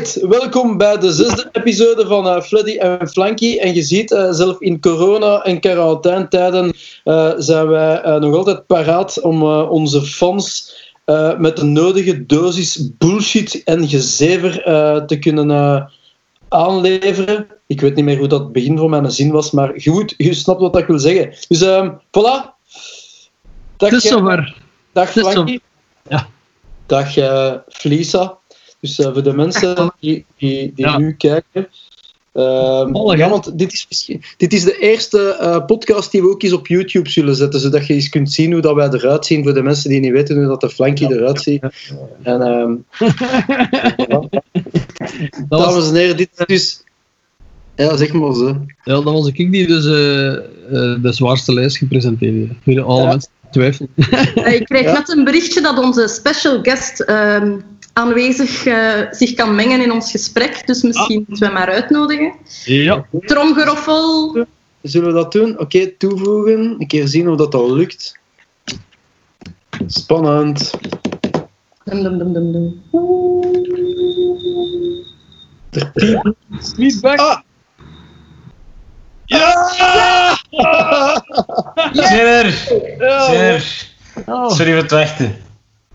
[0.00, 3.58] Alright, welkom bij de zesde episode van uh, Fleddy en Flanky.
[3.58, 6.72] En je ziet, uh, zelf in corona- en quarantainetijden
[7.04, 10.74] uh, zijn wij nog altijd paraat om onze fans
[11.38, 14.52] met de nodige dosis bullshit en gezever
[15.06, 15.90] te kunnen
[16.48, 17.46] aanleveren.
[17.66, 20.34] Ik weet niet meer hoe dat het begin van mijn zin was, maar goed, je
[20.34, 21.34] snapt wat ik wil zeggen.
[21.48, 22.58] Dus uh, voilà.
[23.76, 24.56] Dag, het is zover.
[24.92, 25.58] Dag Flanky.
[26.08, 26.28] Ja.
[26.86, 27.12] Dag
[27.68, 28.38] Flisa.
[28.80, 30.98] Dus uh, voor de mensen die, die, die ja.
[30.98, 31.68] nu kijken.
[32.34, 36.52] Uh, ja, want dit is, dit is de eerste uh, podcast die we ook eens
[36.52, 39.54] op YouTube zullen zetten, zodat je eens kunt zien hoe dat wij eruit zien voor
[39.54, 41.14] de mensen die niet weten hoe dat de flankie ja.
[41.14, 41.62] eruit ziet.
[42.22, 42.84] En, um,
[45.48, 46.84] dames en heren, dit is dus...
[47.76, 48.46] Ja, zeg maar zo.
[48.84, 49.92] Ja, dat was ik die dus uh,
[51.02, 52.78] de zwaarste lijst gepresenteerd heb.
[52.78, 53.90] Alle mensen twijfelen.
[54.56, 57.00] ik kreeg net een berichtje dat onze special guest...
[57.00, 57.56] Ehm,
[58.00, 60.66] aanwezig uh, zich kan mengen in ons gesprek.
[60.66, 61.26] Dus misschien ah.
[61.28, 62.32] moeten we maar uitnodigen.
[62.64, 63.06] Ja.
[63.20, 64.46] Tromgeroffel.
[64.82, 65.50] Zullen we dat doen?
[65.52, 66.76] Oké, okay, toevoegen.
[66.78, 68.18] Een keer zien of dat al lukt.
[69.86, 70.70] Spannend.
[71.84, 72.82] Dum, dum, dum, dum, dum.
[76.76, 77.18] Feedback.
[77.18, 77.38] Ah.
[79.24, 80.36] Ja!
[81.92, 82.50] Zeer!
[83.28, 83.88] Zeer!
[84.26, 85.36] Sorry voor het wachten.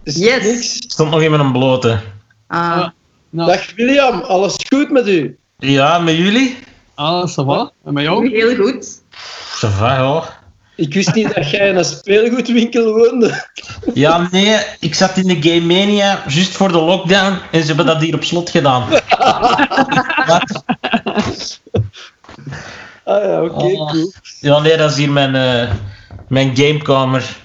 [0.05, 0.75] Yes.
[0.87, 1.99] Stond nog in een blote.
[2.47, 2.87] Ah.
[3.29, 3.51] Nou.
[3.51, 5.37] Dag William, alles goed met u?
[5.57, 6.57] Ja, met jullie?
[6.95, 7.71] Ah, ça va.
[7.85, 8.29] En met jou?
[8.29, 9.01] Heel goed.
[9.59, 10.23] Ça va, ja.
[10.75, 13.45] Ik wist niet dat jij in een speelgoedwinkel woonde.
[13.93, 17.85] Ja, nee, ik zat in de Game Mania juist voor de lockdown en ze hebben
[17.85, 18.89] dat hier op slot gedaan.
[20.27, 20.63] Wat?
[23.03, 23.91] Ah ja, oké, okay, oh.
[23.91, 24.13] cool.
[24.39, 25.71] Ja, nee, dat is hier mijn, uh,
[26.27, 27.37] mijn gamekamer.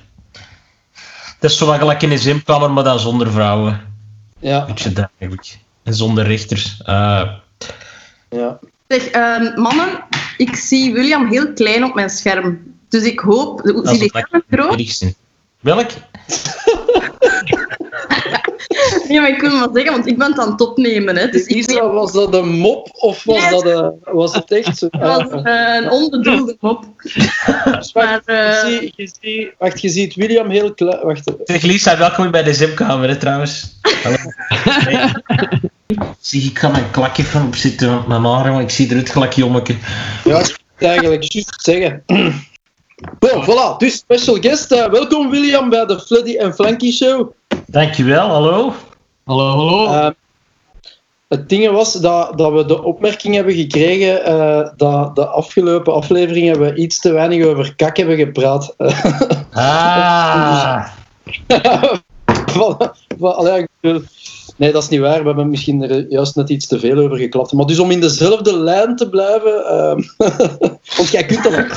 [1.41, 3.81] Het is zo gelijk in een gymkamer, maar dan zonder vrouwen.
[4.39, 4.67] Ja.
[4.67, 5.59] Beetje dat eigenlijk.
[5.83, 6.81] En zonder richters.
[6.87, 7.31] Uh.
[8.31, 8.59] Ja.
[8.89, 10.05] Zeg, uh, mannen,
[10.37, 12.75] ik zie William heel klein op mijn scherm.
[12.89, 13.61] Dus ik hoop...
[13.85, 15.15] Zie je groot?
[15.61, 15.91] Welk?
[19.09, 21.17] nee, maar ik wil maar zeggen, want ik ben het aan het opnemen.
[21.17, 23.51] Hè, dus Lisa, was dat een mop of was, yes.
[23.51, 24.89] dat een, was het echt zo?
[24.99, 26.85] Het was uh, een onbedoelde mop.
[27.03, 28.71] dus wacht, maar, uh...
[28.71, 31.01] je, ziet, je, ziet, wacht, je ziet William heel klein...
[31.03, 31.33] Wacht.
[31.45, 33.79] Zeg Lisa, welkom bij de Zimkamer hè, trouwens.
[34.85, 34.99] nee.
[36.21, 39.33] Zie, ik ga mijn klakje van opzitten met mijn haren, want ik zie eruit gelijk
[39.33, 39.75] jommeke.
[40.25, 40.43] Ja,
[40.79, 42.03] eigenlijk juist zeggen.
[43.19, 43.77] Bon, voilà.
[43.79, 44.73] Dus special guest.
[44.73, 47.33] Uh, welkom William bij de Fleddy en Flanky Show.
[47.71, 48.75] Dankjewel, hallo.
[49.25, 49.85] Hallo, hallo.
[49.85, 50.11] Uh,
[51.29, 56.47] het ding was dat, dat we de opmerking hebben gekregen uh, dat de afgelopen aflevering
[56.47, 58.75] hebben we iets te weinig over kak hebben gepraat.
[59.53, 60.87] ah.
[64.57, 65.21] Nee, dat is niet waar.
[65.21, 67.53] We hebben misschien er juist net iets te veel over geklapt.
[67.53, 69.53] Maar dus om in dezelfde lijn te blijven...
[69.53, 69.95] Uh,
[70.97, 71.77] want jij kunt dat ook.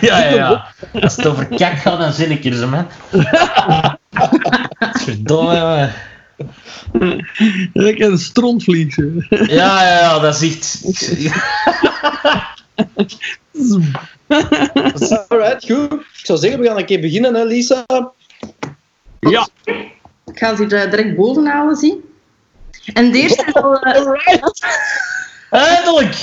[0.00, 0.66] Ja, ja, ja.
[1.00, 2.86] Als het over kak gaat, dan zin ik er zo, man.
[4.78, 5.90] Verdomme.
[7.72, 8.96] Ik een strontvlieg.
[9.28, 10.84] Ja, ja, ja, dat is iets...
[15.28, 15.92] Alright, goed.
[15.92, 17.84] Ik zou zeggen, we gaan een keer beginnen, hè, Lisa?
[19.20, 19.48] Ja.
[20.24, 22.04] Ik ga ze er direct boven halen, zie.
[22.92, 23.86] En de eerste is al...
[23.86, 24.12] Uh...
[25.50, 26.14] Eindelijk!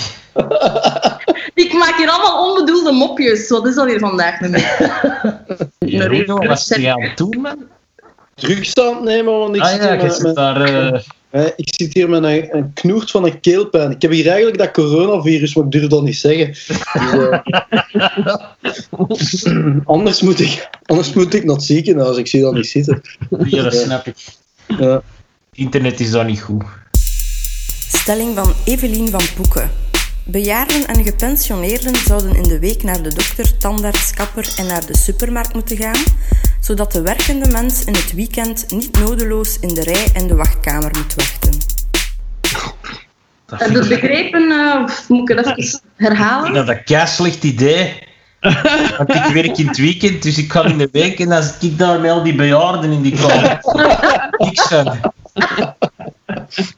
[1.54, 3.50] Ik maak hier allemaal onbedoelde mopjes.
[3.50, 4.40] Wat is dat hier vandaag
[6.70, 7.68] is je aan het doen, man?
[8.36, 10.72] Drugs aan het nemen, want ik ah, zit ja, hier met, zit daar...
[11.32, 11.46] Uh...
[11.56, 13.92] ik zit hier met een, een knoert van een keelpijn.
[13.92, 16.48] Ik heb hier eigenlijk dat coronavirus, maar ik durf dat niet zeggen.
[19.08, 19.78] Dus, uh...
[19.86, 22.18] anders, moet ik, anders moet ik naar het ziekenhuis.
[22.18, 23.02] Ik zie dat niet zitten.
[23.46, 24.16] Ja, dat snap ik.
[24.68, 25.02] Ja.
[25.54, 26.64] Internet is daar niet goed.
[27.88, 29.72] Stelling van Evelien van Poeken.
[30.26, 34.98] Bejaarden en gepensioneerden zouden in de week naar de dokter, tandarts, kapper en naar de
[34.98, 36.04] supermarkt moeten gaan,
[36.64, 40.92] zodat de werkende mens in het weekend niet nodeloos in de rij en de wachtkamer
[40.98, 41.52] moet wachten.
[43.46, 44.42] Heb je het begrepen?
[44.42, 46.54] Uh, of moet ik het even herhalen?
[46.54, 48.12] Dat is een slecht idee.
[48.98, 51.64] Want ik werk in het weekend, dus ik ga in de week en dan zit
[51.64, 53.60] ik daar met al die bejaarden in die kamer.
[54.38, 55.14] Niks van.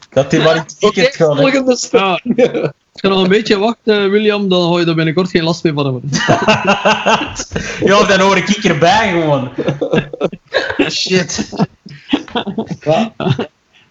[0.10, 1.38] Dat hij maar in het weekend gaat.
[1.38, 2.22] Volgende stap.
[2.96, 5.64] Als je nog een beetje wacht, uh, William, dan ga je er binnenkort geen last
[5.64, 6.10] meer van hebben.
[7.90, 9.52] ja, dan hoor ik erbij gewoon.
[10.92, 11.50] Shit.
[12.80, 13.14] Ja,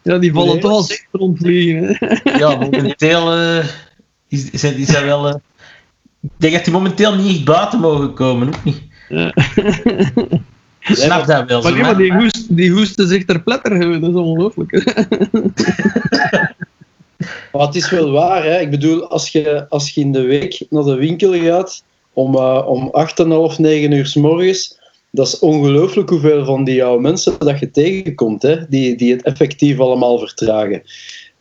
[0.03, 0.59] ja die vallen nee.
[0.59, 1.99] toch al zeker rondvliegen.
[2.39, 3.65] ja, momenteel uh,
[4.29, 5.29] is, is, is dat wel...
[5.29, 5.35] Uh,
[6.21, 8.83] ik denk dat die momenteel niet echt buiten mogen komen, ook niet.
[9.09, 9.35] Ja.
[10.81, 11.63] Ik snap dat wel.
[11.63, 14.73] Maar, nee, maar die, hoest, die hoesten zich ter pletter dat is ongelooflijk.
[17.53, 18.61] Maar het is wel waar, hè.
[18.61, 22.63] Ik bedoel, als je, als je in de week naar de winkel gaat om, uh,
[22.67, 22.93] om
[23.53, 24.79] 8,5, 9 uur s morgens,
[25.11, 29.23] dat is ongelooflijk hoeveel van die jouw mensen dat je tegenkomt, hè, die, die het
[29.23, 30.83] effectief allemaal vertragen.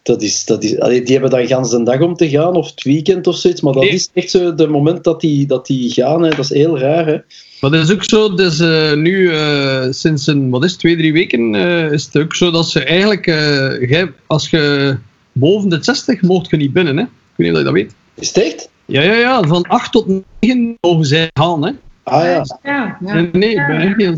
[0.02, 2.84] Dat is, dat is, die hebben dan gans de dag om te gaan, of het
[2.84, 6.24] weekend of zoiets, maar dat is echt zo het moment dat die, dat die gaan,
[6.24, 6.30] hè.
[6.30, 7.06] dat is heel raar.
[7.06, 7.18] Hè.
[7.62, 10.98] Maar dat is ook zo, dus eh, nu eh, sinds een, wat is het, twee,
[10.98, 11.56] drie weken
[11.92, 13.28] is het ook zo dat ze eigenlijk,
[14.28, 14.96] als je
[15.34, 17.04] boven de 60 mocht je niet binnen, hè?
[17.04, 17.94] Ik weet niet of je dat weet.
[18.14, 18.70] Is het echt?
[18.86, 20.08] Ja, ja, ja, van 8 tot
[20.40, 21.72] 9 mogen zij gaan, hè?
[22.04, 22.44] Ah ja.
[22.64, 23.14] Ja, ja.
[23.14, 24.14] Nee, nee, ik ben echt niet aan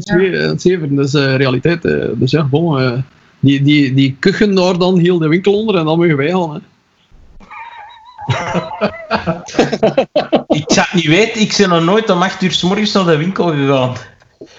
[0.49, 1.85] het zeveren, dat is eh, realiteit.
[1.85, 2.05] eh.
[2.13, 2.91] dus ja, bon, eh,
[3.39, 6.53] die, die, die kuchen daar dan heel de winkel onder en dan mogen wij gaan,
[6.53, 6.59] hè?
[10.47, 13.05] Ik zou het niet weten, ik ben nog nooit om 8 uur s morgens naar
[13.05, 13.93] de winkel gegaan.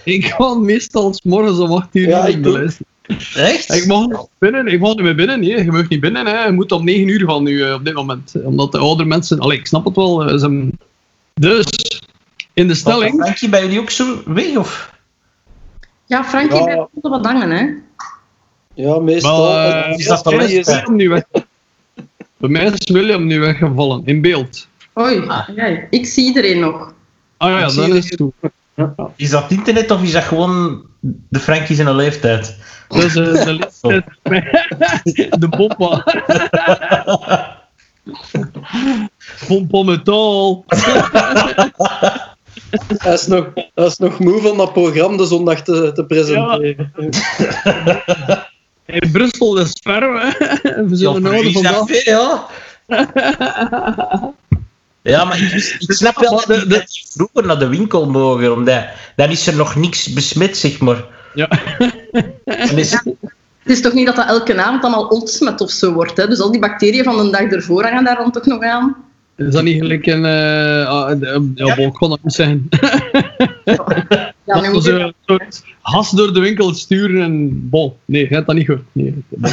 [0.05, 2.77] Ik ga meestal 's morgens om 8 uur Ja, naar ik de.
[3.37, 3.75] Echt?
[3.75, 5.41] Ik mag niet binnen, ik mag niet meer binnen.
[5.41, 6.27] Nee, je mag niet binnen.
[6.27, 6.45] Hè.
[6.45, 8.33] Je moet om 9 uur gaan nu eh, op dit moment.
[8.45, 9.39] Omdat de oudere mensen.
[9.39, 10.25] Allee, ik snap het wel.
[10.25, 10.71] eh, ze...
[11.35, 11.67] Dus
[12.53, 13.15] in de stelling.
[13.23, 14.57] Frankie, bij jullie ook zo weg?
[14.57, 14.95] Of?
[16.07, 16.65] Ja, Frankie Ja.
[16.65, 17.67] blijft wat hangen, hè.
[18.75, 19.57] Ja, meestal.
[19.59, 21.23] Eh, is dat de is William nu weg.
[22.37, 24.67] Bij mij is William nu weggevallen in beeld.
[24.99, 25.49] Oei, Ah.
[25.57, 26.95] ja, ik zie iedereen nog.
[27.37, 28.33] Ah ja, Ik dat is het goed.
[29.17, 30.83] Is dat internet of is dat gewoon
[31.29, 32.57] de Frankie zijn leeftijd?
[32.89, 34.05] Dus eh, de leeftijd.
[35.41, 36.05] de pompa.
[39.47, 40.65] Pompa metaal.
[42.99, 46.93] Hij is, nog, hij is nog moe van dat programma de zondag te, te presenteren.
[48.87, 50.31] In Brussel is ver, hè.
[50.85, 51.89] We Ja, zullen is van dat dat.
[51.91, 52.47] veel, ja.
[55.03, 56.85] Ja, maar ik, ik snap wel dat de- de- dat
[57.15, 58.85] vroeger naar de winkel mogen, omdat
[59.17, 61.05] dan is er nog niks besmet, zeg maar.
[61.37, 61.49] Ja.
[62.45, 66.17] En is, Het is toch niet dat dat elke avond allemaal ontsmet of zo wordt,
[66.17, 66.29] hè?
[66.29, 68.97] Dus al die bacteriën van de dag ervoor hangen daar dan toch nog aan?
[69.37, 70.25] Is dat niet gelijk een...
[70.25, 72.69] eh, ja, bon, ik kon dat niet zeggen.
[73.65, 77.69] Ja, dat moet we je- zo'n soort has door de winkel sturen en...
[77.71, 78.81] Bon, nee, je hebt dat niet goed.
[78.93, 79.25] Nee.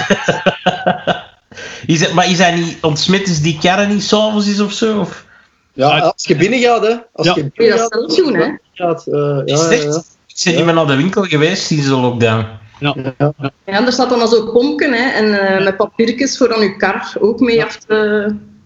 [1.85, 4.99] is het, maar is hij niet ontsmet, is die karren niet s'avonds is of zo?
[4.99, 5.25] Of?
[5.73, 6.93] Ja, als je binnen gaat, hè.
[7.13, 7.33] Als Ja.
[7.35, 8.49] je Moet je binnen dat gaat, zelf doen, hè?
[8.73, 10.11] gaat, eh, Is ja, het echt?
[10.43, 12.45] Ben niet meer naar de winkel geweest sinds de lockdown.
[12.79, 12.95] Ja.
[13.17, 13.33] Ja.
[13.65, 15.09] Ja, er staat dan al zo'n pompje, hè?
[15.11, 17.95] En eh, met papiertjes voor aan je kar ook mee af te...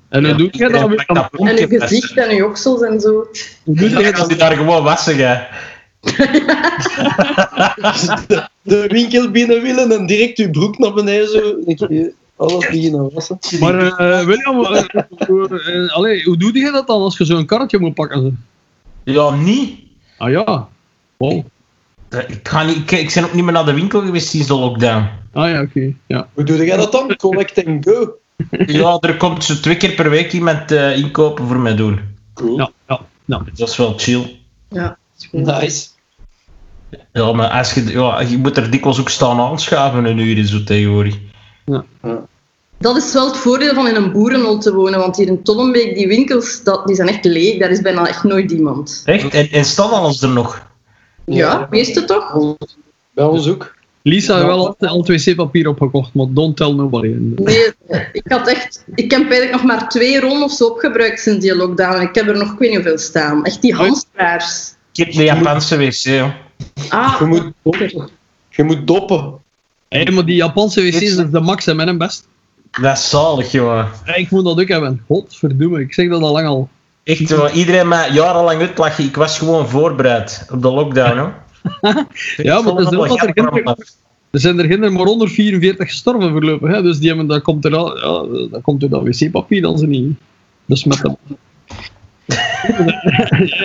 [0.10, 1.06] En hoe Ja, doe je dat?
[1.08, 3.12] dat En je gezicht en je oksels en zo.
[3.64, 4.28] Hoe doe je dat?
[4.28, 5.36] die daar gewoon wassen, hè.
[8.28, 11.56] de, de winkel binnen willen en direct je broek naar beneden zo.
[11.66, 13.38] Ik, alles beginnen wassen.
[13.60, 14.56] Maar eh, William,
[15.28, 18.22] hoe- eh, allee, hoe doe je dat dan als je zo'n karretje moet pakken?
[18.22, 19.12] zo?
[19.12, 19.80] Ja, niet.
[20.18, 20.68] Ah ja.
[21.18, 21.44] Wow.
[22.10, 24.54] Ik, ga niet, ik, ik ben ook niet meer naar de winkel geweest sinds de
[24.54, 25.10] lockdown.
[25.34, 25.94] Ah ja, oké.
[26.08, 26.28] Ja.
[26.34, 27.16] Hoe doe jij dat dan?
[27.16, 28.18] Collect and go.
[28.66, 32.00] Ja, er komt zo twee keer per week iemand eh, inkopen voor mij doen.
[32.34, 32.58] Cool.
[32.58, 33.42] Ja, ja, ja.
[33.54, 34.40] Dat is wel chill.
[34.70, 34.98] Ja.
[35.32, 35.88] Nice.
[37.12, 40.64] Ja, maar als je, ja, je moet er dikwijls ook staan aanschaven een uur zo
[40.64, 41.18] tegenwoordig.
[42.80, 45.96] Dat is wel het voordeel van in een boerenhol te wonen, want hier in Tollenbeek,
[45.96, 47.60] die winkels, dat, die zijn echt leeg.
[47.60, 49.02] Daar is bijna echt nooit iemand.
[49.06, 49.34] Echt?
[49.34, 50.68] En, en staat alles er nog?
[51.36, 52.56] Ja, meeste toch?
[53.14, 53.76] Bij ons ook.
[54.02, 57.14] Lisa heeft wel al, wc-papier opgekocht, maar don't tell nobody.
[57.36, 57.74] Nee,
[58.12, 58.84] ik had echt...
[58.96, 62.02] Ik heb eigenlijk nog maar twee rollen of zo opgebruikt sinds die lockdown.
[62.02, 63.46] Ik heb er nog ik weet niet hoeveel staan.
[63.46, 64.76] Echt die hamstraars.
[64.94, 66.30] Ik heb de Japanse wc, joh.
[66.90, 68.10] Ah, Je moet doppen.
[68.50, 69.34] Je moet doppen.
[69.88, 72.28] Hé, maar die Japanse wc's is de max en mijn best.
[72.72, 73.52] Dat is zalig.
[73.52, 75.04] Ja, Ik moet dat ook hebben.
[75.08, 76.70] Godverdomme, ik zeg dat al lang al.
[77.08, 77.52] Echt, jongen.
[77.52, 79.04] Iedereen mij jarenlang uitlachen.
[79.04, 81.34] Ik was gewoon voorbereid op de lockdown, hoor.
[82.38, 83.86] Ja, maar het is ook dat er
[84.32, 86.82] Er zijn er geen maar 144 gestorven voorlopig, hè?
[86.82, 89.88] dus die hebben, dat komt er al, ja, dat komt door dat wc-papier dan ze
[89.88, 90.18] niet
[90.66, 91.18] besmetten.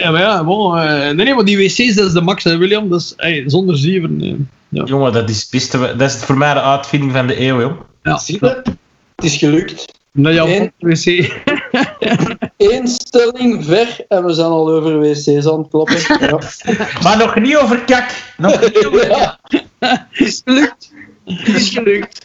[0.00, 2.56] ja, maar ja, bon, eh, nee, nee, maar die wc's dat is de max, hè,
[2.56, 4.20] William, dus hey, zonder zeven.
[4.20, 4.34] eh,
[4.68, 4.84] ja.
[4.84, 7.80] Jongen, dat is, beste, dat is voor mij de uitvinding van de eeuw, joh.
[8.02, 8.62] Ja, Zie je?
[9.16, 10.00] Het is gelukt.
[10.12, 11.32] Nou ja, Japanse wc.
[12.70, 15.96] Eén stelling ver en we zijn al over wc's aan het kloppen.
[16.20, 16.38] Ja.
[17.02, 18.10] Maar nog niet over kak.
[18.36, 19.38] Nog niet over kak.
[19.78, 20.08] Ja.
[20.10, 20.92] Het is gelukt.
[21.24, 22.24] Het is gelukt.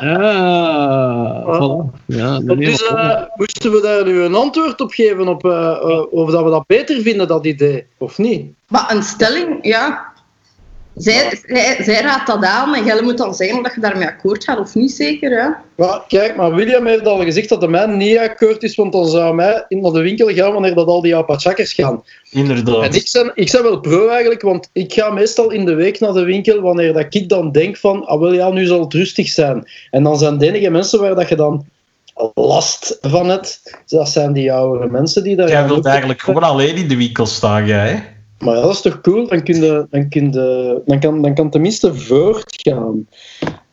[0.00, 2.00] Ja, voilà.
[2.06, 6.12] Ja, nee, Dus eh, moesten we daar nu een antwoord op geven op, eh, eh,
[6.12, 8.52] of dat we dat beter vinden, dat idee, of niet?
[8.68, 10.11] maar een stelling, ja.
[10.94, 14.44] Zij, zij, zij raadt dat aan en jij moet dan zeggen of je daarmee akkoord
[14.44, 15.42] gaat of niet, zeker.
[15.42, 15.48] Hè?
[15.76, 19.08] Maar kijk, maar William heeft al gezegd dat de mij niet akkoord is, want dan
[19.08, 22.02] zou mij in naar de winkel gaan wanneer dat al die apachakkers gaan.
[22.30, 22.94] En Inderdaad.
[22.94, 26.12] ik ben, ik ben wel pro eigenlijk, want ik ga meestal in de week naar
[26.12, 29.28] de winkel wanneer dat ik dan denk van, ah wel ja, nu zal het rustig
[29.28, 29.68] zijn.
[29.90, 31.66] En dan zijn de enige mensen waar dat je dan
[32.34, 33.76] last van het.
[33.86, 35.48] Dat zijn die oudere mensen die daar...
[35.48, 38.00] Jij wilt eigenlijk gewoon alleen in de winkel staan, jij, hè?
[38.42, 39.26] Maar ja, dat is toch cool?
[39.28, 43.06] Dan, kun je, dan, kun je, dan, kan, dan kan tenminste voortgaan.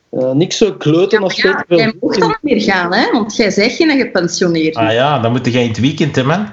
[0.10, 3.12] Eh niks zo kloten als Ja, veel jij mocht dan niet meer gaan, hè?
[3.12, 4.76] want jij zegt geen gepensioneerd.
[4.76, 6.52] Ah ja, dan moet jij in het weekend, hè, man.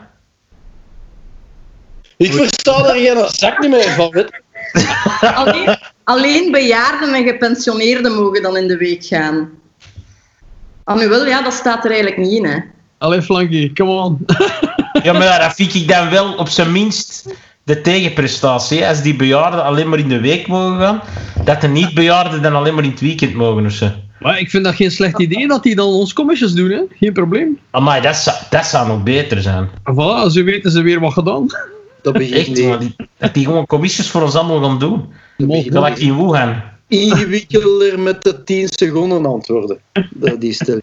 [2.16, 4.10] Ik versta daar geen zak niet meer van.
[4.10, 4.42] Weet.
[5.34, 9.50] Alleen, alleen bejaarden en gepensioneerden mogen dan in de week gaan.
[10.84, 12.44] Ah, nu wel, ja, dat staat er eigenlijk niet in.
[12.44, 12.58] Hè.
[12.98, 14.24] Allee, Flanky, come on.
[15.02, 17.26] Ja, maar dat vind ik dan wel op zijn minst
[17.66, 18.86] de tegenprestatie.
[18.86, 21.00] Als die bejaarden alleen maar in de week mogen gaan,
[21.44, 23.90] dat de niet-bejaarden dan alleen maar in het weekend mogen of zo.
[24.20, 26.80] Maar ik vind dat geen slecht idee dat die dan ons commissies doen, hè?
[26.98, 27.58] Geen probleem.
[27.70, 29.68] Amai, dat zou, dat zou nog beter zijn.
[29.68, 31.46] Voilà, zo weten ze weer wat gedaan.
[32.02, 35.04] Dat begint Echt, niet man, die, dat die gewoon commissies voor ons allemaal gaan doen.
[35.38, 36.62] Gelijk in Wuhan.
[36.88, 39.78] ingewikkelder met de 10 seconden antwoorden.
[40.10, 40.82] Dat- Die stelling.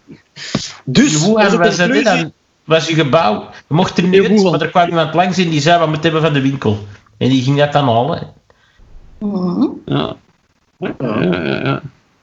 [0.84, 2.32] Dus, In als Wuhan het was, dan
[2.64, 3.48] was je gebouw.
[3.68, 6.22] Je mocht er niet maar er kwam iemand langs en die zei wat moet hebben
[6.22, 6.78] van de winkel.
[7.16, 8.32] En die ging dat dan halen.
[9.18, 9.66] Mhm.
[9.84, 10.16] Ja.
[10.78, 11.64] Ja, ja, ja.
[11.64, 11.82] ja.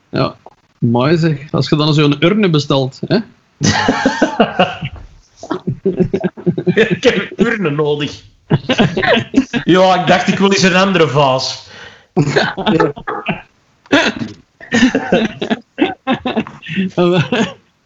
[0.10, 0.36] ja.
[0.79, 1.51] Mooi zeg.
[1.51, 3.15] Als je dan zo'n urne bestelt, hè?
[6.74, 8.21] ik heb urnen nodig.
[9.63, 11.69] ja, ik dacht ik wil eens een andere vaas.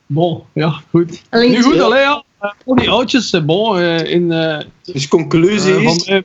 [0.05, 1.21] bon, ja, goed.
[1.29, 2.23] Alleen Nu goed, dus- allee, ja.
[2.39, 4.31] Eh, Al die oudjes, eh, bon, eh, in...
[4.31, 6.23] eh Dus conclusie is, mij,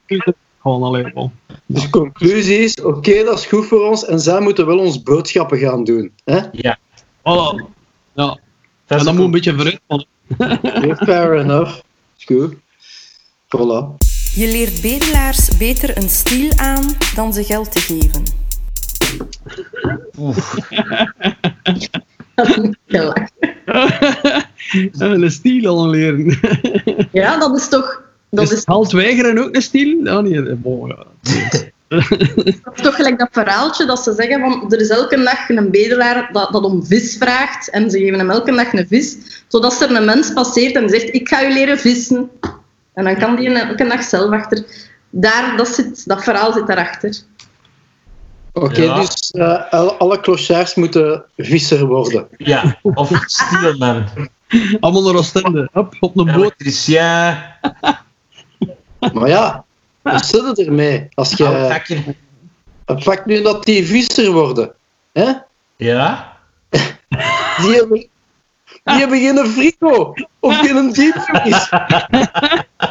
[0.63, 1.33] gewoon alleen, bon.
[1.67, 5.59] dus conclusie is oké, dat is goed voor ons en zij moeten wel ons boodschappen
[5.59, 6.13] gaan doen.
[6.25, 6.39] Hè?
[6.53, 6.79] Ja,
[7.19, 7.65] Voilà.
[8.15, 8.39] Ja.
[8.87, 9.81] dat En dan moet een beetje vooruit.
[9.89, 10.07] van-
[11.07, 11.79] Fair enough.
[12.19, 12.55] Is goed.
[13.47, 13.97] Voilà.
[14.35, 18.23] Je leert bedelaars beter een stiel aan dan ze geld te geven.
[21.63, 21.79] En
[24.99, 26.39] een stiel al leren.
[27.13, 28.03] Ja, dat is toch...
[28.31, 30.05] Dat Is is, halt weigeren ook een stiel?
[30.05, 30.57] Ja, nee, ja.
[32.63, 35.71] dat is toch gelijk dat verhaaltje dat ze zeggen van er is elke dag een
[35.71, 39.17] bedelaar dat, dat om vis vraagt en ze geven hem elke dag een vis,
[39.49, 42.31] zodat er een mens passeert en zegt ik ga u leren vissen.
[42.95, 44.65] En dan kan die elke dag zelf achter.
[45.11, 47.17] Daar, dat, zit, dat verhaal zit daarachter.
[48.53, 48.95] Oké, Ja.
[48.95, 52.29] dus eh, alle, clochards moeten visser worden.
[52.37, 54.05] Ja, of stielman.
[54.81, 55.69] Allemaal naar Oostende.
[55.73, 56.35] Hop, op een boot.
[56.37, 57.37] Elektricien,
[59.13, 59.65] Maar ja,
[60.03, 61.09] wat zit het ermee?
[61.15, 61.45] Als je...
[61.45, 62.05] houthakker.
[62.85, 64.73] Het fakt nu dat die visser worden.
[65.13, 65.33] Hè?
[65.77, 66.37] Ja.
[67.63, 67.99] Die hebben,
[68.85, 71.69] die hebben geen frigo of geen diepvries.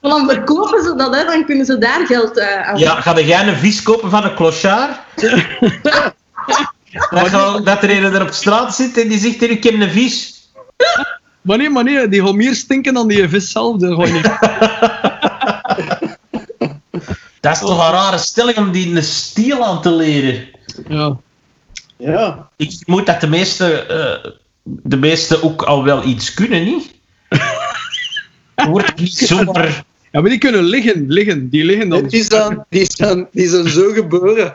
[0.00, 3.48] Dan verkopen ze dat, hè, dan kunnen ze daar geld eh, aan Ja, ga jij
[3.48, 4.90] een vis kopen van een clochard?
[7.10, 9.90] dat, ga- dat er een er op straat zit en die zegt: Ik heb een
[9.90, 10.42] vis.
[11.40, 13.76] Maar nee, maar nee, die gaan meer stinken dan die vis zelf.
[13.76, 14.30] Dat niet.
[17.40, 20.48] Dat is toch een rare stelling om die een stiel aan te leren.
[20.88, 21.16] Ja.
[21.96, 22.48] Ja.
[22.56, 24.30] Ik vermoed dat de meeste, eh,
[24.62, 26.94] de meeste ook al wel iets kunnen, niet?
[28.68, 29.84] Wordt niet zomaar.
[30.12, 31.48] ja, maar die kunnen liggen, liggen.
[31.48, 32.06] Die liggen dan.
[32.06, 34.54] Die zijn, die, zijn, die zijn zo geboren.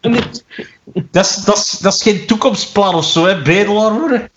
[0.00, 0.12] Die-
[1.10, 3.42] Dat is, dat, is, dat is geen toekomstplan of zo, hè?
[3.42, 4.30] Bedelaar worden.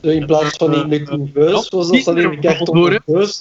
[0.00, 3.40] In plaats van in de couveuse, was dat dan in de doos.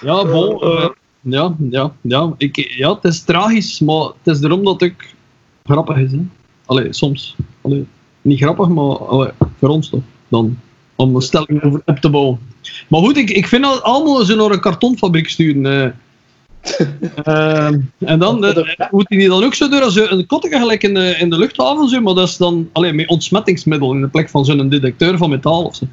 [0.00, 0.60] Ja, bon.
[0.60, 0.88] eh,
[1.20, 2.34] ja, ja, ja.
[2.38, 5.14] Ik, ja, het is tragisch, maar het is erom dat ik
[5.64, 6.10] grappig is.
[6.12, 6.18] Hè.
[6.66, 7.36] Allee, soms.
[7.60, 7.86] Allee,
[8.22, 10.02] niet grappig, maar allee, voor ons toch.
[10.28, 10.58] Dan,
[10.96, 12.38] om een stelling over op te bouwen.
[12.88, 15.84] Maar goed, ik, ik vind dat allemaal ze naar een kartonfabriek sturen.
[15.84, 15.90] eh.
[17.24, 20.94] Ehm, en dan eh, moet die dan ook zo door als een kotteke gelijk in
[20.94, 24.28] de, in de luchthaven, zo, maar dat is dan alleen met ontsmettingsmiddel in de plek
[24.28, 25.86] van zo'n detecteur van metaal of zo.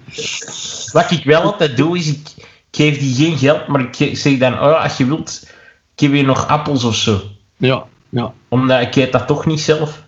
[0.92, 4.38] Wat ik wel altijd doe, is ik, ik geef die geen geld, maar ik zeg
[4.38, 5.48] dan: oh, als je wilt,
[5.96, 7.22] ik heb hier nog appels of zo.
[7.58, 8.34] Ja, ja.
[8.48, 10.03] Omdat ik eet dat toch niet zelf.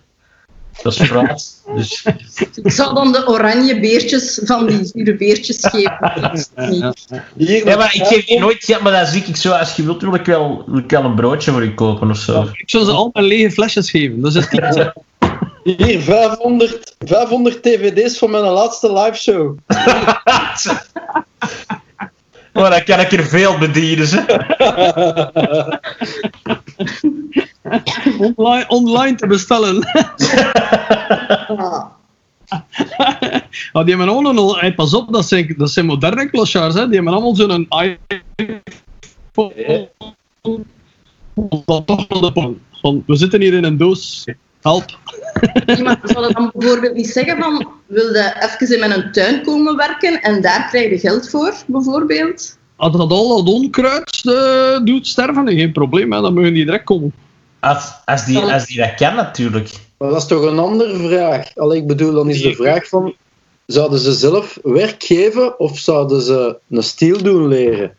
[0.82, 1.54] Dat is fruit.
[1.74, 2.06] Dus
[2.62, 6.12] Ik zou dan de oranje beertjes van die zure beertjes geven.
[6.20, 6.50] Dat
[7.36, 10.02] ja, maar ik geef die nooit geld, maar dan zie ik zo: als je wilt,
[10.02, 12.48] wil ik wel, wil ik wel een broodje voor je kopen of zo.
[12.52, 14.20] Ik zou ze allemaal lege flesjes geven.
[14.20, 14.92] Dat is het niet.
[15.76, 19.56] hier 500, 500 tvd's van mijn laatste live show.
[22.52, 24.06] Maar dan kan ik er veel bedienen.
[24.06, 24.24] Ze.
[28.34, 29.82] online, online te bestellen.
[33.72, 34.60] Ja, die hebben allemaal een...
[34.60, 36.74] hey, Pas op, dat zijn, dat zijn moderne clochards.
[36.74, 36.86] Hè.
[36.86, 38.62] Die hebben allemaal zo'n iPhone.
[41.64, 44.24] Dat toch wel de van, we zitten hier in een doos.
[44.60, 44.84] Help.
[45.76, 50.22] Iemand zou dan bijvoorbeeld niet zeggen van, wil je even in mijn tuin komen werken
[50.22, 52.58] en daar krijg je geld voor, bijvoorbeeld?
[52.76, 54.22] Als dat al dat onkruid
[54.84, 57.12] doet sterven, geen probleem, hè, dan mogen die direct komen.
[57.60, 59.70] Als, als, die, als die dat kan, natuurlijk.
[59.98, 61.56] Maar dat is toch een andere vraag.
[61.56, 63.14] Allee, ik bedoel, dan is de vraag van...
[63.66, 67.96] Zouden ze zelf werk geven of zouden ze een stiel doen leren?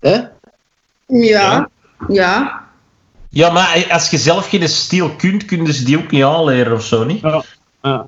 [0.00, 0.20] Hè?
[1.06, 1.68] Ja,
[2.08, 2.68] ja.
[3.28, 6.84] Ja, maar als je zelf geen stijl kunt, kunnen ze die ook niet aanleren of
[6.84, 7.20] zo, niet?
[7.20, 7.44] Ja.
[7.82, 8.06] ja.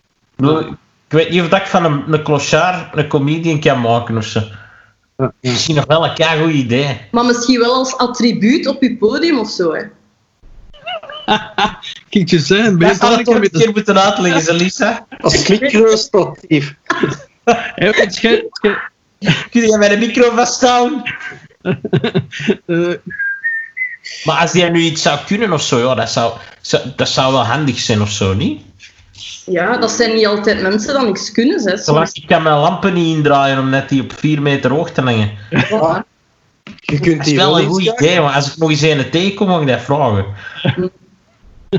[1.08, 4.24] Ik weet niet of dat ik van een, een clochard een comedian kan maken of
[4.24, 4.40] zo.
[5.22, 5.50] Ja, ja.
[5.50, 7.00] Misschien nog wel een kei goed idee.
[7.10, 9.82] Maar misschien wel als attribuut op je podium of zo, hè.
[12.08, 15.06] Kijk, je begint zou al ik een keer keer moeten uitleggen, Lisa.
[15.20, 15.44] Als
[18.14, 18.48] schijnt-
[19.50, 21.02] Kun je met een micro vasthouden?
[22.66, 22.94] eh,
[24.24, 26.32] Maar als die nu iets zou kunnen of zo, ja, dat zou-
[26.96, 28.62] dat zou wel handig zijn of zo, niet?
[29.46, 31.76] Ja, dat zijn niet altijd mensen die niks kunnen, hè.
[31.76, 32.12] Soms.
[32.12, 35.30] ik kan mijn lampen niet indraaien om net die op 4 meter hoog te hangen.
[35.50, 36.04] Ja.
[36.80, 39.10] Je kunt Dat is die wel een goed idee, want als ik nog eens een
[39.10, 40.24] tegenkom, mag ik dat vragen.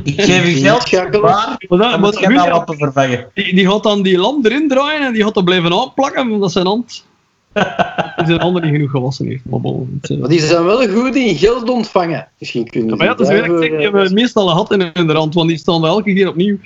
[0.04, 3.28] Ik geef je geld, maar maar dat, dan maar moet dat je lampen vervangen.
[3.34, 6.52] die, die gaat dan die lamp erin draaien en die gaat er blijven aanplakken, omdat
[6.52, 7.06] zijn hand
[8.26, 9.44] zijn handen niet genoeg gewassen heeft.
[9.44, 12.28] Het, eh, Maar die zijn wel goed in geld ontvangen.
[12.40, 14.90] Misschien kunnen Ja, maar ja, dat is zeg, die eh, hebben meestal een gat in
[14.94, 16.58] hun rand, want die staan elke keer opnieuw.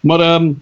[0.00, 0.52] Maar, ehm,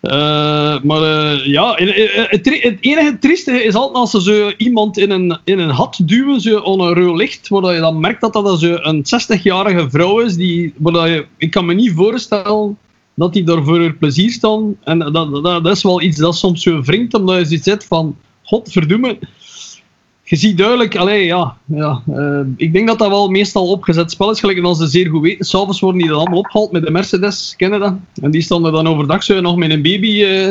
[0.00, 1.02] eh, maar
[1.48, 5.70] ja, het, het enige trieste is altijd als ze zo iemand in een, in een
[5.70, 9.04] hat duwen, zo aan een rode licht, waar je dan merkt dat dat zo een
[9.04, 12.78] 60-jarige vrouw is, die, waar je, ik kan me niet voorstellen
[13.14, 14.76] dat die daar voor haar plezier staan.
[14.84, 17.84] En dat, dat, dat is wel iets dat soms zo wringt, omdat je zoiets zegt
[17.84, 19.18] van, godverdomme,
[20.26, 24.30] je ziet duidelijk, allee, ja, ja eh, ik denk dat dat wel meestal opgezet spel
[24.30, 25.44] is, gelijk als ze zeer goed weten.
[25.44, 27.94] S'avonds worden die dan allemaal opgehaald met de Mercedes, ken je dat?
[28.22, 30.22] En die er dan overdag zo nog met een baby.
[30.22, 30.48] eh.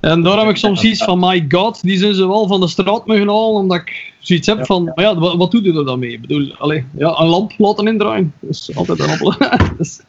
[0.00, 2.68] en daar heb ik soms iets van, my god, die zijn ze wel van de
[2.68, 5.84] straat mogen halen, omdat ik zoiets heb van, maar ja, wat, wat doe je er
[5.84, 6.12] dan mee?
[6.12, 9.34] Ik bedoel, allee, ja, een lamp laten indraaien, dat is altijd een appel.
[9.78, 10.00] Dus-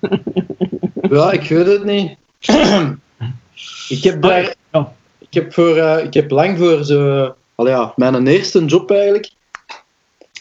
[1.09, 2.15] Ja, ik weet het niet.
[3.97, 4.55] ik heb daar...
[5.35, 7.33] Ik heb, voor, eh, ik heb lang voor zo...
[7.55, 9.31] Ja, mijn eerste job eigenlijk.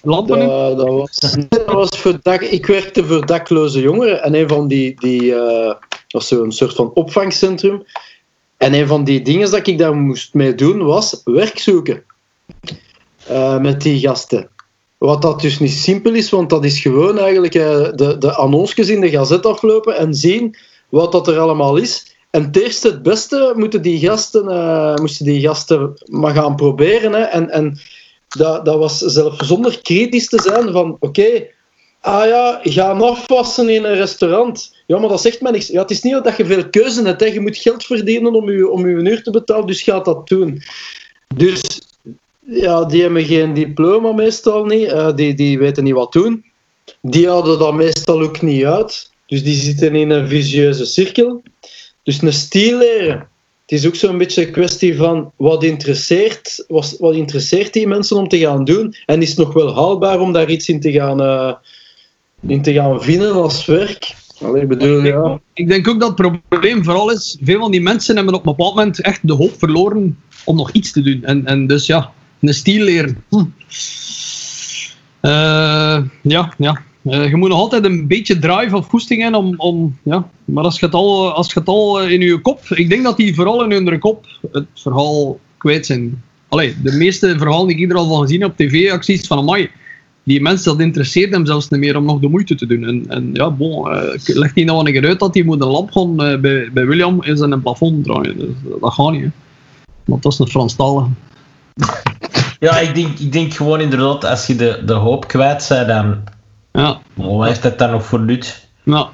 [0.02, 0.38] Lampen?
[0.76, 4.22] Dat, was, dat was voor dak, ik werkte voor dakloze jongeren.
[4.22, 4.94] En een van die...
[5.00, 5.74] die eh,
[6.08, 7.84] was zo'n soort van opvangcentrum.
[8.56, 12.04] En een van die dingen dat ik daar moest mee doen, was werk zoeken.
[13.26, 14.48] Eh, met die gasten.
[14.98, 19.10] Wat dat dus niet simpel is, want dat is gewoon eigenlijk de, de in de
[19.10, 20.56] gazet aflopen en zien
[20.88, 22.13] wat dat er allemaal is.
[22.34, 27.12] En het eerste, het beste, moeten die gasten, eh, moesten die gasten maar gaan proberen.
[27.12, 27.20] Hè.
[27.20, 27.78] En, en
[28.28, 31.46] dat, dat was zelf zonder kritisch te zijn van, oké,
[32.00, 34.74] ah ja, gaan afwassen in een restaurant.
[34.86, 35.66] Ja, maar dat zegt mij niks.
[35.66, 37.32] Ja, het is niet dat je veel keuze hebt.
[37.32, 40.62] Je moet geld verdienen om je, om je uur te betalen, dus ga dat doen.
[41.34, 41.62] Dus
[42.38, 44.88] ja, die hebben geen diploma meestal niet.
[44.88, 46.44] eh, die, die weten niet wat doen.
[47.00, 49.12] Die houden dat meestal ook niet uit.
[49.26, 51.42] Dus die zitten in een vicieuze cirkel.
[52.04, 53.28] Dus een stiel leren.
[53.66, 58.16] Het is ook zo'n beetje een kwestie van wat interesseert, wat, wat interesseert die mensen
[58.16, 58.94] om te gaan doen.
[59.06, 61.52] En is het nog wel haalbaar om daar iets in te gaan, eh,
[62.46, 64.14] in te gaan vinden als werk.
[64.40, 65.20] Allee, ik bedoel, Ik denk, ja.
[65.20, 68.46] ook, ik denk ook dat het probleem vooral is, veel van die mensen hebben op
[68.46, 71.24] een bepaald moment echt de hoop verloren om nog iets te doen.
[71.24, 73.24] En, en dus ja, een stiel leren.
[73.28, 73.44] Hm.
[75.20, 76.82] Eh, ja, ja.
[77.04, 80.28] Eh, je moet nog altijd een beetje drive of goesting hebben om, om ja.
[80.44, 83.64] Maar als het al, als het al in je kop, ik denk dat die vooral
[83.64, 86.22] in hun kop het verhaal kwijt zijn.
[86.48, 89.38] Allee, de meeste verhalen die ik er al van gezien heb op tv, acties van
[89.38, 89.70] amai,
[90.22, 92.84] die mensen, dat interesseert hem zelfs niet meer om nog de moeite te doen.
[92.84, 95.68] En, en ja, bon, eh, legt hij nou een keer uit dat hij moet een
[95.68, 98.38] lamp gaan eh, bij, bij William in zijn plafond draaien.
[98.38, 98.48] Dus,
[98.80, 99.30] dat gaat niet.
[100.04, 101.08] Want dat is een Franstalige.
[102.60, 106.22] Ja, ik denk, ik denk gewoon inderdaad, als je de, de hoop kwijt bent, dan
[106.78, 108.68] Ja, wat heeft dat dan nog voor nut?
[108.82, 109.10] ja.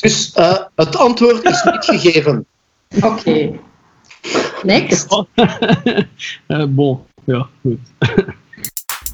[0.00, 2.46] Dus eh, het antwoord is niet gegeven.
[3.02, 3.58] Oké.
[4.62, 5.06] Next.
[6.46, 7.78] Eh, bon, ja, goed.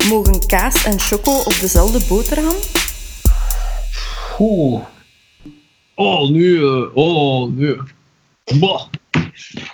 [0.08, 2.54] Mogen kaas en choco op dezelfde boterham?
[4.38, 4.80] Oeh.
[5.94, 7.80] Oh, nu, eh, oh, nu.
[8.60, 8.82] Bah.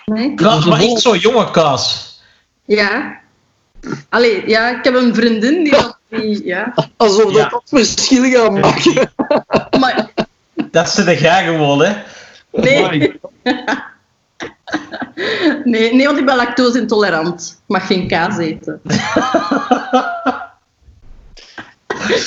[0.05, 0.33] Nee?
[0.33, 2.19] Kaas, maar echt zo jonge kaas.
[2.65, 3.19] Ja.
[4.09, 5.99] Allee, ja, ik heb een vriendin die dat...
[6.11, 6.73] Die, ja.
[6.97, 7.41] Alsof Ja.
[7.41, 9.11] dat dat verschil gaat maken.
[9.79, 10.09] Maar
[10.71, 11.93] Dat ze de ga gewoon, hè.
[12.51, 13.19] nee.
[15.63, 17.59] Nee, nee, want ik ben lactose intolerant.
[17.61, 18.81] Ik mag geen kaas eten.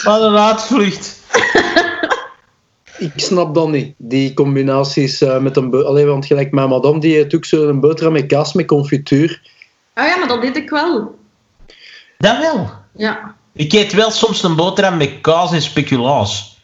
[0.04, 1.20] Wat een uitvlucht.
[2.98, 3.94] ik snap dat niet.
[3.96, 5.70] Die combinaties eh, met een...
[5.70, 9.50] bo- Allee, want gelijk mijn madame, die eet ook zo'n boterham met kaas met confituur.
[9.92, 11.18] Ah ja, maar dat deed ik wel.
[12.18, 12.70] Dat wel.
[12.96, 13.34] Ja.
[13.54, 16.58] Ik eet wel soms een boterham met kaas en speculaas.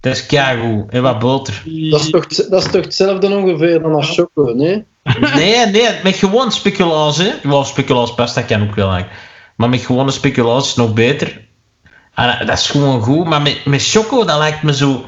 [0.00, 0.90] Dat is keigoed.
[0.90, 1.62] En wat boter.
[1.90, 4.84] Dat is toch, dat is toch hetzelfde ongeveer dan als choco, nee?
[5.34, 7.30] Nee, nee, met gewoon speculaas, hè.
[7.42, 9.22] Wel, speculaas pasta kan ook wel eigenlijk.
[9.56, 11.46] Maar met gewone speculaas is het nog beter.
[12.14, 13.24] En dat is gewoon goed.
[13.26, 15.04] Maar met, met choco, dat lijkt me zo...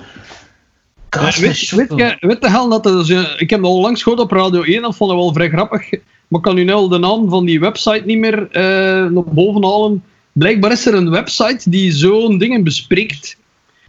[1.08, 1.94] Kaas Ja, met weet, choco.
[1.96, 4.62] weet, je, weet de hel dat zo- ik heb dat al langs gehoord op Radio
[4.62, 5.90] 1, dat vond ik wel vrij grappig.
[5.90, 8.62] Maar ik kan nu nou de naam van die website niet meer eh,
[9.10, 10.04] naar boven halen.
[10.32, 13.36] Blijkbaar is er een website die zo'n dingen bespreekt.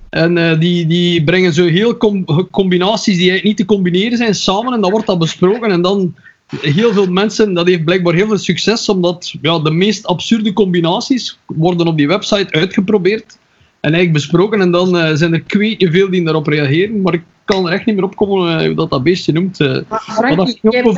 [0.09, 4.35] En eh, die, die brengen zo heel com- combinaties die eigenlijk niet te combineren zijn
[4.35, 4.73] samen.
[4.73, 5.71] En dan wordt dat besproken.
[5.71, 6.15] En dan
[6.61, 11.37] heel veel mensen, dat heeft blijkbaar heel veel succes, omdat ja, de meest absurde combinaties
[11.45, 13.37] worden op die website uitgeprobeerd.
[13.79, 14.61] En eigenlijk besproken.
[14.61, 17.01] En dan eh, zijn er kweetje veel die daarop reageren.
[17.01, 19.59] Maar ik kan er echt niet meer opkomen eh, hoe dat, dat beestje noemt.
[19.59, 19.85] Maar
[20.19, 20.95] Maar dat is heel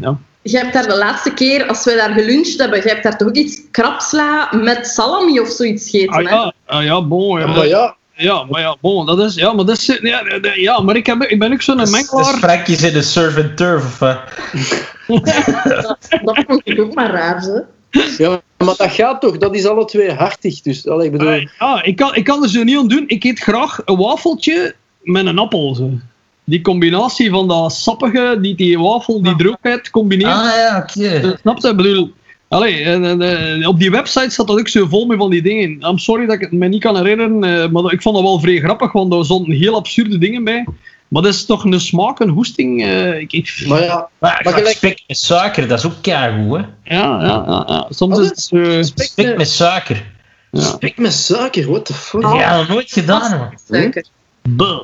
[0.00, 0.18] ja.
[0.50, 3.28] Jij hebt daar de laatste keer, als we daar geluncht hebben, jij hebt daar toch
[3.28, 6.34] ook iets krapsla met salami of zoiets gegeten, Ah hè?
[6.34, 7.38] ja, ah, ja, bon.
[7.38, 10.22] Ja, Maar ja, ja, maar ja, bon, dat is, ja, maar dat is, ja,
[10.54, 12.24] ja, maar ik, heb, ik ben ook zo'n mengelaar.
[12.24, 13.84] Frankjes in de surf and turf.
[13.84, 14.24] Of, wat?
[15.64, 17.60] Dat, dat vond ik ook maar raar, hè?
[18.18, 19.38] ja, maar dat gaat toch?
[19.38, 20.60] Dat is alle twee hartig.
[20.60, 21.28] Dus, allee, ik bedoel...
[21.28, 23.04] Ah, ja, ik kan, ik kan er zo niet aan doen.
[23.06, 25.74] Ik eet graag een wafeltje met een appel.
[25.74, 25.90] Zo.
[26.48, 30.30] Die combinatie van dat sappige, die, die wafel, die droogheid combineert.
[30.30, 31.08] Ah ja, oké.
[31.08, 31.68] Eh, Snap je?
[31.68, 32.12] Ik bedoel,
[32.48, 33.22] allee, en, en,
[33.60, 35.70] eh, op die website staat dat ook zo vol met van die dingen.
[35.90, 38.24] I'm sorry dat ik het me niet kan herinneren, eh, maar dat- ik vond dat
[38.24, 40.66] wel vrij grappig, want er stonden heel absurde dingen bij.
[41.08, 42.82] Maar dat is toch een smaak, een hoesting.
[42.84, 46.58] eh, ik, ik- Maar ja, Maar, Maar gelijk- spek met suiker, dat is ook keigoed,
[46.82, 46.94] hè.
[46.96, 47.86] ja, ja, ja, ja.
[47.90, 50.04] Soms Wat is het spek Spek met, suiker.
[50.50, 50.60] ja.
[50.60, 52.22] spek met suiker, what the fuck?
[52.22, 53.48] Ja, nooit gedaan, man.
[53.70, 54.04] Suiker.
[54.48, 54.80] Buh.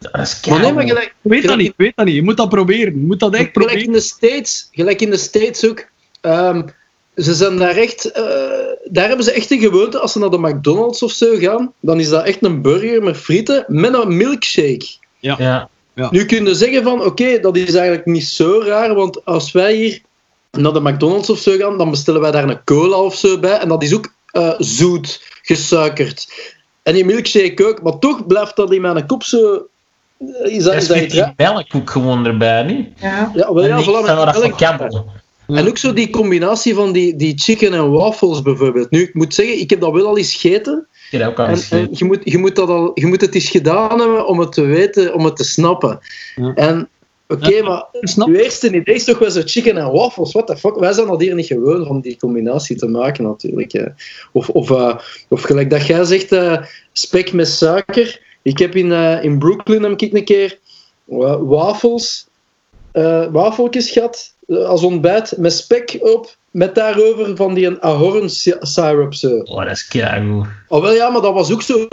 [0.00, 2.14] Dat is Maar nee, maar gelijk, weet dat niet, weet dat niet.
[2.14, 3.00] Je moet dat proberen.
[3.00, 3.84] Je moet dat echt gelijk proberen.
[3.84, 5.86] in de States, gelijk in de States ook.
[6.20, 6.62] ehm,
[7.16, 8.04] ze zijn daar echt...
[8.04, 8.22] eh,
[8.84, 12.00] daar hebben ze echt een gewoonte, als ze naar de McDonald's of zo gaan, dan
[12.00, 14.86] is dat echt een burger met frieten met een milkshake.
[15.18, 15.68] Ja.
[16.10, 19.74] Nu kun je zeggen van, oké, dat is eigenlijk niet zo raar, want als wij
[19.74, 20.00] hier
[20.50, 23.58] naar de McDonald's of zo gaan, dan bestellen wij daar een cola of zo bij,
[23.58, 26.28] en dat is ook eh, zoet, gesuikerd.
[26.82, 29.66] En die milkshake ook, maar toch blijft dat in mijn kop zo...
[30.20, 32.88] eh, Is dat, is die melk ook gewoon erbij, niet?
[33.00, 33.30] Ja.
[33.34, 34.42] Ja, wel, En ja, voilà, van met waar dat melk.
[34.42, 35.04] van kabbelen.
[35.46, 38.90] En ook zo die combinatie van die, die chicken en waffles bijvoorbeeld.
[38.90, 40.86] Nu, ik moet zeggen, ik heb dat wel al eens gegeten.
[41.10, 43.06] Ik heb dat ook al En, eens en je, moet, je, moet dat al, je
[43.06, 45.98] moet het eens gedaan hebben om het te weten, om het te snappen.
[46.36, 46.54] Ja.
[46.54, 46.88] En
[47.28, 48.28] oké, Ja, maar Snap?
[48.28, 50.32] uw eerste idee is toch wel zo chicken en waffles.
[50.32, 50.78] What the fuck?
[50.78, 53.92] Wij zijn dat hier niet gewoon om die combinatie te maken, natuurlijk.
[54.32, 54.94] Of, of, eh,
[55.28, 58.28] of gelijk dat jij zegt, eh, spek met suiker.
[58.42, 60.58] Ik heb in, eh, in Brooklyn heb ik een keer
[61.04, 62.26] wa- wafels,
[62.92, 68.30] eh wafeltjes gehad eh, als ontbijt met spek op, met daarover van die een ahorn
[68.60, 69.14] syrup.
[69.14, 69.28] Zo.
[69.38, 70.46] Oh, dat is keigoed.
[70.68, 71.88] Oh, wel ja, maar dat was ook zo.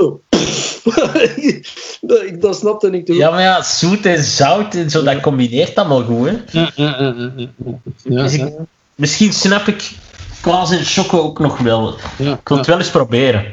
[2.01, 3.15] dat, ik- dat snapte ik toen.
[3.15, 6.59] Ja, maar ja, zoet en zout en zo, dat combineert allemaal goed, hè.
[6.59, 7.47] Ja, ja, ja, ja, ja.
[8.03, 8.53] Ja, Dus ik-
[8.95, 9.91] Misschien snap ik
[10.41, 11.95] kaas en choco ook nog wel.
[12.17, 13.45] ja, Ik wil het wel eens proberen.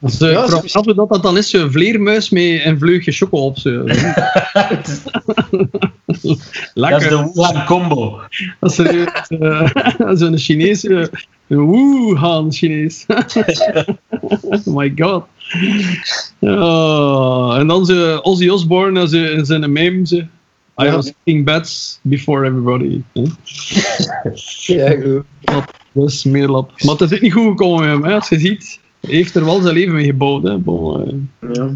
[0.00, 3.38] Dus, eh, Ja, vraag hoe dat, dat dan is, zo'n vleermuis met een vleugje choco
[3.38, 3.58] op.
[3.58, 3.82] Zo.
[3.84, 4.88] dat
[6.22, 6.36] is
[6.74, 7.08] Lekker.
[7.08, 8.20] de Wuhan combo.
[8.60, 8.78] Dat is
[9.28, 9.70] eh,
[10.20, 11.10] zo'n Chinese
[11.46, 13.04] Wuhan Chinees.
[14.20, 15.24] oh my god.
[16.38, 20.06] Ja, en dan zo Ozzy Osbourne en zo- in zijn meme.
[20.06, 20.16] Zo.
[20.16, 20.92] I Ja.
[20.94, 23.02] was eating bats before everybody.
[24.66, 25.22] Ja, goed.
[25.92, 26.72] Dat is meerlap.
[26.82, 28.04] Maar het is niet goed gekomen met hem.
[28.04, 28.14] Hè.
[28.14, 30.42] Als je ziet, hij heeft er wel zijn leven mee gebouwd.
[30.42, 30.58] Hè.
[30.58, 31.48] Bon, eh.
[31.54, 31.70] Ja.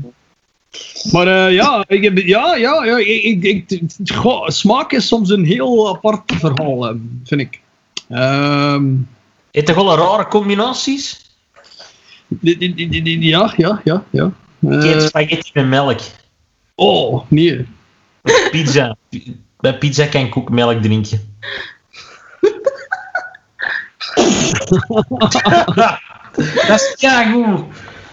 [1.13, 5.31] Maar eh, ja, ik heb, ja, ja, ja ik, ik, ik- goh, smaak is soms
[5.31, 7.61] een heel apart verhaal, vind ik.
[8.09, 8.95] Ehm,
[9.51, 11.31] Eet toch wel rare combinaties?
[12.41, 14.33] ja, ja, ja, ja.
[14.61, 16.01] Ik eet Eh, spaghetti met melk.
[16.75, 17.67] oh, nee.
[18.51, 18.97] Pizza.
[19.61, 21.21] Bij pizza kan ik ook melk drinken.
[26.69, 27.65] dat is ja goed.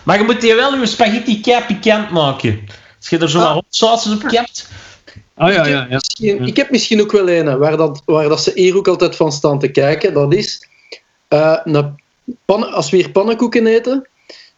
[0.04, 2.60] Maar je moet je wel je spaghetti kei pikant maken.
[2.98, 3.44] Als je er zo Ah.
[3.46, 4.70] wat hotsausjes op hebt.
[5.36, 5.96] Ah ja, ja, ja.
[5.96, 9.16] Misschien- Ik heb misschien ook wel een waar, dat, waar dat ze hier ook altijd
[9.16, 10.14] van staan te kijken.
[10.14, 10.68] Dat is,
[11.28, 12.00] eh, een
[12.46, 14.08] pan, als we hier pannenkoeken eten,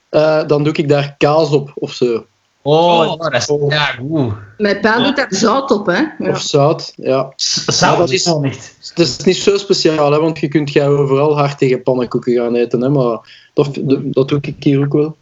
[0.09, 2.25] eh, dan doe ik daar kaas op of zo.
[2.63, 3.05] Oh, Oh.
[3.05, 4.33] ja, dat is ja goed.
[4.57, 5.99] Mijn pa doet daar zout op, hè.
[6.19, 6.29] Ja.
[6.29, 7.33] Of zout, ja.
[7.35, 8.75] Zout dat is wel niet.
[8.89, 12.81] Het is niet zo speciaal, hè, want je kunt jij overal hartige pannenkoeken gaan eten.
[12.81, 13.19] Hè, maar
[13.53, 13.69] dat,
[14.03, 15.15] dat doe ik hier ook wel.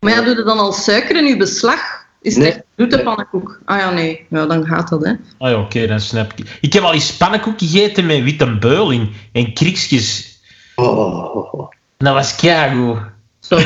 [0.00, 2.00] Maar ja, doe je dan al suiker in je beslag?
[2.22, 2.52] Is het Nee.
[2.52, 3.60] echt zoete pannenkoek?
[3.64, 4.26] Ah ja, nee.
[4.30, 5.12] Ja, dan gaat dat, hè.
[5.38, 6.58] Ah ja, oké, dan snap ik.
[6.60, 10.38] Ik heb al eens pannenkoek gegeten met witte beul in en kriekjes.
[10.76, 11.70] Oh.
[11.96, 12.98] Dat was keigoed.
[13.40, 13.58] Zo.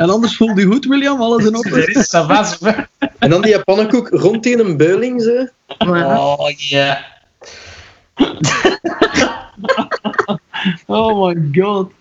[0.00, 1.20] En anders voelt u goed, William?
[1.20, 1.70] Alles in orde?
[1.82, 2.14] Er is.
[3.18, 5.46] En dan die pannenkoek rond in een beuling, zo.
[5.86, 7.04] Maar, Oh ja.
[10.86, 11.92] Oh my god.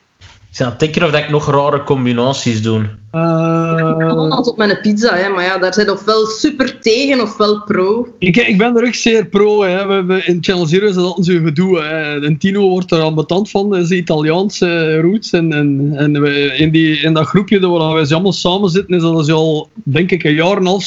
[0.49, 2.81] Ik zou denken of dat ik nog rare combinaties doe.
[3.11, 5.29] Eh, Gewoon als op mijn pizza, hè.
[5.29, 8.07] Maar ja, daar zijn ofwel super tegen ofwel pro.
[8.19, 9.63] ik, ik ben er echt zeer pro.
[9.63, 9.87] Hè.
[9.87, 11.81] We hebben in Channel Zero is dat altijd zo'n gedoe.
[11.81, 12.25] Hè.
[12.25, 15.31] En Tino wordt er aan betant van, dat is Italiaanse roots.
[15.31, 19.01] En, en, en we, in, die, in dat groepje waar wij allemaal samen zitten, is
[19.01, 20.83] dat al, denk ik, een jaar en een half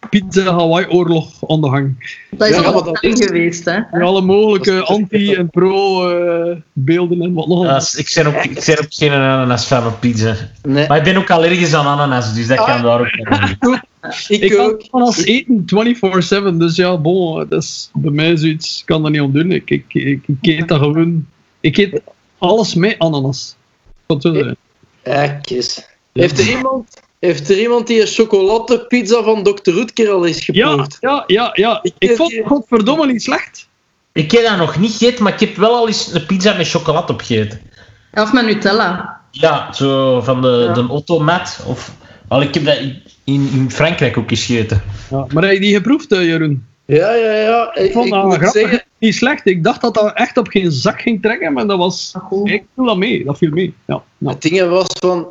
[0.00, 2.16] zo'n pizza-Hawaii-oorlog aan de gang.
[2.30, 3.78] Dat is Ja, al maar een dat is- geweest, hè.
[3.92, 7.64] Met alle mogelijke anti- en pro-beelden en wat nog.
[7.64, 10.34] Ja, ik ben ook, ik ben ook geen ananas fan op pizza.
[10.62, 14.50] Nee, Maar ik ben ook allergisch aan ananas, dus dat kan daar ook ik, Ik
[14.50, 14.82] kan ook.
[14.90, 19.20] ananas eten 24-7, dus ja, bon, dat is bij mij zoiets, ik kan dat niet
[19.20, 19.52] aan doen.
[19.52, 21.26] Ik, ik, ik, ik eet dat gewoon.
[21.60, 22.00] Ik eet
[22.38, 23.56] alles met ananas.
[24.06, 24.56] Wat zo zeggen.
[25.02, 25.86] Ekjes.
[26.12, 27.00] Heeft er iemand...
[27.20, 29.70] Heeft er iemand die een chocoladepizza van Dr.
[29.70, 30.96] Roetker al eens Ja, geproefd?
[31.00, 31.78] ja, ja, ja.
[31.82, 33.68] Ik Ik vond het godverdomme niet slecht.
[34.12, 36.68] Ik heb dat nog niet gegeten, maar ik heb wel al eens een pizza met
[36.68, 37.60] chocolade opgegeten.
[38.12, 39.20] Of met Nutella.
[39.30, 40.72] Ja, zo van de, Ja.
[40.72, 41.60] de Ottomat.
[41.66, 41.92] Of,
[42.28, 42.78] al, ik heb dat
[43.24, 44.82] in, in Frankrijk ook eens gegeten.
[45.10, 46.66] Ja, maar heb je die geproefd, eh, Jeroen?
[46.84, 47.74] Ja, ja, ja.
[47.74, 48.50] Ik, Ik vond dat grappig.
[48.50, 48.82] zeggen...
[48.98, 49.46] Niet slecht.
[49.46, 52.14] Ik dacht dat dat echt op geen zak ging trekken, maar dat was.
[52.44, 53.24] Ik viel dat mee.
[53.24, 53.74] Dat viel mee.
[53.86, 54.02] Ja.
[54.18, 54.30] ja.
[54.30, 55.26] Het ding was van...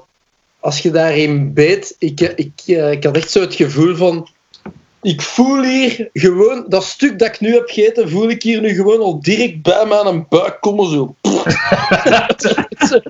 [0.67, 1.95] Als je daarin beet...
[1.99, 4.27] Ik, ik, eh, ik had echt zo het gevoel van...
[5.01, 6.65] Ik voel hier gewoon...
[6.67, 9.86] Dat stuk dat ik nu heb gegeten, voel ik hier nu gewoon al direct bij
[9.86, 11.15] mijn buik komen zo.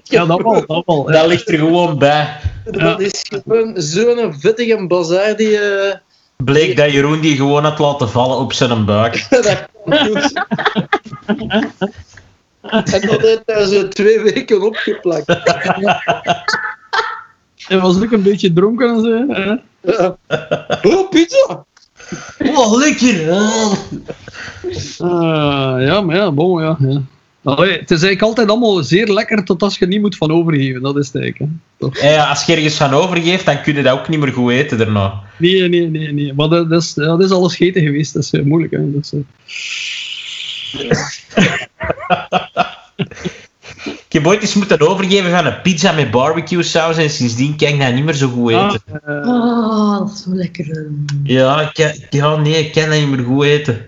[0.03, 0.65] ja, dat wel.
[0.65, 1.03] Dat wel.
[1.03, 2.39] Dat ligt er gewoon bij.
[2.65, 5.59] Dat is gewoon zo'n vettige bazaar die...
[5.59, 5.95] eh,
[6.43, 9.25] Bleek dat Jeroen die gewoon had laten vallen op zijn buik.
[9.29, 10.33] dat kan goed.
[12.67, 15.27] En dat heeft daar zo twee weken opgeplakt.
[17.67, 19.33] Hij was ook een beetje dronken en zo.
[19.33, 19.55] hè.
[19.91, 20.17] Ja.
[20.83, 21.65] Oh, pizza!
[22.39, 23.31] Oh, lekker!
[24.97, 26.77] Ah, ja, maar ja, bon, ja.
[26.79, 27.01] ja.
[27.43, 30.31] Allee, het is eigenlijk altijd allemaal zeer lekker tot als je er niet moet van
[30.31, 30.81] overgeven.
[30.81, 31.51] Dat is het eigenlijk.
[31.51, 31.57] Hè.
[31.77, 32.01] Toch?
[32.01, 34.51] Ja, ja, als je ergens van overgeeft, dan kun je dat ook niet meer goed
[34.51, 35.21] eten daarna.
[35.37, 36.33] Nee, nee, nee, nee.
[36.33, 38.13] Maar dat, is, ja, dat is alles scheten geweest.
[38.13, 38.73] Dat is eh, moeilijk.
[38.73, 38.91] Hè.
[38.91, 41.01] Dat is, eh,
[44.07, 47.67] Ik heb ooit eens moeten overgeven van een pizza met barbecue saus en sindsdien kan
[47.67, 49.01] ik dat niet meer zo goed ah, eten.
[49.05, 50.87] eh, Oh, dat is zo lekker.
[51.23, 53.85] Ja, ik kan, ja, nee, ik kan dat niet meer goed eten.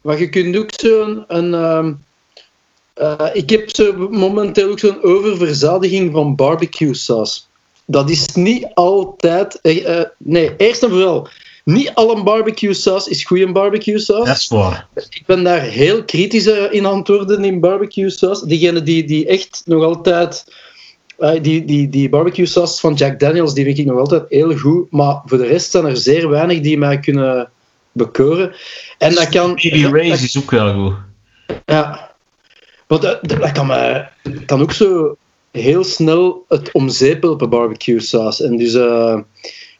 [0.00, 1.24] Maar je kunt ook zo'n...
[1.28, 1.92] Een, ehm,
[2.94, 7.48] eh, ik heb zo momenteel ook zo'n oververzadiging van barbecue saus.
[7.84, 9.60] Dat is niet altijd...
[9.60, 11.28] eh, nee, eerst en vooral...
[11.64, 14.26] Niet alle barbecue saus is goede barbecue saus.
[14.26, 14.86] Dat is waar.
[14.94, 18.40] Ik ben daar heel kritisch in aan worden in barbecue saus.
[18.40, 20.44] Diegene die, die echt nog altijd...
[21.18, 24.56] eh, die, die, die barbecue saus van Jack Daniels, die vind ik nog altijd heel
[24.56, 24.90] goed.
[24.90, 27.50] Maar voor de rest zijn er zeer weinig die mij kunnen
[27.92, 28.52] bekoren.
[28.98, 29.54] En dat kan...
[29.54, 30.94] Baby Ray's is ook wel goed.
[31.64, 32.10] ja.
[32.88, 34.08] Maar dat, dat, kan, mij,
[34.46, 35.16] kan ook zo
[35.50, 38.40] heel snel het omzeepelen op een barbecue saus.
[38.40, 39.18] En dus eh,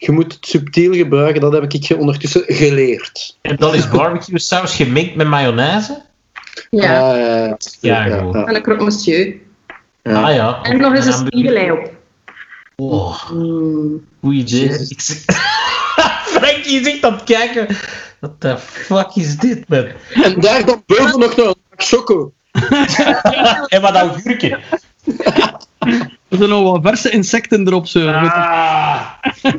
[0.07, 1.41] je moet het subtiel gebruiken.
[1.41, 3.37] Dat heb ik ondertussen geleerd.
[3.41, 6.03] En dan is barbecue saus gemengd met mayonaise.
[6.71, 7.15] Ja.
[7.17, 8.35] Eh, Ja, goed.
[8.35, 9.35] En een croque monsieur.
[10.03, 10.23] ja.
[10.23, 10.63] Ah ja.
[10.63, 11.91] En nog eens een spiegelei op.
[12.77, 14.07] Oh, Mm.
[14.21, 14.69] goeie idee.
[16.35, 17.67] Frankie zit aan het kijken.
[18.21, 19.87] What the fuck is dit, man?
[20.23, 22.33] En daar dan boven nog een choco.
[23.69, 24.59] En wat augurken.
[26.33, 27.87] er zijn nog wat verse insecten erop.
[27.87, 28.07] Zo.
[28.09, 29.01] Ah.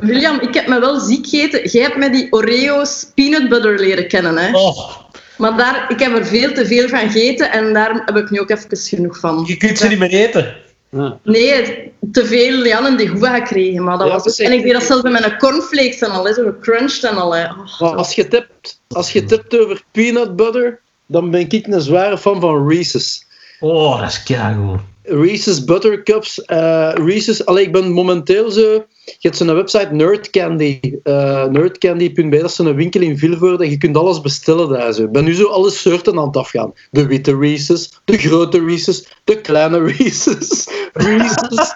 [0.00, 1.68] William, ik heb me wel ziek gegeten.
[1.70, 4.56] Jij hebt mij die Oreo's peanut butter leren kennen, hè?
[4.56, 4.88] Oh,
[5.36, 8.40] Maar daar, ik heb er veel te veel van gegeten en daar heb ik nu
[8.40, 9.44] ook even genoeg van.
[9.46, 10.54] je kunt ze niet meer eten.
[10.90, 11.18] Ja.
[11.22, 13.84] Nee, te veel Jan en die goeie gekregen.
[13.84, 16.24] Maar dat Ja, was ook- en ik deed dat zelfs met mijn cornflakes en al,
[16.26, 17.30] hè, zo gecrunched en al.
[17.78, 21.66] Oh, als je het hebt, als je het hebt over peanut butter, dan ben ik
[21.66, 23.26] een zware fan van Reese's.
[23.60, 24.80] Oh, dat is keigoed.
[25.08, 26.44] Reese's Buttercups.
[26.44, 28.86] eh Reese's, allee, ik ben momenteel zo...
[29.04, 30.80] Je hebt zo'n website, Nerd Candy.
[31.02, 33.64] eh nerdcandy.be, dat is zo'n winkel in Vilvoorde.
[33.64, 35.02] En je kunt alles bestellen daar zo.
[35.02, 36.72] Ik ben nu zo alle soorten aan het afgaan.
[36.90, 40.68] De witte Reese's, de grote Reese's, de kleine Reese's.
[40.92, 41.74] Reese's.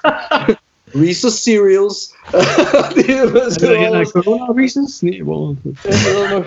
[0.84, 2.14] Reese's cereals.
[2.32, 5.00] Er corona reasons?
[5.00, 5.56] Nee, wel.
[5.82, 6.46] En dan nog...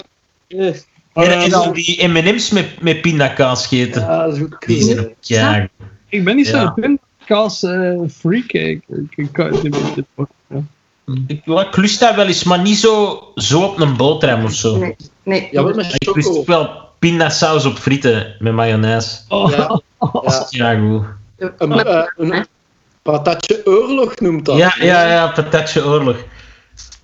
[1.13, 4.02] En, en al die M&M's met, met pindakaas gegeten.
[4.02, 5.69] Ja, dat is ook Die zijn ook keigoed.
[6.15, 6.62] Ik ben niet Ja.
[6.62, 8.51] zo'n pindakaas eh freak.
[8.51, 10.28] Ik, ik, ik kan het niet meer.
[10.47, 10.63] Ja.
[11.28, 14.54] Ik, ja, ik lust dat wel eens, maar niet zo, zo op een boterham of
[14.54, 14.78] zo.
[14.78, 15.47] Nee, nee.
[15.51, 19.19] Ja, wat met Ik lust wel pindasaus op frieten met mayonaise.
[19.30, 19.49] Oh.
[19.51, 19.58] Ja,
[20.21, 20.47] ja.
[20.49, 21.04] Ja, goed.
[21.58, 22.45] Een, eh, een
[23.01, 24.58] patatje oorlog noemt dat.
[24.58, 26.17] Ja, ja, ja, patatje oorlog.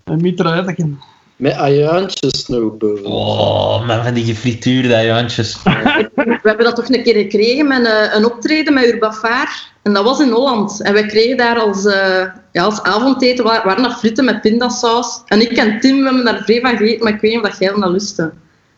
[0.04, 0.90] Een mitrailletje.
[1.36, 3.06] Met ajuintjes nog boven.
[3.06, 5.58] Oh, man, van die gefrituurde ajuintjes.
[6.26, 9.70] We hebben dat toch een keer gekregen met een, een optreden met Urbafaar.
[9.84, 10.82] En dat was in Holland.
[10.82, 15.22] En we kregen daar als, eh, ja, als avondeten, wa- waren dat frieten met pindasaus.
[15.26, 17.50] En ik en Tim we hebben daar vrij van gegeten, maar ik weet niet of
[17.50, 18.32] dat jij dat lustte.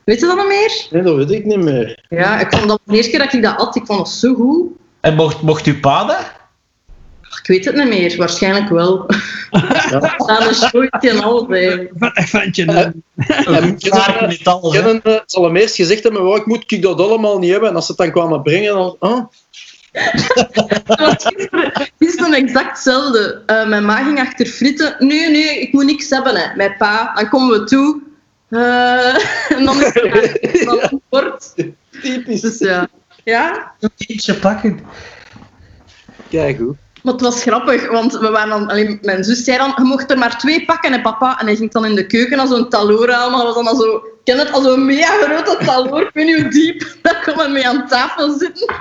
[0.03, 0.87] Weet je dat nog meer?
[0.89, 2.05] Nee, dat weet ik niet meer.
[2.09, 4.33] Ja, ik vond dat de eerste keer dat ik dat at, ik vond dat zo
[4.33, 4.67] goed.
[5.01, 6.31] En mocht, mocht u pa dat?
[7.41, 9.05] Ik weet het niet meer, waarschijnlijk wel.
[9.89, 10.15] Ja.
[10.17, 12.65] Staan een showtje en ventje.
[12.65, 14.99] Eh, En Vaak niet alles, hè.
[15.03, 17.69] Uh, zal hem eerst gezegd hebben, "Wow, ik moet ik dat allemaal niet hebben.
[17.69, 18.95] En als ze het dan kwamen brengen, dan...
[18.99, 19.25] Oh,
[20.85, 23.41] Dat was gisteren, gisteren exact hetzelfde.
[23.45, 24.95] Eh, mijn ma ging achter frieten.
[24.99, 26.35] Nee, nee, ik moet niks hebben.
[26.35, 26.55] Hè.
[26.55, 28.01] Mijn pa, dan komen we toe.
[28.49, 29.15] Eh,
[29.57, 31.53] en dan is het dan een bord.
[32.01, 32.41] typisch.
[32.41, 32.87] Dus ja.
[33.23, 34.79] Ja, Eentje pakken.
[36.29, 36.77] Kijk goed.
[37.03, 40.11] Maar het was grappig, want we waren dan, alleen, mijn zus zei dan, je mocht
[40.11, 41.39] er maar twee pakken, hè, papa.
[41.39, 43.73] En hij ging dan in de keuken als zo'n taloor halen, maar dat was dan
[43.73, 46.87] al zo, ik ken het, als zo'n mega grote taloor, ik weet niet hoe diep,
[47.01, 48.75] daar kon men mee aan tafel zitten.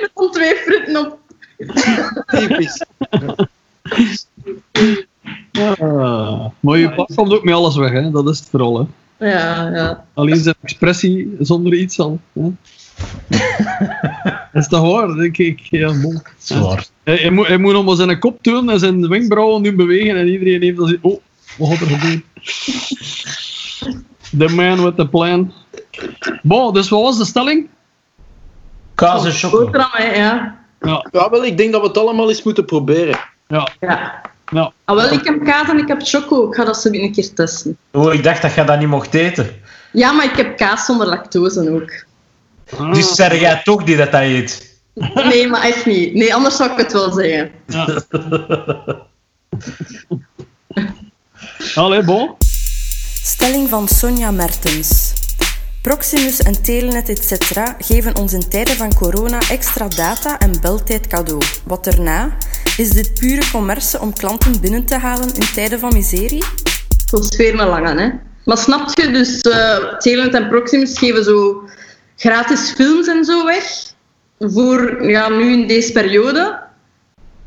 [0.00, 1.18] Met dan twee fritten op.
[2.26, 2.84] Typisch.
[5.52, 8.10] Ah, maar je pa komt ook met alles weg, hè.
[8.10, 8.78] dat is het vooral.
[8.78, 8.84] Hè.
[9.30, 10.04] Ja, ja.
[10.14, 12.20] Alleen zijn expressie zonder iets al.
[12.32, 12.52] Hè.
[14.68, 15.24] dat is toch waar?
[15.24, 16.22] Ik, ik, ja, bon.
[16.38, 16.86] Zwaar.
[17.02, 20.16] Hij, hij, moet, hij moet nog maar zijn kop doen en zijn wenkbrauwen nu bewegen
[20.16, 21.20] en iedereen heeft dan oh,
[21.58, 22.24] wat gaat er gebeuren?
[24.38, 25.52] The man with the plan.
[26.42, 27.68] Bon, dus wat was de stelling?
[28.94, 29.64] Kaas en chocolade.
[29.64, 30.58] Boterham, hè, ja.
[30.80, 33.18] Ja, Ja, wel, ik denk dat we het allemaal eens moeten proberen.
[33.48, 34.20] ja, Ja.
[34.52, 34.72] ja.
[34.84, 36.48] Ah, wel, ik heb kaas en ik heb choco.
[36.48, 37.76] Ik ga dat zo een keer testen.
[37.92, 39.50] Oh, ik dacht dat je dat niet mocht eten.
[39.92, 42.08] Ja, maar ik heb kaas zonder lactose ook.
[42.78, 44.68] Ah, Dus zeg jij toch die dat dat eet?
[45.14, 46.14] Nee, maar echt niet.
[46.14, 47.50] Nee, anders zou ik het wel zeggen.
[47.66, 48.02] ja.
[51.74, 52.30] Allee, bon.
[53.22, 55.12] Stelling van Sonja Mertens.
[55.82, 57.58] Proximus en Telenet etc.
[57.78, 61.42] geven ons in tijden van corona extra data en beltijd cadeau.
[61.64, 62.36] Wat erna?
[62.76, 66.44] Is dit pure commerce om klanten binnen te halen in tijden van miserie?
[67.10, 68.08] Dat is weer een lange, hè.
[68.44, 71.62] Maar snap je, dus eh Telenet en Proximus geven zo
[72.24, 73.64] gratis films en zo weg.
[74.38, 76.58] Voor ja, nu in deze periode.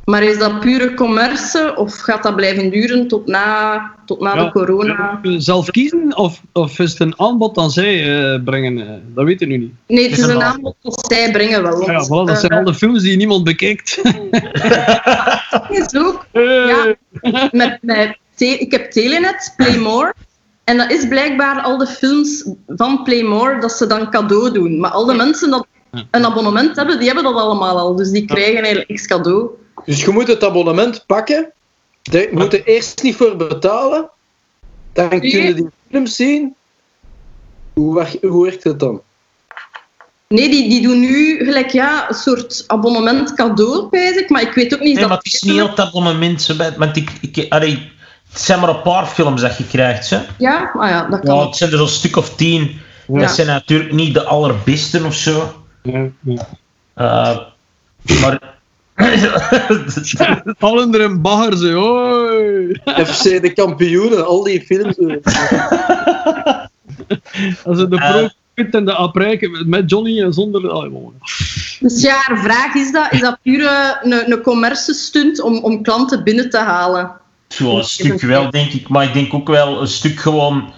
[0.06, 4.44] Maar is dat pure commerce of gaat dat blijven duren tot na, tot na Ja.
[4.44, 5.20] de corona?
[5.38, 7.94] Zelf kiezen of, of is het een aanbod dat zij
[8.34, 8.80] eh, brengen?
[8.88, 9.74] eh, dat weten we nu niet.
[9.88, 10.76] Nee, het Is is een aanbod.
[10.82, 11.90] dat zij brengen wel.
[11.92, 14.02] Ja, voilà, dat zijn eh, al de films die niemand bekijkt.
[15.70, 16.96] is ook Eh, Ja.
[17.52, 20.14] met, met ik heb Telenet, Playmore.
[20.64, 24.80] En dat is blijkbaar al de films van Playmore dat ze dan cadeau doen.
[24.80, 25.68] Maar al de mensen dat
[26.12, 27.96] een abonnement hebben, die hebben dat allemaal al.
[27.96, 29.50] Dus die krijgen eigenlijk niks cadeau.
[29.86, 31.52] Dus je moet het abonnement pakken.
[32.02, 34.10] Je moet er eerst niet voor betalen.
[34.94, 36.56] Dan kun je die films zien.
[37.74, 39.02] Hoe, wer- hoe werkt het dan?
[40.28, 44.30] Nee, die, die doen nu gelijk ja, een soort abonnement cadeau, ik.
[44.30, 44.94] Maar ik weet ook niet...
[44.94, 46.56] Nee, dat maar het is niet op dat abonnement.
[46.78, 47.92] Want ik, ik, allee,
[48.34, 50.10] het zijn maar een paar films dat je krijgt.
[50.10, 50.20] Hè.
[50.38, 51.36] Ja, maar ja, dat kan.
[51.36, 52.80] Ja, het zijn er zo'n stuk of tien.
[53.08, 53.20] Ja.
[53.20, 55.54] Dat zijn natuurlijk niet de allerbeste of zo.
[55.82, 56.48] ja, ja.
[56.94, 57.38] Eh,
[58.22, 58.52] maar.
[60.60, 61.72] Allen er een bagger, ze.
[61.72, 62.82] Hoi.
[63.06, 64.98] FC de kampioenen, al die films.
[67.66, 68.12] Als ze de Eh.
[68.12, 70.62] pro Pitt en de aprijken met Johnny en zonder...
[70.62, 71.14] Bon.
[71.80, 75.84] Dus ja, haar vraag is dat, is dat pure een, een commerce stunt om, om
[75.84, 77.12] klanten binnen te halen?
[77.54, 78.90] Zo, een stuk wel, denk ik.
[78.90, 80.54] Maar ik denk ook wel een stuk gewoon.
[80.56, 80.74] een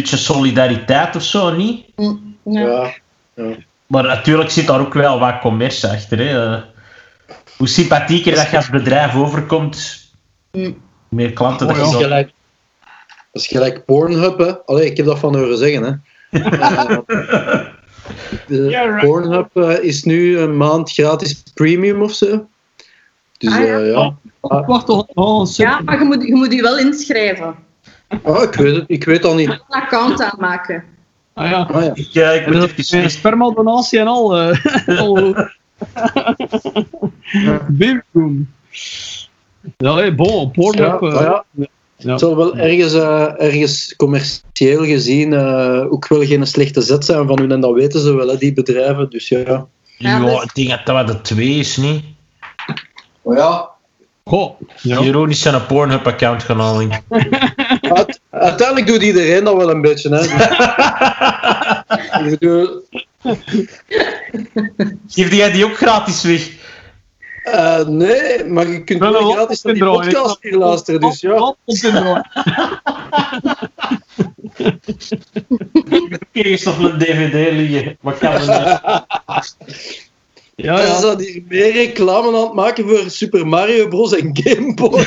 [0.00, 1.86] beetje solidariteit of zo, niet?
[1.96, 2.94] Mm, Ja.
[3.34, 3.54] Ja.
[3.86, 6.18] Maar natuurlijk zit daar ook wel wat commerce achter.
[6.18, 6.54] Hè.
[6.54, 6.62] Eh,
[7.56, 10.00] Hoe sympathieker dat je als bedrijf overkomt,
[10.52, 10.62] Mm.
[10.64, 10.74] hoe
[11.08, 12.32] meer klanten Oh, dat Dat je gelijk,
[13.32, 14.58] dat is gelijk Pornhub, hè.
[14.64, 15.92] Allee, ik heb dat van horen zeggen, hè.
[18.48, 19.04] Eh, Yeah, right.
[19.06, 22.46] Pornhub eh, is nu een maand gratis premium of zo.
[23.42, 23.78] Dus Ah, ja.
[23.78, 24.14] eh, ja.
[24.40, 24.68] Oh.
[25.14, 25.70] Oh, super.
[25.72, 27.54] Ja, maar je moet je, moet je wel inschrijven.
[28.22, 29.48] Ah, ik weet het, ik weet al niet.
[29.48, 30.84] Een account aanmaken.
[31.34, 31.68] Ah, ja.
[31.72, 31.90] Ah, ja.
[31.94, 34.36] Ik, eh, ik En moet even eh, spermadonatie en al.
[34.38, 35.34] eh al.
[37.68, 38.48] Babyboom.
[39.76, 40.50] Ja, hey, bon.
[40.54, 41.44] Ja, eh, maar ja.
[41.50, 42.10] ja.
[42.10, 47.26] Het zal wel ergens, eh, ergens commercieel gezien eh, ook wel geen slechte zet zijn
[47.26, 49.10] van hun en dat weten ze wel, hè, die bedrijven.
[49.10, 49.38] Dus ja.
[49.40, 49.66] Ja,
[49.96, 52.04] Ja, dus- ik denk dat dat de twee is, niet?
[53.22, 53.70] Maar ja,
[54.24, 54.98] Goh, ja.
[54.98, 56.90] Ironisch zijn een Pornhub-account gaan halen.
[57.80, 60.08] Uite- uiteindelijk doet iedereen dat wel een beetje.
[60.08, 60.20] Hè.
[62.30, 62.38] Ik
[65.08, 66.50] Geef jij die ook gratis weg?
[67.42, 71.00] eh, nee, maar je kunt Wel gratis naar die podcast hier luisteren.
[71.00, 71.54] Dus ja.
[71.64, 72.26] In draaien?
[76.32, 77.96] Eerst nog een DVD liggen.
[78.00, 78.32] Wat kan
[80.62, 80.80] nou?
[80.80, 80.98] Ja, Ze ja.
[81.00, 84.16] zijn hier meer reclame aan het maken voor Super Mario Bros.
[84.16, 85.06] en Game Boy.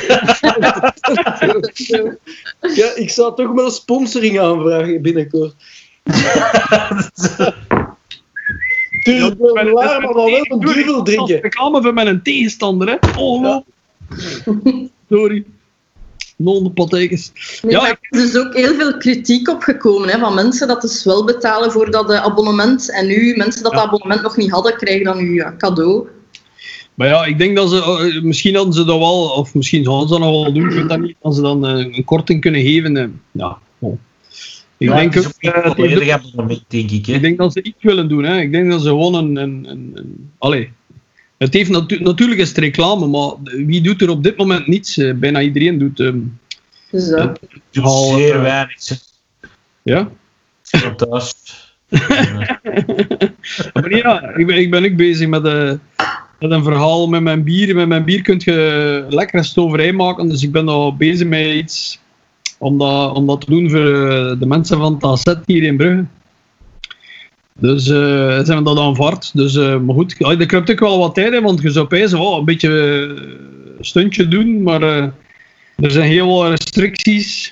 [2.80, 5.54] ja, ik zou toch wel sponsoring aanvragen binnenkort.
[9.02, 11.40] Tuurlijk, wel waar, maar dan wel een duvel drinken.
[11.40, 12.96] Reclame voor mijn tegenstander, hè?
[13.18, 13.56] Oh,
[15.08, 15.44] Sorry.
[16.36, 17.32] Non patekens.
[17.62, 21.04] Nee, Ja, er is dus ook heel veel kritiek opgekomen hè, van mensen dat dus
[21.04, 22.90] wel betalen voor dat eh, abonnement.
[22.92, 23.78] En nu, mensen dat Ja.
[23.78, 26.06] dat abonnement nog niet hadden, krijgen dan nu ja, cadeau.
[26.94, 27.76] Maar ja, ik denk dat ze,
[28.14, 30.74] eh, misschien hadden ze dat wel, of misschien zouden ze dat nog wel doen, ik
[30.74, 33.20] weet dat niet, als ze dan eh, een korting kunnen geven.
[33.32, 33.58] ja.
[34.78, 37.20] Ik, Ja, denk ook, ik.
[37.20, 38.24] denk dat ze iets willen doen.
[38.24, 38.40] Hè.
[38.40, 39.36] Ik denk dat ze gewoon een...
[39.36, 40.70] een, een, een- allee.
[41.38, 43.30] Het heeft natu- natuurlijk is het reclame, maar
[43.66, 44.96] wie doet er op dit moment niets?
[44.98, 46.00] Eh, bijna iedereen doet...
[46.00, 46.18] ehm,
[46.90, 47.28] Dus eh,
[47.70, 48.76] Doet Al, zeer eh, weinig.
[49.82, 50.08] ja.
[50.96, 51.34] Thuis.
[53.74, 55.72] Maar ja, ik ben, ik ben ook bezig met, eh,
[56.40, 57.74] met een verhaal met mijn bier.
[57.74, 60.28] Met mijn bier kun je lekkere stoverij maken.
[60.28, 61.98] Dus ik ben al bezig met iets
[62.58, 63.80] om dat, om dat te doen voor
[64.38, 66.04] de mensen van het AZ hier in Brugge.
[67.58, 69.30] Dus eh zijn we dat aanvaard.
[69.34, 71.86] Dus, eh, maar goed, ja, dat kruipt ook wel wat tijd in, want je zou
[71.86, 73.24] pijzen, oh, een beetje eh,
[73.80, 75.08] stuntje doen, maar eh,
[75.76, 77.50] er zijn heel wat restricties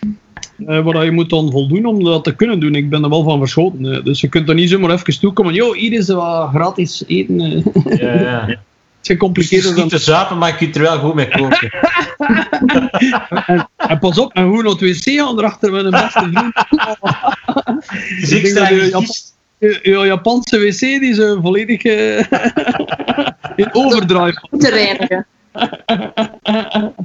[0.66, 2.74] eh, waar je moet aan voldoen om dat te kunnen doen.
[2.74, 4.04] Ik ben er wel van verschoten.
[4.04, 5.54] dus je kunt er niet zomaar even toekomen.
[5.54, 7.40] Yo, hier is wat gratis eten.
[7.40, 8.46] het Ja, ja.
[8.46, 8.56] is
[9.04, 9.82] Het is gecompliceerder dan...
[9.82, 11.70] niet te zuipen, maar je kunt er wel goed mee koken.
[13.46, 16.54] En, en pas op, en gewoon naar het wc gaan erachter met een beste vriend.
[18.20, 19.33] Dus Ik ik denk dat sta
[19.82, 22.18] je Japanse wc die is eh, volledig eh,
[23.62, 24.48] in overdrive.
[24.58, 25.26] te reinigen.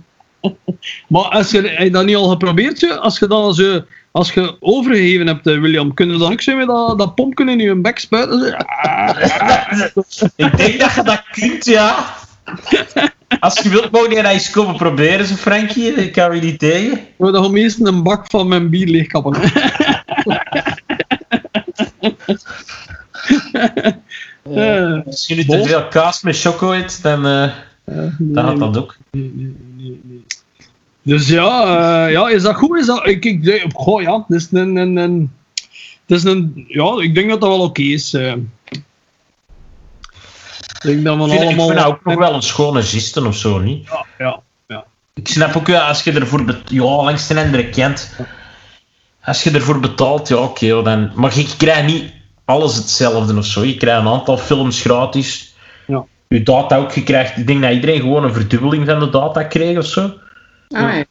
[1.08, 4.56] Maar als je, heb je dat niet al geprobeerd, als je dan zo, als je
[4.60, 7.76] overgegeven hebt, eh, William, kunnen we dan ook zo met dat, dat pompje in je
[7.76, 8.40] bek spuiten?
[10.08, 10.28] Zo?
[10.36, 12.16] Ik denk dat je dat kunt, ja.
[13.40, 15.94] Als je wilt, mogen je dat eens komen proberen, zo Frankie.
[15.94, 16.92] Ik kan je niet tegen.
[16.92, 19.34] Ik wil dan eerst een bak van mijn bier leegkappen.
[24.44, 24.96] hè.
[24.96, 27.52] Eh, Als je nu te veel kaas met choco eet, dan, eh, eh,
[27.86, 28.98] dan nee, gaat dat ook.
[29.12, 30.26] nee, nee.
[31.02, 31.62] Dus ja,
[32.06, 32.78] eh, ja, is dat goed?
[32.80, 35.34] Is dat, ik, ik, goh, ja, het is een, een, een,
[36.06, 38.14] het is een, ja, ik denk dat dat wel oké is.
[38.14, 38.32] eh.
[38.32, 38.82] ik
[40.82, 41.68] denk dat we Ik vind, ik allemaal...
[41.68, 43.86] vind dat ook nog wel een schone gisten of zo, niet?
[43.88, 44.86] Ja, ja, ja.
[45.14, 48.12] Ik snap ook, ja, als je ervoor ja, langs de andere kant.
[49.24, 51.12] Als je ervoor betaalt, ja, oké, dan...
[51.16, 52.14] Maar je krijgt niet
[52.46, 53.64] alles hetzelfde of zo.
[53.64, 55.56] Je krijgt een aantal films gratis.
[55.88, 56.06] Ja.
[56.28, 57.38] Je data ook, je krijgt...
[57.38, 60.02] Ik denk dat iedereen gewoon een verdubbeling van de data kreeg of zo.
[60.02, 61.06] Ah, ja.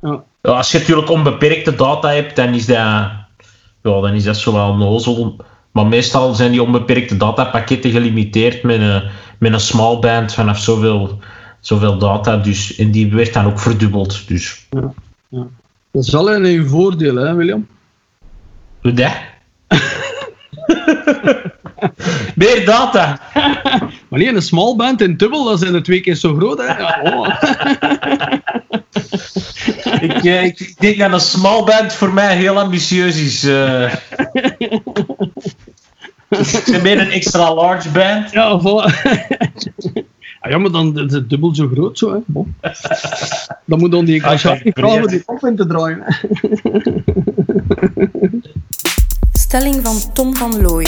[0.00, 0.22] ja.
[0.44, 3.26] Ja, als je natuurlijk onbeperkte data hebt, dan is dat, ja,
[3.82, 5.36] dan is dat zo wel nozel.
[5.72, 9.02] Maar meestal zijn die onbeperkte datapakketten gelimiteerd met een,
[9.38, 11.18] met een small band vanaf zoveel,
[11.60, 12.36] zoveel data.
[12.36, 14.28] Dus, en die werd dan ook verdubbeld.
[14.28, 14.66] Dus
[15.94, 17.66] Dat is alleen in voordeel, hè, William?
[18.82, 19.12] hoe dat?
[22.34, 23.20] Meer data.
[24.08, 26.64] Maar nee, een small band in dubbel, dat zijn er twee keer zo groot, hè?
[26.64, 27.28] Ja, oh.
[30.00, 33.44] Ik, eh, ik, denk dat een small band voor mij heel ambitieus is.
[33.44, 33.92] eh.
[36.28, 38.30] Ik ben meer een extra large band.
[38.30, 38.92] Ja, voilà.
[40.44, 42.18] Ah, ja, maar dan is het dubbel zo groot, zo, hè.
[42.26, 42.54] Bon.
[43.66, 45.08] Dan moet dan die breed.
[45.08, 46.02] die op in te draaien.
[46.04, 46.12] hè.
[49.32, 50.82] Stelling van Tom van Looy.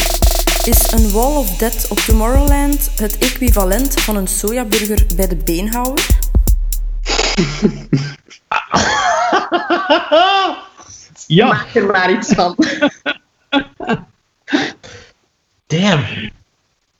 [0.64, 6.06] Is een Wall of Death op Tomorrowland het equivalent van een sojaburger bij de beenhouwer?
[11.26, 12.56] Ja, Maak er maar iets van.
[15.66, 16.02] Damn.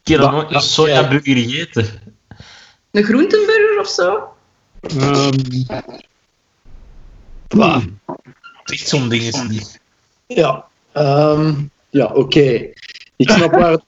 [0.03, 2.06] Ik heb nog nooit een sojaburger gegeten.
[2.97, 4.29] Een groentenburger of zo?
[4.81, 5.33] ehm,
[8.65, 9.81] Echt zo'n ding is niet.
[10.27, 11.55] Ja, ehm,
[11.91, 12.71] ja oké.
[13.17, 13.79] Ik snap waar,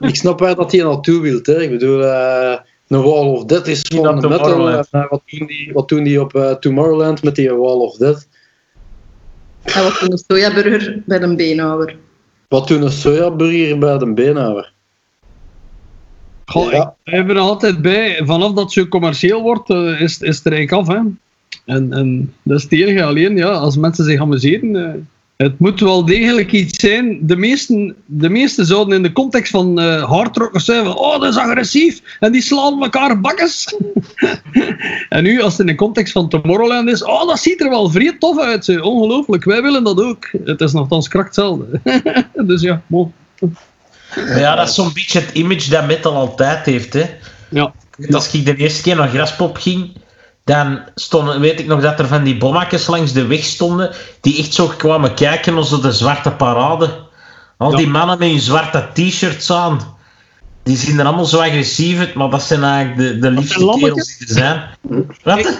[0.00, 1.46] ik snap waar dat hij naartoe wilt.
[1.46, 1.62] Hè.
[1.62, 2.58] Ik bedoel, eh,
[2.88, 4.68] een Wall of Death is gewoon op een metal.
[4.70, 8.28] Eh, wat, doen die, wat doen die op eh, Tomorrowland met die Wall of Death?
[9.62, 11.96] En wat een sojaburger bij een beenhouwer.
[12.48, 14.72] Wat doen een sojaburger bij de beenhouwer?
[16.52, 16.94] Goh, Ja.
[17.04, 18.20] ik blijf er altijd bij.
[18.24, 20.94] Vanaf dat ze commercieel wordt, eh, is, is het er eigenlijk af.
[20.96, 21.00] Hè.
[21.64, 23.02] En, en dat is het enige.
[23.04, 24.76] Alleen, ja, als mensen zich amuseren...
[24.76, 25.00] eh,
[25.36, 27.18] het moet wel degelijk iets zijn.
[27.26, 31.30] De meesten, de meesten zouden in de context van eh hardrockers zijn van oh, dat
[31.30, 32.16] is agressief.
[32.20, 33.76] En die slaan elkaar bakkes.
[35.08, 37.90] en nu, als het in de context van Tomorrowland is, oh, dat ziet er wel
[37.90, 38.80] vrij tof uit.
[38.80, 40.30] Ongelooflijk, wij willen dat ook.
[40.44, 41.80] Het is nogthans krak hetzelfde.
[42.46, 43.12] dus ja, bon.
[44.16, 46.92] Maar ja, dat is zo'n beetje het image dat metal altijd heeft.
[46.92, 47.04] Hè.
[47.48, 47.72] Ja.
[48.10, 49.96] Als ik de eerste keer naar Graspop ging,
[50.44, 53.90] dan stonden, weet ik nog dat er van die bommakjes langs de weg stonden,
[54.20, 57.00] die echt zo kwamen kijken als de zwarte parade.
[57.58, 57.76] Al Ja.
[57.76, 59.96] die mannen met hun zwarte t-shirts aan,
[60.62, 64.16] die zien er allemaal zo agressief uit, maar dat zijn eigenlijk de, de liefste kerels
[64.18, 64.62] die er zijn.
[65.22, 65.58] Wat?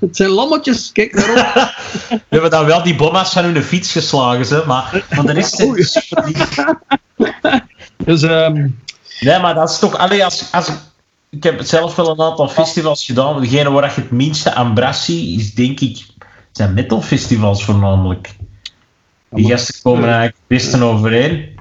[0.00, 1.36] Het zijn lammetjes, kijk daarop.
[2.08, 5.54] We hebben dan wel die bomma's van hun fiets geslagen, hè, maar, maar de rest
[5.56, 5.82] zijn Oei.
[5.82, 6.54] super lief.
[8.04, 8.68] Dus ehm,
[9.20, 9.96] Nee, maar dat is toch...
[9.96, 10.70] Allee, als, als,
[11.30, 13.40] ik heb zelf wel een aantal festivals gedaan.
[13.40, 16.06] Degene waar je het minste aan is denk ik...
[16.52, 18.36] zijn metalfestivals voornamelijk.
[19.30, 21.58] Die gasten komen eigenlijk het beste overeen.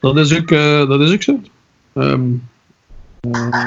[0.00, 1.40] dat, is ook, eh, dat is ook zo.
[1.92, 2.30] Ehm,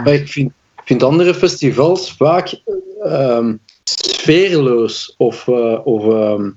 [0.03, 0.51] Maar ik vind,
[0.83, 2.61] vind andere festivals vaak
[3.03, 5.13] ehm, sfeerloos.
[5.17, 6.49] Of, eh, of ehm,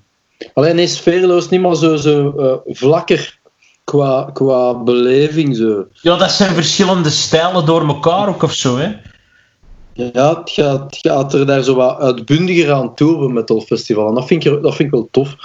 [0.54, 3.35] alleen nee, sfeerloos niet, maar zo, zo eh, vlakker
[3.90, 5.56] qua, qua beleving.
[5.56, 5.86] Zo.
[5.92, 8.92] Ja, dat zijn verschillende stijlen door elkaar ook of zo, hè.
[9.92, 14.08] Ja, het gaat, het gaat er daar zo wat uitbundiger aan toe op een metalfestival.
[14.08, 15.36] En dat vind ik, dat vind ik wel tof.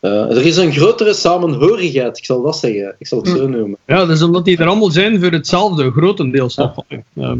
[0.00, 2.94] Eh, er is een grotere samenhorigheid, ik zal dat zeggen.
[2.98, 3.76] Ik zal het zo noemen.
[3.86, 6.74] ja, dat is omdat die er allemaal zijn voor hetzelfde, grotendeels toch.
[6.88, 7.38] Ehm,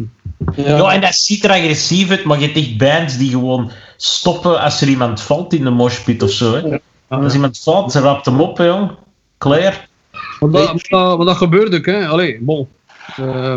[0.57, 0.92] Ja.
[0.92, 4.80] en dat ziet er agressief uit, maar je hebt echt bands die gewoon stoppen als
[4.80, 6.78] er iemand valt in de moshpit of zo, hè.
[7.09, 8.90] Als iemand valt, ze rapt hem op, hè, jong.
[9.38, 9.88] Klaar.
[10.41, 12.07] Maar dat, dat gebeurt ook, hè.
[12.07, 12.68] Allee, bon.
[13.16, 13.55] Eh,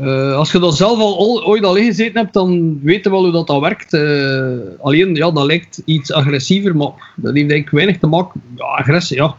[0.00, 3.32] eh, als je dat zelf al ooit al ingezeten hebt, dan weet je wel hoe
[3.32, 3.92] dat, dat werkt.
[3.92, 8.42] Eh, alleen, ja, dat lijkt iets agressiever, maar dat heeft eigenlijk weinig te maken...
[8.56, 9.36] Ja, agressie, ja.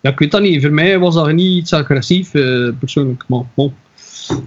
[0.00, 0.62] Ja, ik weet dat niet.
[0.62, 3.24] Voor mij was dat niet iets agressief, eh, persoonlijk.
[3.26, 3.74] Maar, bon.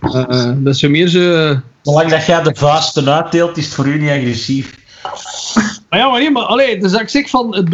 [0.02, 1.56] Eh, dat is meer zo...
[1.82, 4.78] Zolang dat jij de vuisten uitdeelt, is het voor u niet agressief.
[5.90, 7.68] Maar ja, maar nee, maar allee, dus ik zeg van,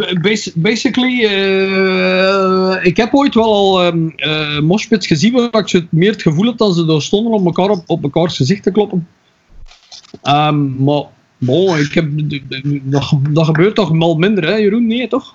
[0.54, 3.82] basically, eh, ik heb ooit wel al
[4.16, 7.46] eh, moshpits gezien waar ik zo meer het gevoel had dat ze daar stonden om
[7.46, 9.08] elkaar op, op mekaars gezicht te kloppen.
[10.22, 11.02] Ehm, maar,
[11.38, 12.08] bon, ik heb,
[12.82, 14.86] dat, dat gebeurt toch wel minder, hè Jeroen?
[14.86, 15.34] Nee, toch?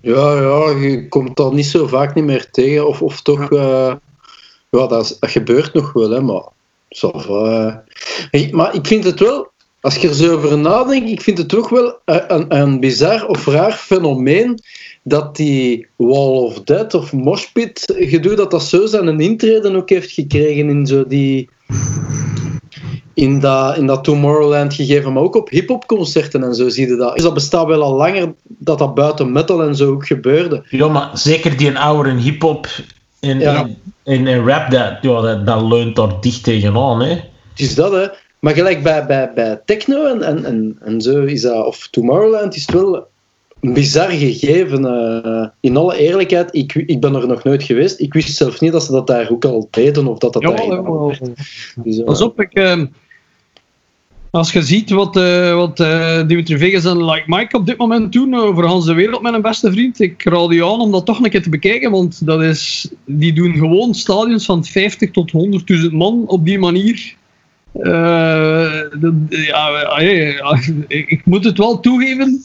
[0.00, 2.88] Ja, ja, je komt dat niet zo vaak niet meer tegen.
[2.88, 3.94] Of, of toch, eh,
[4.70, 6.42] ja, dat, is- dat gebeurt nog wel, hè, maar.
[6.88, 7.74] eh.
[8.30, 9.50] Hey, Maar ik vind het wel,
[9.86, 13.26] als je er zo over nadenkt, ik vind het toch wel een, een, een bizar
[13.26, 14.58] of raar fenomeen
[15.02, 19.88] dat die Wall of Death of Moshpit gedoe, dat dat zo zijn een intreden ook
[19.88, 21.48] heeft gekregen in zo die...
[23.14, 26.96] In dat, in dat Tomorrowland gegeven, maar ook op hip-hop concerten en zo zie je
[26.96, 27.14] dat.
[27.14, 30.64] Dus dat bestaat wel al langer dat dat buiten metal en zo ook gebeurde.
[30.68, 32.68] Ja, maar zeker die oude hip-hop
[33.20, 33.56] en, Ja.
[33.56, 37.02] en, en, en rap, dat, ja, dat, dat leunt daar dicht tegenaan.
[37.02, 37.10] Hè.
[37.10, 38.06] Het is dat, hè.
[38.46, 42.54] Maar gelijk bij, bij, bij techno en, en, en, en zo is dat, of Tomorrowland,
[42.54, 43.06] is het wel
[43.60, 44.84] een bizar gegeven.
[44.84, 48.00] eh, in alle eerlijkheid, ik, ik ben er nog nooit geweest.
[48.00, 50.52] Ik wist zelf niet dat ze dat daar ook al deden, of dat dat daar...
[50.52, 51.14] Jawel, jawel.
[51.76, 52.86] Dus, eh, Pas op, ik, ehm,
[54.30, 55.76] als je ziet wat, eh, wat
[56.28, 59.42] Dimitri Vegas en Like Mike op dit moment doen over Hans de Wereld met een
[59.42, 62.42] beste vriend, ik raad je aan om dat toch een keer te bekijken, want dat
[62.42, 67.16] is, die doen gewoon stadions van 50 tot 100.000 man op die manier.
[67.82, 70.58] Eh, dat- ja, allee, ja,
[70.88, 72.42] ik, moet het wel toegeven,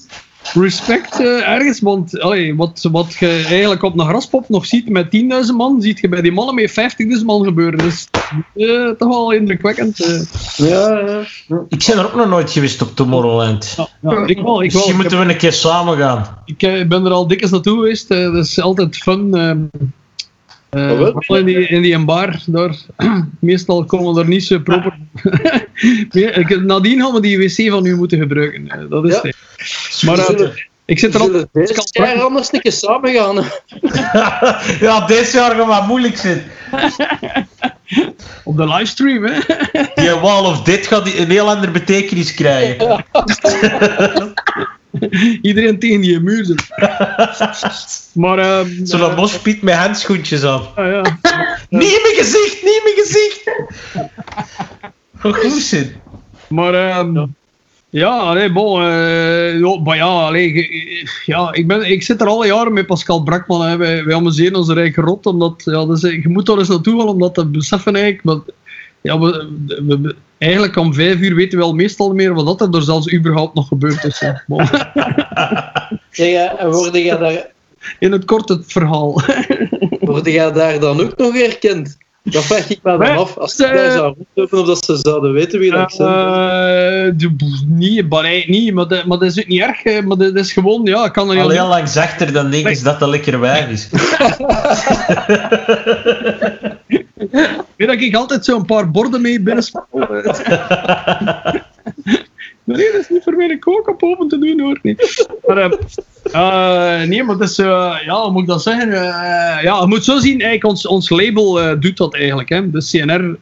[0.54, 5.10] respect eh, ergens, want allee, wat, wat je eigenlijk op een graspop nog ziet met
[5.12, 6.72] 10.000 man, ziet je bij die mannen met
[7.20, 7.78] 50.000 man gebeuren.
[7.80, 8.08] Dus
[8.56, 10.04] eh, toch wel indrukwekkend.
[10.06, 10.22] eh.
[10.70, 11.22] ja, ja.
[11.70, 13.74] Ik ben er ook nog nooit geweest op Tomorrowland.
[13.78, 14.28] Ja, ja, ik wel.
[14.28, 14.62] Ik, wel.
[14.82, 16.38] Misschien moeten we een keer samen gaan.
[16.46, 16.58] ik,
[16.90, 18.12] ben er al dikwijls naartoe geweest.
[18.12, 19.30] eh, dat is altijd fun.
[20.72, 21.12] Wel?
[21.12, 22.76] vooral in die, in die bar, daar,
[23.40, 24.98] meestal komen er niet zo proper.
[26.66, 28.68] Nadien gaan we die wc van u moeten gebruiken.
[28.68, 29.22] eh, dat is Ja.
[29.22, 29.36] het.
[30.06, 30.50] Maar eh,
[30.86, 31.48] ik zit we er al.
[31.92, 33.36] jaar anders een keer samen gaan.
[34.88, 36.44] ja, deze jaar gaat wat moeilijk zijn.
[38.44, 39.24] op de livestream.
[39.24, 39.40] Hè.
[39.96, 43.06] Die wall of dit gaat die een heel andere betekenis krijgen.
[45.42, 46.66] Iedereen tegen die muur zit.
[48.22, 50.62] Maar eh, Zo'n moshpit met handschoentjes aan.
[50.76, 51.02] ja, ja.
[51.70, 53.42] Niet in mijn gezicht, niet in mijn gezicht.
[55.20, 56.02] Goed zijn.
[56.48, 57.26] Maar ehm,
[57.90, 58.82] Ja, allee, bon.
[58.82, 62.86] eh, ja, maar ja, allee, ge- ja ik, ben, ik zit er al jaren met
[62.86, 63.62] Pascal Brakman.
[63.66, 63.78] Hè.
[63.78, 65.26] Wij, wij amuseren ons er eigenlijk rot.
[65.26, 68.24] Omdat, ja, dus, je moet er eens naartoe gaan om dat te beseffen eigenlijk.
[68.24, 68.54] Maar,
[69.02, 72.60] ja, we, we- we- eigenlijk om vijf uur weten we al meestal niet meer wat
[72.60, 74.18] dat er zelfs überhaupt nog gebeurd is.
[76.12, 77.48] Zeg, eh, en word jij daar,
[78.00, 79.22] in het kort het verhaal.
[80.00, 81.98] word jij daar dan ook nog herkend?
[82.24, 83.38] Dat vraag ik me dan af.
[83.38, 86.10] Als ze eh, daar zou rondlopen of dat ze zouden weten wie dat zijn.
[86.10, 90.04] Eh, de- nee, maar, nee, niet, maar, dat, maar dat is ook niet erg.
[90.04, 92.76] Maar dat is gewoon, ja, ik kan er Al heel heel lang zachter dan denken
[92.76, 93.90] ze dat dat lekker wijf is.
[97.76, 99.64] Weet dat ik altijd zo'n paar borden mee binnen
[102.64, 104.80] Nee, dat is niet voor mij een kook op open te doen hoor.
[104.82, 104.96] Nee,
[105.46, 105.72] maar,
[106.32, 108.90] eh, nee, maar dat is, eh, ja, hoe moet ik dat zeggen?
[109.62, 112.50] Ja, je moet zo zien, eigenlijk, ons, ons label doet dat eigenlijk.
[112.50, 112.70] Hè.
[112.70, 113.38] De CNR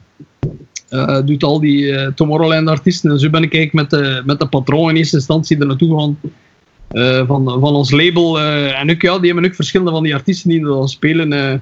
[1.26, 3.12] doet al die Tomorrowland-artiesten.
[3.12, 5.90] En zo ben ik eigenlijk met de, met de patroon in eerste instantie er naartoe
[5.90, 7.28] gegaan.
[7.28, 8.40] van, van ons label.
[8.40, 11.62] en ook, ja, die hebben ook verschillende van die artiesten die er dan spelen.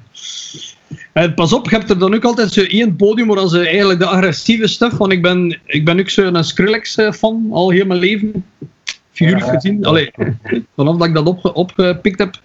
[1.13, 1.23] Eh.
[1.23, 3.99] Eh, pas op, je hebt er dan ook altijd zo één podium waar ze eigenlijk
[3.99, 8.45] de agressieve stuff, want ik ben, ik ben ook zo'n Skrillex-fan, al heel mijn leven,
[9.11, 9.85] figuurlijk gezien.
[9.85, 10.11] Allee,
[10.75, 12.39] vanaf dat ik dat opge- opgepikt heb.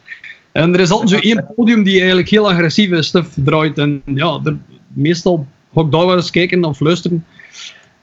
[0.53, 3.79] En er is altijd zo één podium die eigenlijk heel agressieve stuff draait.
[3.79, 4.57] En ja, er,
[4.89, 7.25] meestal ga ik daar wel eens kijken of luisteren.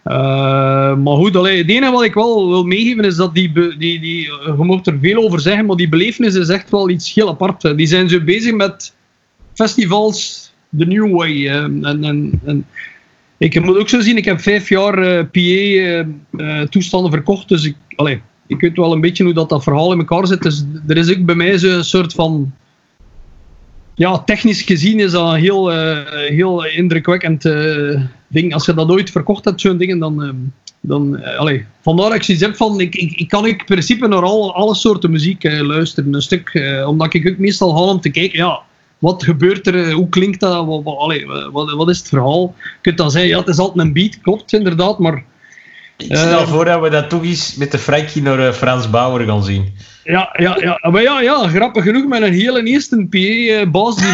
[0.03, 3.99] Eh, maar goed, allee, het enige wat ik wel wil meegeven is dat die, die,
[3.99, 7.29] die, je moet er veel over zeggen, maar die belevenis is echt wel iets heel
[7.29, 7.77] apart.
[7.77, 8.93] Die zijn zo bezig met
[9.61, 11.47] festivals, the new way.
[11.47, 12.65] eh, en, en, en
[13.37, 18.21] ik moet ook zo zien, ik heb vijf jaar eh, PA-toestanden verkocht, dus ik, allee,
[18.47, 20.41] ik weet wel een beetje hoe dat, dat verhaal in elkaar zit.
[20.41, 22.53] Dus er is ook bij mij zo'n soort van...
[23.95, 28.53] Ja, technisch gezien is dat een heel, eh, heel indrukwekkend eh, ding.
[28.53, 30.23] Als je dat ooit verkocht hebt, zo'n dingen, dan...
[30.23, 30.29] eh,
[30.81, 34.07] dan eh, allee, vandaar dat ik zoiets heb van, ik, ik, ik kan in principe
[34.07, 36.13] naar al, alle soorten muziek eh, luisteren.
[36.13, 38.59] Een stuk, eh, omdat ik ook meestal ga om te kijken, ja,
[38.99, 42.55] wat gebeurt er, eh, hoe klinkt dat, wat, wat, allee, wat, wat is het verhaal?
[42.57, 45.23] Je kunt dan zeggen, ja, het is altijd een beat, klopt inderdaad, maar
[45.97, 48.89] Ik stel Eh, voor dat we dat toch eens met de Frankie naar eh, Frans
[48.89, 49.73] Bauer gaan zien.
[50.03, 50.89] Ja, ja, ja.
[50.91, 54.13] Maar ja, ja, grappig genoeg met een hele eerste PA-baas die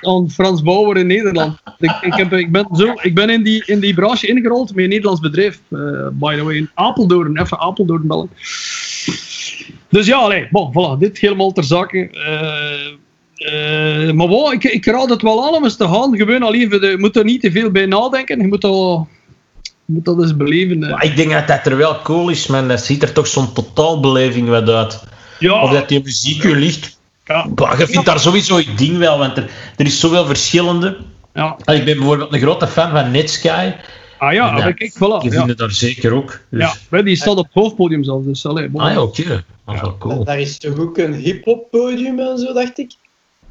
[0.10, 1.58] aan Frans Bauer in Nederland.
[1.78, 4.84] Ik, ik, heb, ik ben, zo, ik ben in, die, in die branche ingerold met
[4.84, 5.78] een Nederlands bedrijf, eh,
[6.12, 8.30] by the way, in Apeldoorn, even Apeldoorn bellen.
[9.88, 12.10] Dus ja, allee, bon, voilà, dit helemaal ter zake.
[13.36, 16.16] Eh, maar wow, ik, ik raad het wel aan om eens te gaan.
[16.16, 18.40] Gewoon al even, de- je moet er niet te veel bij nadenken.
[18.40, 19.06] Je moet dat,
[19.86, 20.78] je moet dat eens beleven.
[20.78, 22.68] Maar ik denk dat dat er wel cool is, man.
[22.68, 25.02] Dat ziet er toch zo'n totaalbeleving wat uit.
[25.38, 26.98] Ja, Of dat die muziek u ligt.
[27.24, 30.96] ja, Bah, je vindt daar sowieso je ding wel, want er, er is zoveel verschillende.
[31.34, 31.56] ja.
[31.64, 33.48] Ah, Ik ben bijvoorbeeld een grote fan van Netsky.
[33.48, 33.62] Ah
[34.18, 35.20] ja, Ja, maar kijk, voilà.
[35.22, 35.36] Die Ja.
[35.38, 36.40] vinden daar zeker ook.
[36.50, 36.60] Dus.
[36.60, 38.26] Ja, hè, die staat op het hoofdpodium zelfs.
[38.26, 38.80] Dus, allee, bon.
[38.80, 39.44] Ah ja, oké.
[39.66, 40.24] Dat is wel cool.
[40.24, 42.92] Daar is toch ook een hip-hop podium en zo, dacht ik.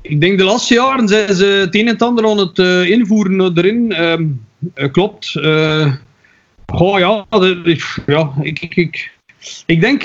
[0.04, 2.90] Ik denk de laatste jaren zijn ze het een en het ander aan het eh,
[2.90, 3.92] invoeren erin.
[3.92, 4.26] Ehm,
[4.74, 5.36] eh, klopt.
[5.36, 5.94] Eh
[6.66, 7.26] goh, ja,
[8.06, 9.12] ja ik, ik,
[9.66, 10.04] ik, denk,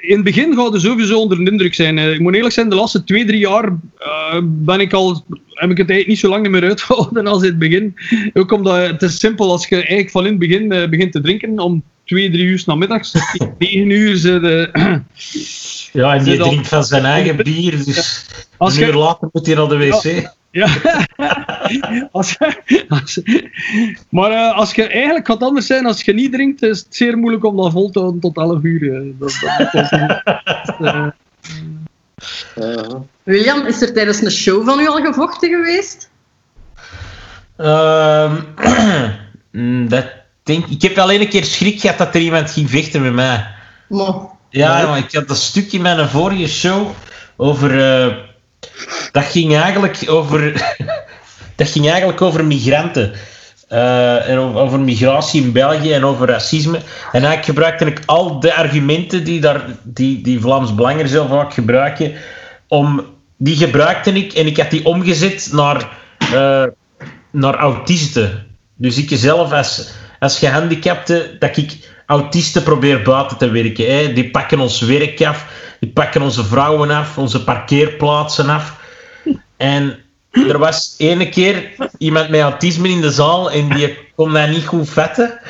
[0.00, 1.98] in het begin gaat er sowieso onder de indruk zijn.
[1.98, 3.76] Ik moet eerlijk zijn, de laatste twee, drie jaar
[4.42, 7.58] ben ik al, heb ik het eigenlijk niet zo lang meer uitgehouden als in het
[7.58, 7.94] begin.
[8.32, 11.58] Ook omdat het is simpel, als je eigenlijk van in het begin begint te drinken,
[11.58, 13.12] om twee, drie uur 's namiddags,
[13.58, 14.96] negen uur, zit, eh,
[15.92, 18.26] Ja, en die al- drinkt van zijn eigen bier, dus
[18.56, 20.32] als een uur later moet hij naar de wc.
[20.50, 20.68] Ja.
[22.12, 22.36] als,
[22.88, 23.20] als-
[24.08, 26.96] maar eh, als je, eigenlijk gaat het anders zijn, als je niet drinkt, is het
[26.96, 29.02] zeer moeilijk om dat vol te houden tot 11 uur.
[29.18, 31.12] Dat, dat
[32.54, 36.10] eh, William, is er tijdens een show van u al gevochten geweest?
[37.56, 38.34] Ehm,
[39.88, 40.06] dat
[40.44, 43.46] denk, ik heb alleen een keer schrik gehad dat er iemand ging vechten met mij.
[44.50, 46.90] Ja, maar ik had een stukje in mijn vorige show
[47.36, 48.02] over.
[48.04, 48.16] eh,
[49.12, 50.52] dat ging eigenlijk over.
[51.56, 53.12] dat ging eigenlijk over migranten.
[53.68, 56.76] Eh, en over, over migratie in België en over racisme.
[56.76, 61.54] En eigenlijk gebruikte ik al de argumenten die, daar, die, die Vlaams Belangers heel vaak
[61.54, 62.12] gebruiken.
[62.68, 63.04] Om,
[63.36, 66.64] die gebruikte ik en ik had die omgezet naar, eh,
[67.30, 68.46] naar autisten.
[68.76, 69.92] Dus ik zelf als,
[70.24, 71.72] als gehandicapte, dat ik
[72.06, 73.96] autisten probeer buiten te werken.
[73.96, 74.12] Hè.
[74.12, 75.46] Die pakken ons werk af,
[75.80, 78.76] die pakken onze vrouwen af, onze parkeerplaatsen af.
[79.56, 79.98] En
[80.30, 84.66] er was ene keer iemand met autisme in de zaal en die kon dat niet
[84.66, 85.40] goed vetten.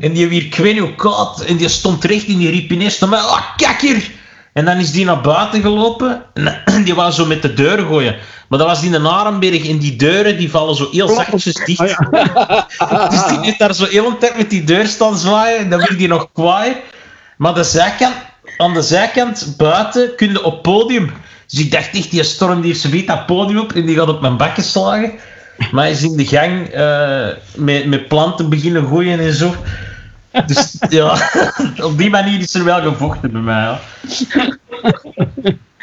[0.00, 3.08] En die weer kween hoe koud en die stond recht en die riep ineens naar
[3.08, 4.10] mij, ah, kijk!
[4.60, 6.22] En dan is die naar buiten gelopen.
[6.34, 8.16] En die wou zo met de deur gooien.
[8.48, 9.68] Maar dat was die in Arenberg.
[9.68, 11.78] En die deuren die vallen zo heel zachtjes dicht.
[13.10, 15.58] dus die heeft daar zo heel een tijd met die deur staan zwaaien.
[15.58, 16.76] En dan werd die nog kwaai.
[17.36, 18.14] Maar de zijkant,
[18.56, 21.12] aan de zijkant buiten kun je op podium.
[21.46, 23.72] Dus ik dacht echt, die storm die heeft zo dat podium op.
[23.72, 25.12] En die gaat op mijn bakken slagen.
[25.70, 29.54] Maar hij is in de gang eh, met, met planten beginnen gooien en zo.
[30.46, 31.30] Dus ja,
[31.88, 33.62] op die manier is er wel gevochten bij mij.
[33.62, 33.80] Ja.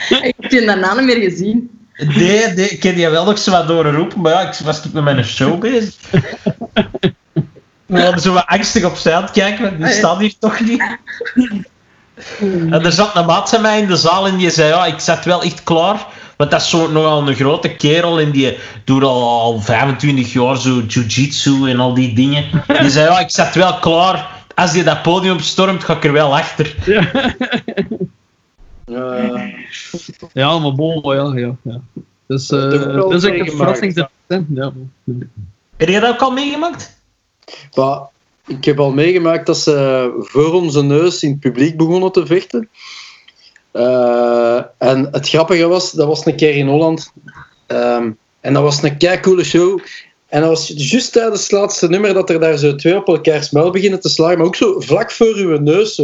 [0.10, 1.70] Ik heb je daarna niet meer gezien.
[1.98, 5.04] Nee, nee, ik heb die wel nog zo wat doorroepen, maar ja, ik was met
[5.04, 5.96] mijn show bezig.
[7.86, 10.84] We hadden zo wat angstig opzij aan het kijken, want die staat hier toch niet.
[12.40, 15.00] En er zat een maat van mij in de zaal en die zei, ja, ik
[15.00, 16.06] zat wel echt klaar.
[16.36, 20.58] Want dat is zo nogal een grote kerel en die doet al, al 25 jaar
[20.58, 22.64] zo jiu-jitsu en al die dingen.
[22.82, 24.37] Die zei, ja, ik zat wel klaar.
[24.58, 26.76] Als je dat podium stormt, ga ik er wel achter.
[28.86, 29.54] Eh,
[30.34, 31.56] Ja, maar bon, ja, ja.
[31.62, 31.82] ja.
[32.28, 34.08] Dus, eh Dat is echt een verrassing.
[34.28, 34.74] Ja.
[35.78, 37.02] Heb je dat ook al meegemaakt?
[38.46, 42.70] ik heb al meegemaakt dat ze voor onze neus in het publiek begonnen te vechten.
[43.72, 47.14] Eh, en het grappige was, dat was een keer in Holland.
[47.66, 49.80] Ehm, en dat was een kei coole show.
[50.28, 53.48] En dat was juist tijdens het laatste nummer dat er daar zo twee op elkaar
[53.52, 54.38] muil beginnen te slagen.
[54.38, 56.02] Maar ook zo vlak voor uw neus.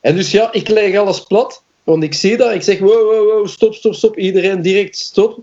[0.00, 1.62] En dus ja, ik leg alles plat.
[1.84, 2.52] Want ik zie dat.
[2.52, 4.18] Ik zeg, wow, wow, wow, stop, stop, stop.
[4.18, 5.38] Iedereen direct stop.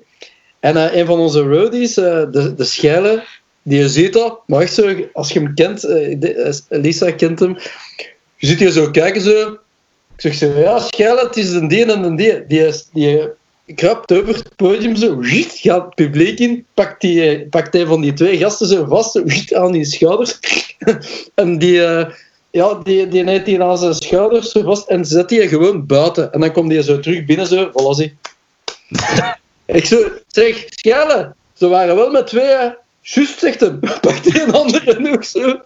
[0.60, 3.24] En eh, een van onze roadies, eh, de, de Scheile,
[3.64, 4.40] die ziet dat.
[4.48, 7.58] Maar echt zo, als je hem kent, eh, Lisa kent hem.
[8.38, 9.58] Je ziet hier zo kijken zo.
[10.18, 12.46] Ik zeg ja, Scheile, het is een die en een die.
[12.48, 13.22] Die, die
[13.76, 18.02] krapt over het podium zo, gaat het publiek in, pakt, die, eh, pakt een van
[18.02, 20.40] die twee gasten zo vast, aan die schouders.
[21.36, 22.06] en die, eh,
[22.52, 26.34] ja, die, die neemt die aan zijn schouders zo vast en zet die gewoon buiten.
[26.34, 28.18] En dan komt die zo terug binnen, zo, voilà, zie.
[29.66, 32.74] Ik zo, zeg, Schelle, ze waren wel met twee.
[33.02, 33.80] Juist, zegt hem.
[34.02, 35.60] Pakt die een andere ook zo.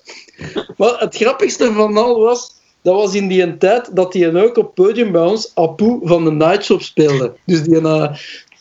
[0.77, 2.51] Maar het grappigste van al was,
[2.81, 6.31] dat was in die tijd dat hij ook op podium bij ons Apu van de
[6.31, 7.33] Nightshop speelde.
[7.45, 8.13] Dus die, eh,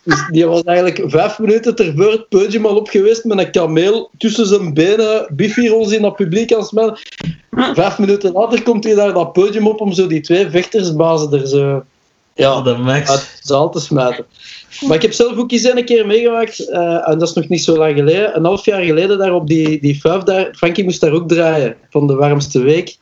[0.04, 4.10] dus die was eigenlijk vijf minuten tervoor het podium al op geweest met een kameel
[4.18, 6.98] tussen zijn benen, Biffy ons in dat publiek aan smellen.
[7.50, 11.46] Vijf minuten later komt hij daar dat podium op om zo die twee vechtersbazen er
[11.48, 11.84] zo
[12.34, 13.10] Ja, de max.
[13.10, 14.26] uit de zaal te smijten.
[14.80, 17.64] Maar ik heb zelf ook eens een keer meegemaakt, eh, en dat is nog niet
[17.64, 21.00] zo lang geleden, een half jaar geleden daar op die, die fuif daar, Frankie moest
[21.00, 22.96] daar ook draaien, van de warmste week.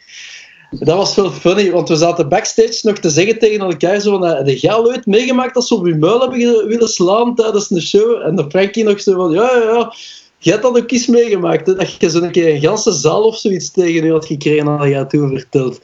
[0.70, 4.26] Dat was wel funny, want we zaten backstage nog te zeggen tegen elkaar zo van,
[4.26, 7.82] eh, heb jij ooit meegemaakt dat ze op je muil hebben willen slaan tijdens een
[7.82, 8.22] show?
[8.22, 9.94] En de Frankie nog zo van, ja, ja, ja.
[10.38, 11.74] Jij hebt dat ook eens meegemaakt, hè?
[11.74, 15.04] dat je zo'n keer een ganse zaal of zoiets tegen je had gekregen, had jij
[15.04, 15.80] toen verteld.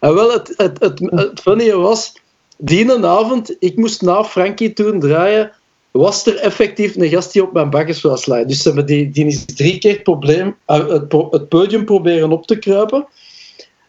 [0.00, 2.12] En wel, het, het, het, het funny was,
[2.56, 5.52] die avond, ik moest na Frankie toen draaien,
[5.90, 8.46] was er effectief een gast die op mijn bakkes wou slaan.
[8.46, 10.88] Dus die, die is drie keer het, probleem, eh,
[11.30, 13.06] het podium proberen op te kruipen.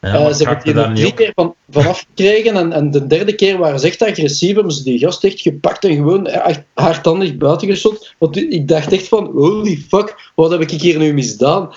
[0.05, 3.35] Ja, Eh, ze hebben die er drie keer van, vanaf gekregen en, en de derde
[3.35, 4.55] keer waren ze echt agressief.
[4.55, 8.13] Hebben ze die gast echt gepakt en gewoon echt hardhandig buiten geschot.
[8.17, 11.73] Want ik dacht echt van, holy fuck, wat heb ik hier nu misdaan?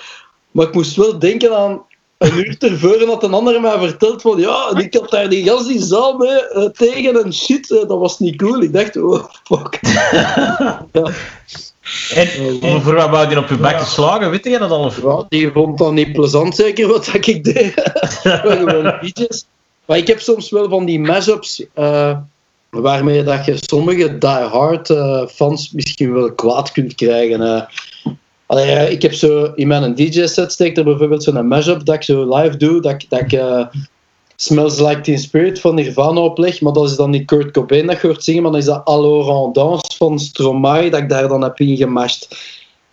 [0.51, 1.81] Maar ik moest wel denken aan
[2.17, 5.67] een uur tevoren had een ander mij verteld van ja, ik had daar die gast
[5.67, 8.61] die zaal mee eh, tegen en shit, eh, dat was niet cool.
[8.61, 9.79] Ik dacht, oh fuck.
[10.91, 11.11] ja,
[12.13, 14.29] En voor wat wou je op je bek geslagen?
[14.31, 14.83] Weet je dat al?
[14.83, 15.01] Of?
[15.01, 17.75] ja, die vond dat niet plezant zeker wat dat ik deed.
[18.23, 19.45] Maar gewoon DJ's.
[19.85, 22.17] Maar ik heb soms wel van die mashups eh
[22.69, 27.41] waarmee dat je sommige die-hard eh, fans misschien wel kwaad kunt krijgen.
[27.41, 27.61] eh.
[28.45, 32.03] Allee, ja, ik heb zo in mijn DJ-set steekt er bijvoorbeeld zo'n mashup dat ik
[32.03, 33.65] zo live doe, dat, dat ik eh,
[34.41, 38.01] Smells Like Teen Spirit van Nirvana opleg, maar dat is dan niet Kurt Cobain dat
[38.01, 41.43] je hoort zingen, maar dan is dat Alors Dance van Stromae dat ik daar dan
[41.43, 42.27] heb ingemashed.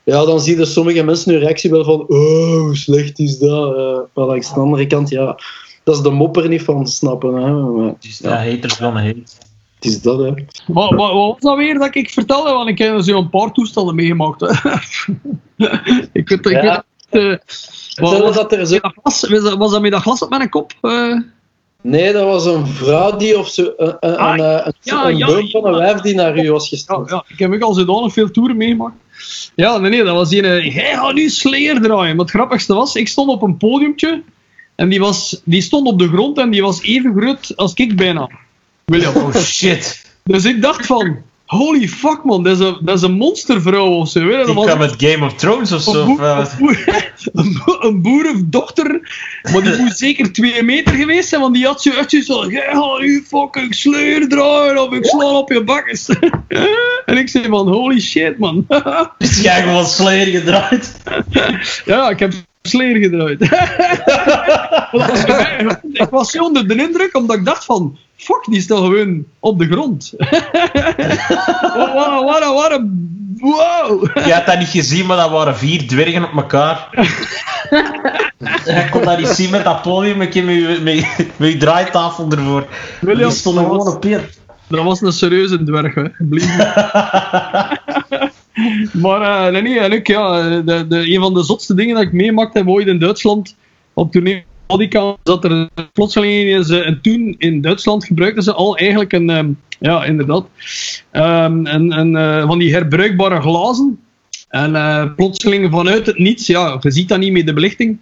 [0.03, 3.77] Ja, dan zie je sommige mensen hun reactie wel van oh, hoe slecht is dat?
[3.77, 5.39] Eh, maar langs de andere kant, ja,
[5.85, 7.35] dat is de mopper niet van snappen.
[7.35, 7.51] Hè.
[7.53, 9.23] Maar, Dus ja, haters gonna hate.
[9.75, 10.31] het is dat, hè.
[10.67, 12.51] Wat, wat, wat was dat weer dat ik vertelde?
[12.53, 14.41] Want ik heb zo een paar toestanden meegemaakt.
[14.41, 14.49] hè.
[16.13, 16.85] ik weet, ik Ja.
[17.11, 17.41] weet
[17.97, 18.73] eh, was, dat er zo...
[18.73, 20.73] met dat glas, was, dat, was dat met dat glas op mijn kop?
[20.81, 21.19] Eh,
[21.87, 25.17] Nee, dat was een vrouw die of zo, een, een, Ah, een, een, ja, een
[25.17, 27.11] ja, boom van een wijf die naar u was ja, gestuurd.
[27.11, 28.95] ja, ik heb ook al zodanig veel toeren meegemaakt.
[29.55, 30.43] Ja, nee, nee, dat was die.
[30.43, 32.17] eh, Jij gaat nu Slayer draaien.
[32.17, 34.23] Maar het grappigste was, ik stond op een podiumtje.
[34.75, 37.97] En die, was, die stond op de grond en die was even groot als ik
[37.97, 38.31] bijna.
[38.85, 39.17] William.
[39.17, 40.05] Oh shit.
[40.25, 41.17] Dus ik dacht van,
[41.47, 44.21] holy fuck man, dat is een, dat is een monstervrouw of zo.
[44.21, 44.37] Weet je?
[44.37, 45.93] Dat Die was kwam met Game of Thrones of zo.
[45.93, 46.39] een, of boer, wel?
[46.39, 46.85] een, boer,
[47.33, 49.01] een boer- een boerendochter,
[49.53, 52.69] maar die moet zeker twee meter geweest zijn, want die had zo echt van, jij
[52.73, 56.09] gaat je fucking sleur draaien of ik sla op je bakkes.
[57.07, 58.67] en ik zei van, holy shit man.
[59.19, 60.97] Is jij gewoon sleer gedraaid?
[61.85, 62.33] ja, ik heb
[62.67, 63.41] sleer gedraaid.
[65.93, 69.59] Ik was zo onder de indruk, omdat ik dacht van, fuck, die staat gewoon op
[69.59, 70.13] de grond.
[71.77, 73.15] wat, wat, wat, een...
[73.39, 74.09] Wow!
[74.27, 76.89] Je had dat niet gezien, maar dat waren vier dwergen op elkaar.
[78.65, 81.53] Je kon dat niet zien met dat podium, met je, met, je- met, je- met
[81.53, 82.67] je draaitafel ervoor.
[83.01, 84.21] William, Die stonden gewoon op je.
[84.69, 86.03] Dat was een serieuze dwerg, hè.
[88.93, 92.13] Maar eh, nee, en ik, ja, de, de, een van de zotste dingen dat ik
[92.13, 93.57] meemaakte heb ooit in Duitsland,
[93.95, 99.13] op tournee Bodycount, zat er plotseling eh, en toen in Duitsland gebruikten ze al eigenlijk
[99.13, 99.51] een, ehm,
[99.81, 100.47] ja, inderdaad,
[101.11, 104.01] ehm, een, eh, van die herbruikbare glazen.
[104.49, 107.99] En eh, plotseling vanuit het niets, ja, je ziet dat niet met de belichting,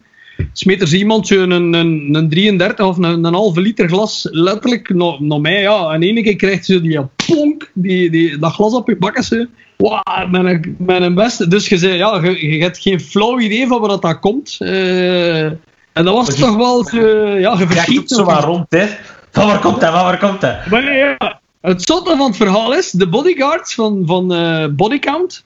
[0.52, 5.40] smeet er iemand een, een, een 33 of een, een halve liter glas letterlijk naar,
[5.40, 5.60] mij.
[5.60, 5.92] Ja.
[5.92, 9.50] En één keer krijgt ze die ponk, die, die, dat glas op je bakken.
[9.76, 11.48] Een, met een beste.
[11.48, 14.56] Dus je zei, ja, je, je hebt geen flauw idee van waar dat, komt.
[14.58, 15.60] Eh, en
[15.92, 16.98] dat was Maar je- toch wel, zo,
[17.38, 17.56] ja,
[17.86, 18.86] je ook zo wat rond, hè.
[19.30, 20.66] Van waar komt dat, van waar komt dat?
[20.66, 21.40] maar ja.
[21.60, 25.44] Het zotte van het verhaal is, de bodyguards van, van eh, Bodycount,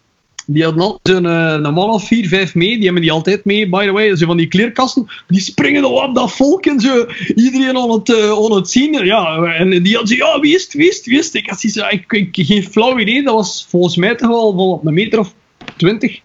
[0.51, 3.45] die hadden altijd zo'n eh, een man of vier, vijf mee, die hebben die altijd
[3.45, 6.81] mee, by the way, zo van die kleerkasten, die springen al op dat volk en
[6.81, 10.63] zo, iedereen aan het, aan het zien, ja, en die hadden zo, ja, wie is
[10.63, 11.35] het, wie is het, wie is het?
[11.35, 11.59] Ik had
[12.33, 15.35] geen flauw idee, dat was volgens mij toch wel van een meter of
[15.77, 16.21] twintig.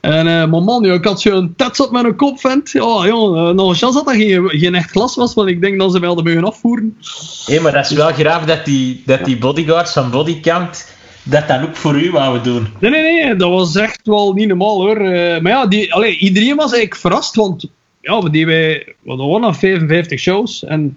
[0.00, 2.70] En eh maar man, ja, ik had zo'n tats op mijn kop, vent.
[2.70, 5.78] Ja, jongen, nog een chance dat dat geen, geen echt glas was, want ik denk
[5.78, 6.96] dat ze mij hadden mogen afvoeren.
[7.44, 10.86] Hé, maar dat is wel graaf dat die, dat die bodyguards van Bodycount
[11.22, 12.66] dat dan ook voor u wouden doen.
[12.80, 14.96] Nee, nee, nee, dat was echt wel niet normaal hoor.
[14.96, 17.66] Eh, maar ja, die, allee, iedereen was eigenlijk verrast, want
[18.00, 20.96] ja, wij, we hadden nog 55 shows en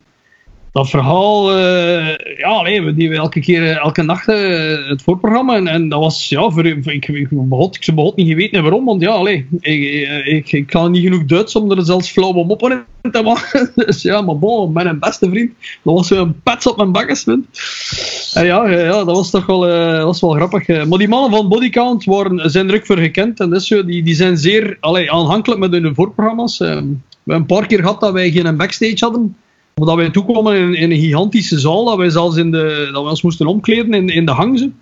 [0.74, 5.56] dat verhaal, eh, ja, allee, we deden elke keer, eh, elke nacht eh, het voorprogramma
[5.56, 9.02] en, en dat was, ja, voor, voor- ik, ik, begot, ik niet geweten waarom, want
[9.02, 12.70] ja, allee, ik, ik, ik kan niet genoeg Duits om er zelfs flauw op
[13.02, 13.72] in te maken.
[13.86, 15.52] Dus ja, maar bon, mijn beste vriend,
[15.84, 17.26] dat was zo'n pets op mijn bakkes.
[17.26, 17.46] En
[18.46, 20.68] ja, ja, dat was toch wel, dat was wel grappig.
[20.68, 23.40] Maar die mannen van Bodycount waren, zijn ook voor gekend.
[23.40, 26.58] En zo, die, die zijn zeer allee, aanhankelijk met hun voorprogramma's.
[26.58, 29.36] We hebben een paar keer gehad dat wij geen backstage hadden.
[29.76, 31.86] Of dat wij toekwamen in, een gigantische zaal.
[31.86, 34.76] Dat wij zelfs in de, dat we ons moesten omkleden in, in de hangzen.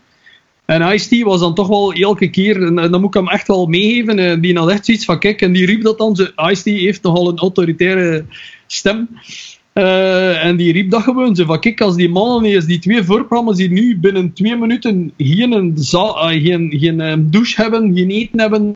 [0.66, 3.66] En Ice-T was dan toch wel elke keer, en, dan moet ik hem echt wel
[3.66, 7.04] meegeven, eh, die had echt zoiets van, kijk, en die riep dat dan, Ice-T heeft
[7.04, 8.26] nogal een autoritaire
[8.68, 9.10] stem.
[9.74, 13.04] Eh, en die riep dat gewoon zo van, kijk, als die mannen eens die twee
[13.04, 17.94] voorprogramma's die nu binnen twee minuten geen, een za- eh, geen, geen eh, douche hebben,
[17.96, 18.76] geen eten hebben,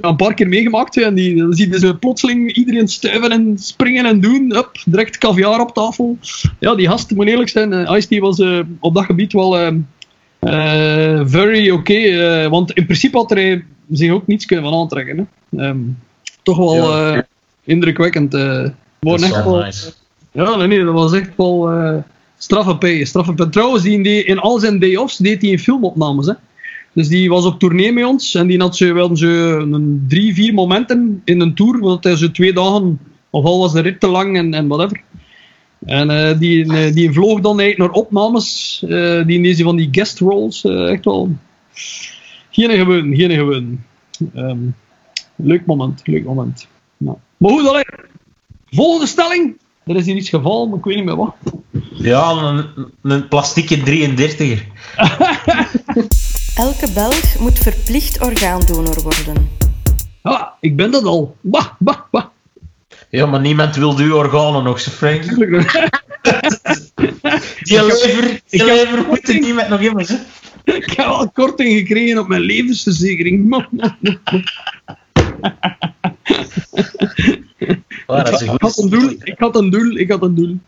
[0.00, 4.06] een paar keer meegemaakt, en die, dan zie je ze plotseling iedereen stuiven en springen
[4.06, 6.18] en doen, up, direct caviar op tafel.
[6.60, 8.42] Ja, die gast, moet eerlijk zijn, eh, Ice-T was
[8.80, 9.72] op dat gebied wel...
[11.26, 15.28] very oké, want in principe had hij zich ook niets kunnen van aantrekken.
[15.50, 15.62] Hè.
[15.64, 15.78] Ehm,
[16.42, 16.74] toch wel
[17.14, 17.26] Ja.
[17.64, 18.34] indrukwekkend.
[18.34, 19.92] is echt wel, nice.
[20.32, 21.98] Ja, nee, nee, dat was echt wel eh
[22.40, 23.06] straffe P.
[23.06, 23.48] Straffe.
[23.48, 26.26] Trouwens, die, die, in al zijn day-offs deed hij in filmopnames.
[26.26, 26.32] Hè.
[26.92, 30.34] Dus die was op tournee met ons en die had zo wel zo een drie,
[30.34, 33.00] vier momenten in een tour, want hij zo twee dagen,
[33.30, 35.02] of al was de rit te lang en, en whatever.
[35.86, 38.78] En eh, die, eh, die vloog dan eigenlijk naar opnames,
[39.26, 41.36] die in deze van die guest roles, echt wel.
[42.50, 43.80] Geen gewoon, geen gewoon.
[44.34, 44.58] Ehm,
[45.36, 46.66] leuk moment, leuk moment.
[46.96, 47.16] Ja.
[47.36, 47.84] Maar goed, allee.
[48.70, 49.56] volgende stelling.
[49.86, 51.34] Er is hier iets gevallen, maar ik weet niet meer wat.
[51.92, 52.66] Ja, een,
[53.02, 54.60] een plastieke 33er.
[56.54, 59.50] Elke Belg moet verplicht orgaandonor worden.
[60.22, 61.36] Ja, ik ben dat al.
[61.40, 62.24] Bah, bah, bah.
[63.10, 65.22] Ja, maar niemand wil uw organen nog, zo Frank.
[67.62, 70.14] Die lever, die ik heb- lever moet er niemand nog hè.
[70.64, 73.48] Ik heb al korting gekregen op mijn levensverzekering.
[78.16, 80.58] Dat is een Ik had een doel, ik had een doel, ik had een doel.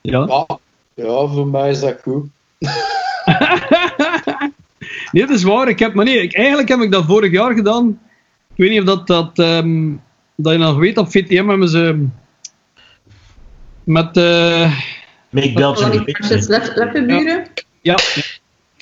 [0.00, 0.26] Ja.
[0.26, 0.46] Ja,
[0.94, 2.26] ja, voor mij is dat goed.
[5.12, 5.68] Nee, dat is waar.
[5.68, 8.00] Ik heb, maar nee, ik, eigenlijk heb ik dat vorig jaar gedaan.
[8.50, 9.92] Ik weet niet of dat, dat, ehm,
[10.34, 12.06] dat je nog weet, op VTM hebben ze
[13.84, 14.16] met...
[14.16, 14.72] eh,
[15.30, 17.46] Make Belgium lef- leftenburen.
[17.80, 17.98] ja,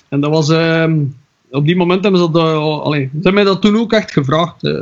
[0.09, 0.49] en dat was...
[0.49, 1.05] ehm,
[1.51, 2.43] op die moment hebben ze dat...
[2.43, 4.65] Uh, allee, ze hebben mij dat toen ook echt gevraagd.
[4.65, 4.81] eh.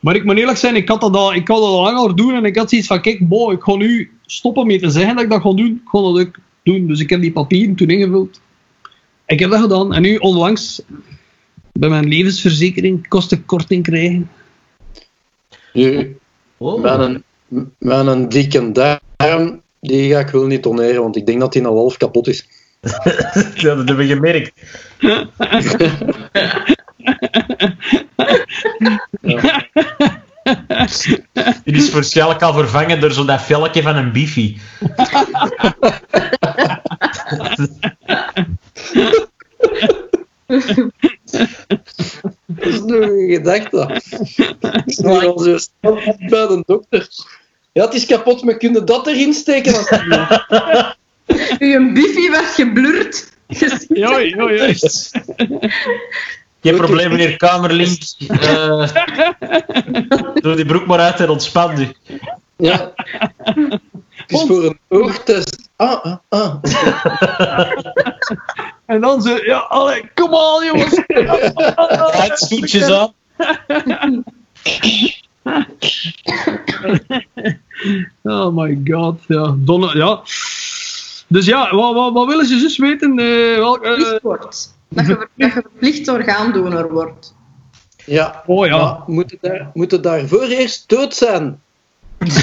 [0.00, 2.34] Maar ik moet eerlijk zijn, ik had dat al, ik had dat al langer doen
[2.34, 5.24] en ik had zoiets van, kijk, bo, ik ga nu stoppen met te zeggen dat
[5.24, 5.80] ik dat ga doen.
[5.84, 6.86] Ik ga dat ook doen.
[6.86, 8.40] Dus ik heb die papieren toen ingevuld.
[9.26, 9.94] ik heb dat gedaan.
[9.94, 10.82] En nu onlangs
[11.72, 14.30] bij mijn levensverzekering kostenkorting krijgen.
[15.72, 16.16] Nu,
[16.62, 16.82] Oh.
[16.82, 17.24] met een,
[17.78, 21.66] met een dikke darm, die ga ik wel niet toneren, want ik denk dat die
[21.66, 22.48] al half kapot is.
[23.54, 24.52] Ja, dat heb ik gemerkt.
[31.64, 34.56] Die is waarschijnlijk al vervangen door zo dat velletje van een biffy.
[42.46, 44.00] Dat is nog een gedachte.
[46.28, 47.08] Bij de dokter.
[47.72, 49.74] Ja, het is kapot, maar kun je dat erin steken?
[49.74, 50.98] alsjeblieft?
[51.58, 53.32] Uw biffy werd geblurred.
[53.88, 55.20] Ja, ja, juist.
[56.60, 58.02] Geen probleem, meneer Kamerlink.
[58.28, 58.88] Eh,
[60.42, 61.88] doe die broek maar uit en ontspan u.
[62.56, 62.92] Ja.
[63.44, 63.80] Het
[64.26, 65.70] is voor een oogtest.
[65.76, 66.54] Ah, ah, ah.
[68.86, 70.94] En dan zo, ja, allee, kom on jongens.
[72.12, 73.12] Draait stoetjes aan.
[78.22, 79.54] Oh my god, ja.
[79.56, 80.22] Donne, ja.
[81.26, 83.18] Dus ja, wat, wat, wat willen ze dus weten?
[83.18, 84.78] Eh, welk, wordt.
[84.92, 87.34] Dat je, dat je verplicht orgaandonor wordt.
[88.04, 88.42] Ja.
[88.46, 88.76] oh ja.
[88.78, 91.60] Maar moet het, daar, moet het daarvoor eerst dood zijn?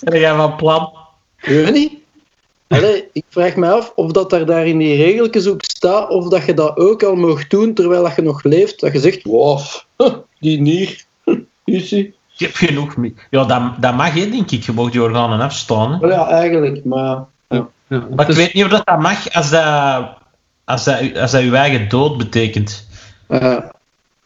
[0.00, 0.92] Ben jij van plan?
[1.40, 1.92] Ik weet niet.
[2.68, 6.28] Allee, ik vraag me af of dat daar, daar in die regeltjes ook staat, of
[6.28, 8.80] dat je dat ook al mag doen terwijl dat je nog leeft.
[8.80, 9.60] Dat je zegt, wow,
[10.40, 11.04] die nier,
[11.64, 12.14] is die?
[12.26, 13.14] Je hebt genoeg mee.
[13.30, 14.62] Ja, dat, dat mag je, denk ik.
[14.62, 15.92] Je mag die organen afstaan.
[15.92, 16.06] Hè.
[16.06, 17.24] Ja, eigenlijk, maar...
[17.86, 17.96] Ja.
[17.96, 20.08] ja Maar ik weet niet of dat, dat mag als dat,
[20.64, 22.88] als, dat, als dat je eigen dood betekent.
[23.28, 23.58] Eh,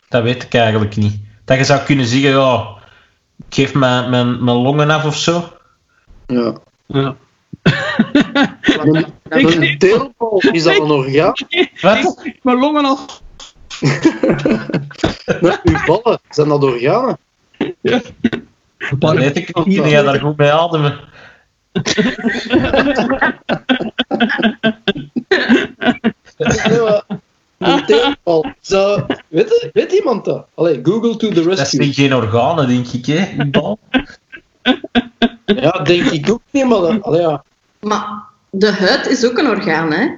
[0.08, 1.20] Dat weet ik eigenlijk niet.
[1.44, 2.68] Dat je zou kunnen zeggen, ja,
[3.48, 5.52] ik geef mijn, mijn, mijn longen af of zo.
[6.26, 6.54] ja.
[6.86, 7.16] ja.
[9.28, 11.32] Een, deelbal, is dat een orgaan?
[11.80, 12.24] Wat?
[12.42, 13.20] Mijn longen af.
[15.40, 17.18] Nee, uw ballen, zijn dat organen?
[18.98, 19.82] Dat weet ik niet.
[19.82, 21.00] Die gaat daar goed mee ademen.
[26.36, 27.04] Ja,
[27.58, 28.44] Een deelbal.
[28.60, 30.46] Zo, weet, je- weet iemand dat?
[30.54, 31.82] Allee, Google to the Dat rescue.
[31.82, 33.28] zijn geen organen, denk ik, hè?
[33.38, 33.78] een bal.
[35.46, 36.80] Ja, denk ik ook niet, maar...
[36.80, 37.44] dat- Allee, ja.
[37.80, 40.08] Maar de huid is ook een orgaan, hè?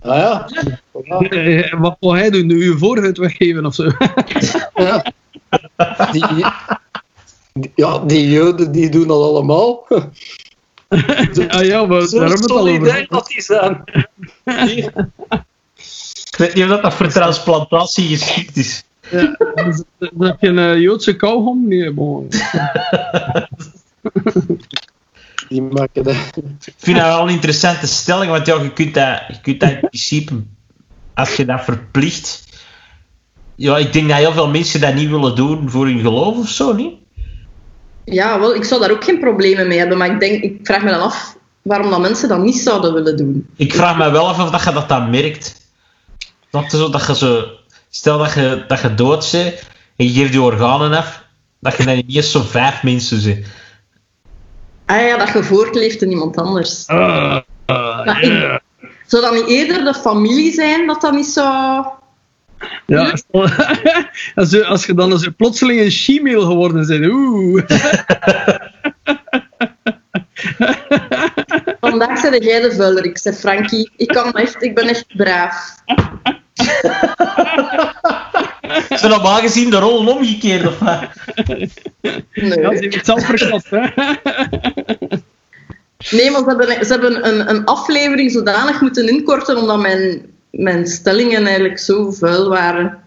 [0.00, 0.48] Ah ja.
[1.04, 1.18] Ja.
[1.20, 2.46] Eh, Wat wil hij doen?
[2.46, 3.82] Nu je voorhuid weggeven of zo?
[4.74, 5.04] Ja.
[6.12, 6.44] Die, die-
[7.74, 9.86] ja, die joden die doen dat allemaal.
[11.48, 13.06] Ah ja, maar Zo daar hebben we het al solidair over.
[13.08, 13.84] dat die zijn.
[14.68, 14.92] Hier.
[16.30, 18.84] Ik weet niet of dat, dat voor transplantatie geschikt is.
[19.10, 19.82] Ja, dus,
[20.18, 21.68] heb je een eh, Joodse kauwgom?
[21.68, 22.28] Nee, bon.
[25.48, 26.14] Die maken dat.
[26.64, 29.70] Ik vind dat wel een interessante stelling, want ja, je kunt dat, je kunt dat
[29.70, 30.42] in principe,
[31.14, 32.42] als je dat verplicht...
[33.56, 36.48] Ja, ik denk dat heel veel mensen dat niet willen doen voor hun geloof of
[36.48, 36.94] zo, niet?
[38.04, 40.82] Ja, wel, ik zou daar ook geen problemen mee hebben, maar ik, denk, ik vraag
[40.82, 43.46] me dan af waarom dat mensen dat niet zouden willen doen.
[43.56, 45.72] Ik vraag me wel af of dat je dat dan merkt.
[46.50, 47.44] Dat, is zo, dat je zo...
[47.90, 49.62] Stel dat je, dat je dood bent
[49.96, 51.24] en je geeft je organen af,
[51.60, 53.46] dat je dan niet eens zo vijf mensen bent.
[54.86, 56.86] Ah ja, dat je voortleeft in iemand anders.
[56.86, 58.60] Maar ik-
[59.06, 61.84] Zou dat niet eerder de familie zijn dat dat niet zou...
[62.86, 63.14] ja,
[64.34, 67.62] als, je, als je dan als je plotseling een she-mail geworden bent, oeh.
[71.80, 73.04] Vandaag zei jij de vuiler.
[73.04, 75.74] Ik zei, Frankie, ik, kan echt, ik ben echt braaf.
[78.88, 81.08] Is er normaal gezien de rollen omgekeerd of wat?
[82.34, 83.78] Nee, Ja, ze heeft het zelf verklapt, hè.
[86.10, 90.86] nee maar ze hebben, ze hebben een, een aflevering zodanig moeten inkorten omdat mijn, mijn
[90.86, 93.02] stellingen eigenlijk zo vuil waren.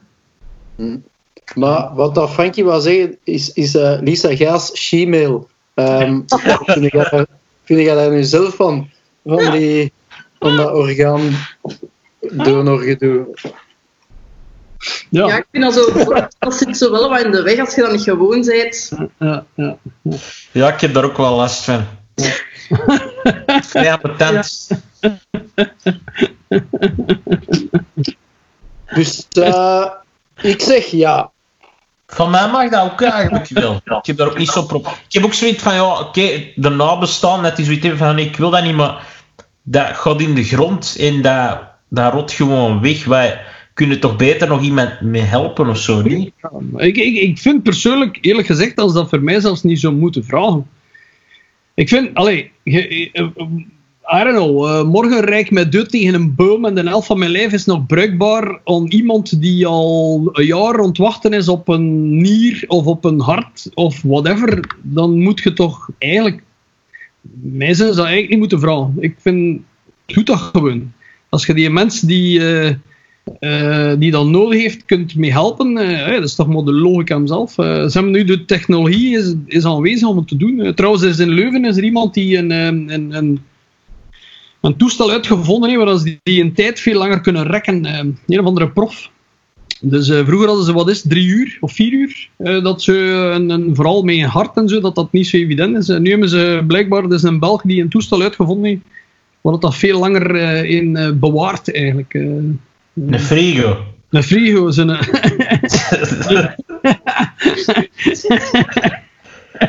[1.56, 5.48] Maar wat dat Frankie wou zeggen, is, is eh, Lisa Gaas she-mail.
[5.74, 6.22] Ehm,
[7.64, 8.90] vind, jij daar, nu zelf van?
[9.26, 9.92] Van, die,
[10.40, 11.32] van dat orgaan
[12.20, 13.28] donorgedoe.
[15.10, 16.14] Ja, Ja, ik vind dat zo...
[16.40, 18.92] Dat zit zo wel wat in de weg als je dat niet gewoon bent.
[19.20, 19.78] ja, ja.
[20.52, 21.86] Ja, ik heb daar ook wel last van.
[23.74, 24.68] Ja, patent.
[28.96, 29.86] Dus eh,
[30.42, 31.32] ik zeg ja.
[32.08, 33.76] Van mij mag dat ook eigenlijk wel.
[33.76, 34.80] Ik heb daar ook niet zo pro.
[34.80, 38.36] Ik heb ook zoiets van, ja, oké, de nabestaan, dat die zoiets van, nee, ik
[38.38, 39.06] wil dat niet, maar
[39.62, 43.06] dat gaat in de grond en dat, dat rot gewoon weg.
[43.06, 43.42] Wij
[43.74, 46.32] kunnen toch beter nog iemand mee helpen of zo, niet?
[46.76, 50.24] Ik, ik, ik vind persoonlijk, eerlijk gezegd, als dat voor mij zelfs niet zou moeten
[50.26, 50.70] vragen.
[51.74, 53.32] Ik vind, allee, je-
[54.14, 54.66] I don't know.
[54.66, 57.54] eh, morgen rijd ik met dood tegen een boom en de helft van mijn lijf
[57.54, 62.18] is nog bruikbaar aan iemand die al een jaar aan het wachten is op een
[62.18, 64.76] nier of op een hart of whatever.
[64.82, 66.44] Dan moet je toch eigenlijk...
[67.60, 68.94] Ze dat eigenlijk niet moeten vragen.
[69.00, 69.62] Ik vind...
[70.06, 70.94] Doe dat gewoon.
[71.30, 72.40] Als je die mens die...
[72.40, 72.74] eh,
[73.40, 75.74] eh, die dat nodig heeft, kunt mee helpen.
[75.74, 77.52] dat is toch maar de logica zelf.
[77.54, 80.74] Ze hebben nu de technologie is, is aanwezig om het te doen.
[80.74, 83.40] Trouwens, is in Leuven is er iemand die een, een,
[84.62, 87.86] een, toestel uitgevonden heeft waar ze die een tijd veel langer kunnen rekken.
[87.86, 87.98] eh,
[88.28, 89.10] een of andere prof.
[89.82, 92.94] Dus eh, vroeger hadden ze, wat is drie uur of vier uur, eh, dat ze,
[93.34, 95.90] een, een, vooral met een hart en zo, dat dat niet zo evident is.
[95.90, 98.82] Eh, nu hebben ze blijkbaar, is een Belg die een toestel uitgevonden heeft,
[99.42, 100.36] waar dat, dat veel langer
[100.66, 102.14] in bewaart eigenlijk.
[102.14, 103.78] Een frigo.
[104.10, 104.98] Een frigo, zo'n...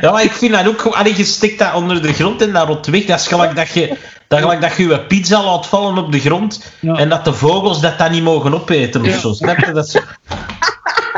[0.01, 0.81] Ja, maar ik vind dat ook.
[0.81, 3.05] Allee, je stikt dat onder de grond en dat rot weg.
[3.05, 3.97] Dat is gelijk dat je,
[4.29, 6.95] dat, gelijk dat je je pizza laat vallen op de grond Ja.
[6.95, 9.33] en dat de vogels dat dan niet mogen opeten of zo.
[9.33, 9.71] Snap je?
[9.71, 10.03] Dat.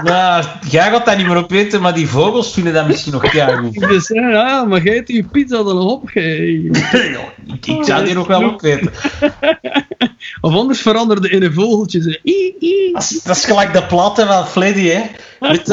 [0.03, 3.79] Nou, jij gaat dat niet meer opeten, maar die vogels vinden dat misschien nog goed.
[3.79, 6.09] Dus ja, ja, maar jij je pizza dan op.
[6.09, 8.91] ik, ik zou die nog wel opeten.
[10.41, 12.19] Of anders veranderde in een vogeltje.
[12.93, 15.01] Dat is, dat is gelijk de platen van Fleddy, hè.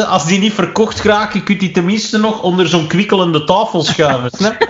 [0.02, 4.30] Als die niet verkocht geraken, kun je die tenminste nog onder zo'n kwikkelende tafel schuiven.
[4.30, 4.68] Snap?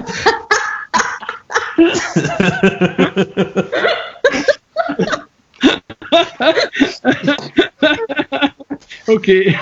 [9.06, 9.58] Oké.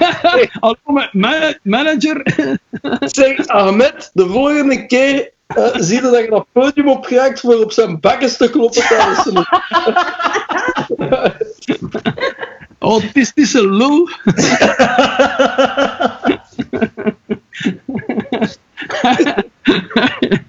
[0.61, 2.23] Hallo, ma- ma- manager.
[3.01, 7.73] Zeg, Ahmed, de volgende keer eh, zie je dat je dat podium opgeraakt voor op
[7.73, 9.47] zijn bakkes te kloppen tijdens zijn...
[12.79, 14.09] Autistische lul.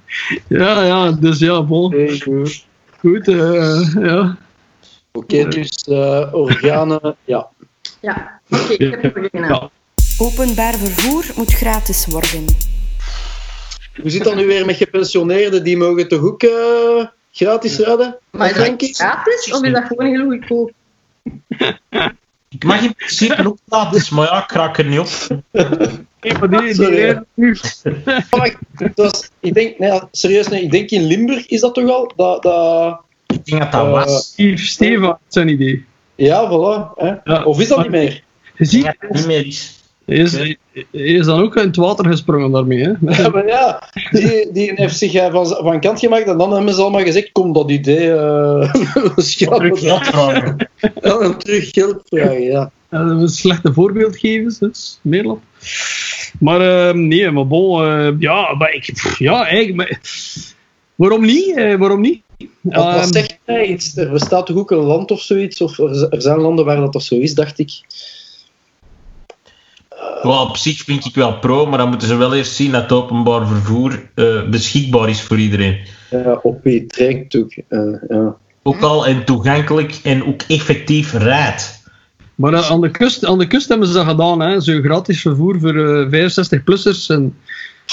[0.47, 1.65] ja, ja, dus ja.
[1.65, 2.65] Hey, goed.
[2.99, 4.37] Goed, eh, ja.
[5.11, 7.47] Oké, dus eh, organen, ja.
[7.99, 9.49] Ja, oké, ik heb beginnen.
[9.49, 9.69] Ja.
[10.17, 12.45] Openbaar vervoer moet gratis worden.
[14.01, 15.63] Hoe zit dat nu weer met gepensioneerden?
[15.63, 18.17] Die mogen toch ook eh, gratis rijden?
[18.31, 20.71] Maar is dat gratis of is dat gewoon heel goedkoop?
[22.49, 25.07] Ik mag in principe ook gratis, maar ja, ik raak er niet op.
[26.73, 27.21] Sorry.
[27.35, 28.57] ik,
[29.39, 32.11] ik denk, nee, serieus, nee, ik denk in Limburg is dat toch al?
[32.15, 34.33] Dat, dat, Ik denk dat dat Eh, was.
[34.35, 35.85] Yves Steva, zijn idee.
[36.15, 36.93] ja, voilà.
[36.95, 37.13] Hè.
[37.23, 37.43] Ja.
[37.43, 38.23] Of is dat niet meer?
[38.57, 39.76] Je dat niet meer is.
[40.07, 40.57] Hij is, hij
[40.91, 42.83] is dan ook in het water gesprongen daarmee.
[42.83, 42.91] Hè?
[43.23, 46.73] Ja, maar ja, die, die heeft zich eh, van, van kant gemaakt en dan hebben
[46.73, 48.73] ze allemaal gezegd, kom dat idee eh
[49.15, 49.73] schrappen.
[49.73, 50.69] Terug geld vragen.
[51.01, 52.71] Ja, terug geld vragen, ja.
[52.91, 55.41] Ja, dat is slechte voorbeeldgevers, dus Nederland.
[56.39, 60.01] Maar eh, nee, maar bon, eh, ja, maar ik, pff, ja, eigenlijk, maar,
[60.95, 61.55] waarom niet?
[61.55, 62.21] Eh, waarom niet?
[62.61, 63.97] Wat, wat Ehm, zegt hij iets?
[63.97, 65.61] Er bestaat toch ook een land of zoiets?
[65.61, 67.71] Of er, er zijn landen waar dat, dat zo is, dacht ik.
[70.27, 72.91] Op zich vind ik wel pro, maar dan moeten ze wel eerst zien dat het
[72.91, 75.77] openbaar vervoer eh, beschikbaar is voor iedereen.
[76.09, 77.51] Ja, op wie het trekt ook.
[77.67, 78.35] eh, ja.
[78.63, 81.83] Ook al en toegankelijk en ook effectief rijdt.
[82.35, 84.61] Maar eh, aan, de kust, aan de kust hebben ze dat gedaan, hè?
[84.61, 87.07] zo gratis vervoer voor eh 65-plussers.
[87.07, 87.35] En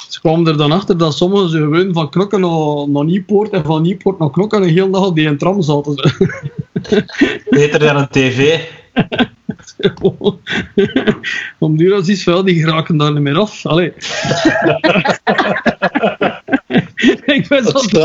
[0.09, 3.65] ze kwamen er dan achter dat sommigen ze gewoon van Knokken naar, naar Nieuwpoort en
[3.65, 6.13] van Nieuwpoort naar Knokken een hele dag op die tram zaten.
[7.51, 8.61] Beter dan een tv.
[11.95, 13.67] Als iets van, die geraken daar niet meer af.
[13.67, 13.93] Allee.
[17.37, 17.99] ik ben Dat zo.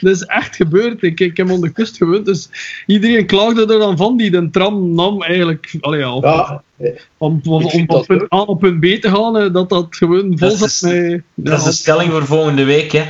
[0.00, 1.02] Dat is echt gebeurd.
[1.02, 2.48] Ik, ik heb kust gewoond, dus
[2.86, 5.74] iedereen klaagde er dan van die de tram nam eigenlijk.
[5.80, 6.62] Allee, ja, of- Ja,
[7.16, 8.32] om, om, dat punt.
[8.32, 11.18] A op punt B te gaan, eh, dat dat gewoon vol Dat zat is-.
[11.34, 12.92] Dat is de stelling voor volgende week.
[12.92, 13.04] Hè.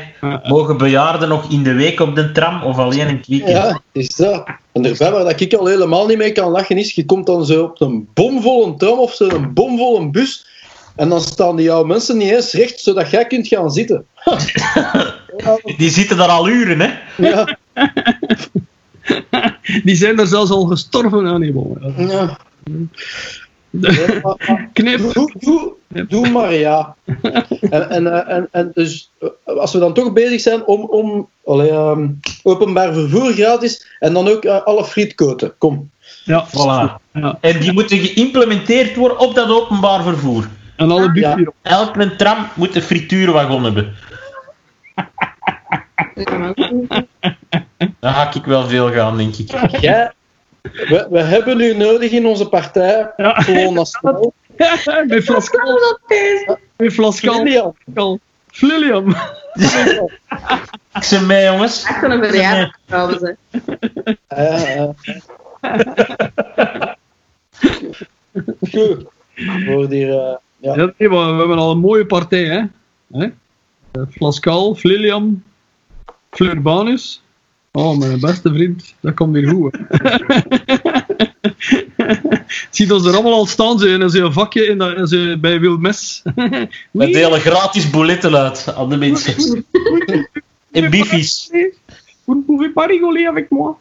[0.48, 3.50] Mogen bejaarden nog in de week op de tram of alleen in het weekend?
[3.52, 4.46] ja, is dat.
[4.72, 7.62] En waar dat ik al helemaal niet mee kan lachen is, je komt dan zo
[7.64, 10.46] op een bomvolle tram of zo een bomvolle bus
[10.98, 14.06] en dan staan die jouw mensen niet eens recht, zodat jij kunt gaan zitten.
[15.76, 16.90] Die zitten daar al uren, hè?
[17.16, 17.58] Ja,
[19.84, 21.26] Die zijn er zelfs al gestorven.
[21.26, 22.38] Ja, nee, bon, ja.
[24.22, 25.12] maar- Knip.
[25.12, 25.72] Doe, doe,
[26.08, 26.96] doe maar ja.
[27.70, 31.28] En, en, eh, en, en dus, eh, als we dan toch bezig zijn om, om
[31.44, 32.08] allee, ehm,
[32.42, 35.54] openbaar vervoer gratis en dan ook eh, alle frietkoten.
[35.58, 35.90] Kom.
[36.24, 37.02] Ja, Voilà.
[37.12, 37.38] Ja.
[37.40, 40.48] En die moeten geïmplementeerd worden op dat openbaar vervoer.
[40.78, 41.36] En alle Ja.
[41.62, 43.94] Elke tram moet een frituurwagon hebben.
[48.00, 49.80] Daar ga ik wel veel gaan, denk ik.
[49.80, 50.12] Jij,
[50.62, 53.12] we, we hebben u nodig in onze partij.
[53.16, 53.34] Ja.
[53.34, 54.32] Gewoon nationaal.
[55.06, 55.78] Met Flascal.
[56.76, 57.74] Met Flascal.
[58.50, 59.08] Flilliam.
[60.94, 61.84] Ik ben mee, jongens.
[61.84, 63.20] Echt een verjaardag trouwens.
[63.20, 63.32] hè.
[64.28, 64.94] Ja, ja.
[68.72, 69.04] Goed.
[69.66, 70.76] Voor die, eh, ja.
[70.76, 72.62] Ja, nee, maar we hebben al een mooie partij, hè?
[73.18, 73.26] hè?
[73.90, 75.42] Eh, Flascal, Fliliam,
[76.30, 77.22] Fleurbanus.
[77.72, 79.78] Oh, mijn beste vriend, dat komt weer goed.
[82.70, 86.22] Ziet ons er allemaal al staan, ze in zo'n vakje in dat, ze bij Wilmes.
[86.90, 89.64] We delen gratis bouletten uit aan de mensen.
[90.70, 91.50] In bifies.
[92.24, 93.74] Vous ne pouvez pas rigoler avec moi.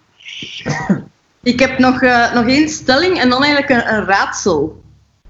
[1.43, 4.81] Ik heb nog, eh, nog één stelling en dan eigenlijk een, een raadsel.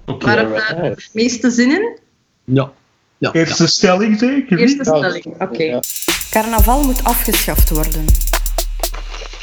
[0.07, 0.25] Oké.
[0.25, 1.97] Waar heb je het meeste zin in?
[2.43, 2.53] Ja.
[2.53, 2.71] ja.
[3.17, 3.31] ja.
[3.34, 4.59] Eerste stelling zeker.
[4.59, 5.63] Eerste stelling, oké.
[5.63, 5.81] ja.
[6.29, 8.05] Carnaval moet afgeschaft worden.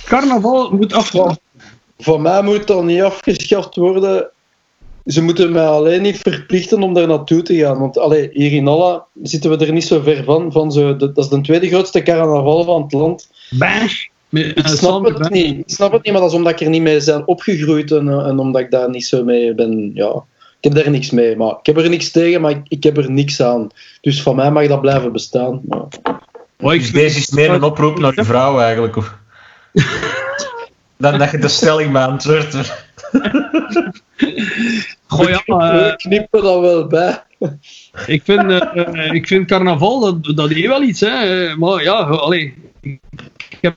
[0.05, 1.37] Carnaval moet afgaan.
[1.99, 4.29] Voor mij moet dat niet afgeschaft worden.
[5.07, 7.79] Ze moeten mij alleen niet verplichten om daar naartoe te gaan.
[7.79, 10.53] Want allee, hier in Alla zitten we er niet zo ver van.
[10.53, 13.29] van zo, de- dat is de tweede grootste carnaval van het land.
[13.51, 14.07] Bash.
[14.31, 15.59] Ik eh, snap het niet.
[15.59, 18.09] Ik snap het niet, maar dat is omdat ik er niet mee ben opgegroeid en,
[18.09, 19.91] eh, en omdat ik daar niet zo mee ben.
[19.95, 20.25] Ja,
[20.65, 21.37] heb daar niks mee.
[21.37, 23.69] Maar ik heb er niks tegen, maar ik, ik heb er niks aan.
[24.01, 25.61] Dus van mij mag dat blijven bestaan.
[25.69, 25.87] Maar,
[26.65, 28.97] Oh, ik Dus deze is meer een oproep naar je vrouw eigenlijk.
[28.97, 29.17] Of...
[30.97, 32.55] Dan dat je de stelling beantwoordt.
[35.07, 37.23] Goh, ja, we eh, knippen dat wel bij.
[38.07, 41.01] ik, vind, eh, eh, ik vind carnaval, dat, dat heeft wel iets.
[41.01, 41.57] Hè.
[41.57, 43.77] Maar ja, allee, ik heb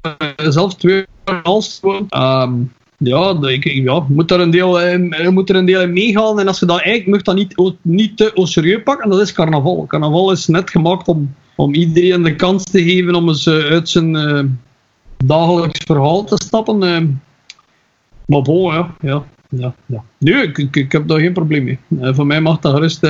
[0.00, 2.12] eh, zelf twee jaar als gewoond.
[2.12, 2.52] Ehm,
[2.98, 6.40] ja, ik, ja, moet er een deel, eh, je moet er een deel in meegaan.
[6.40, 9.84] En als je dat eigenlijk mag dat niet, niet te serieus pakken, dat is carnaval.
[9.86, 13.88] Carnaval is net gemaakt om, om iedereen de kans te geven om eens eh, uit
[13.88, 14.44] zijn eh,
[15.16, 16.82] dagelijks verhaal te stappen.
[16.82, 17.00] eh.
[18.26, 18.94] maar bon, ja.
[19.00, 20.02] ja, ja.
[20.18, 21.78] Nee, ik, ik, heb daar geen probleem mee.
[22.00, 23.02] Eh, voor mij mag dat gerust.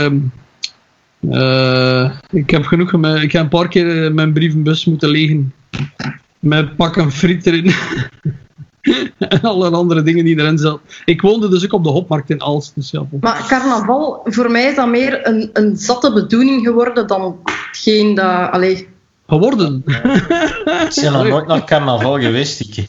[1.31, 2.93] eh, ik heb genoeg.
[3.23, 5.53] Ik heb een paar keer eh, mijn brievenbus moeten legen.
[6.39, 7.73] Met pakken friet erin.
[9.19, 10.81] en alle andere dingen die erin zaten.
[11.05, 12.73] Ik woonde dus ook op de hopmarkt in Aalst.
[12.75, 13.07] Dus ja.
[13.21, 18.51] Maar carnaval, voor mij is dat meer een, een zatte bedoeling geworden dan hetgeen dat...
[18.51, 18.89] Allee,
[19.29, 19.83] Geworden.
[19.87, 22.89] Ik ben nog nooit naar carnaval geweest, ik.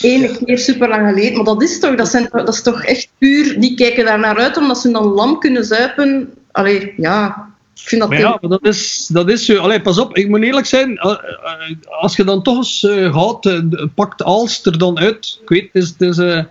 [0.00, 1.36] ene keer super lang geleden.
[1.36, 3.60] Maar dat is toch, dat, zijn, dat is toch echt puur...
[3.60, 6.34] Die kijken daar naar uit omdat ze dan lam kunnen zuipen.
[6.50, 7.52] Allee, ja...
[7.74, 8.10] Ik vind dat...
[8.10, 9.56] Maar ja, maar dat is, dat is zo.
[9.56, 10.96] Allee, pas op, ik moet eerlijk zijn.
[10.96, 13.60] eh, eh, Als je dan toch eens eh, gaat, eh,
[13.94, 15.38] pakt Aalst er dan uit.
[15.42, 16.44] Ik weet, het is, het is,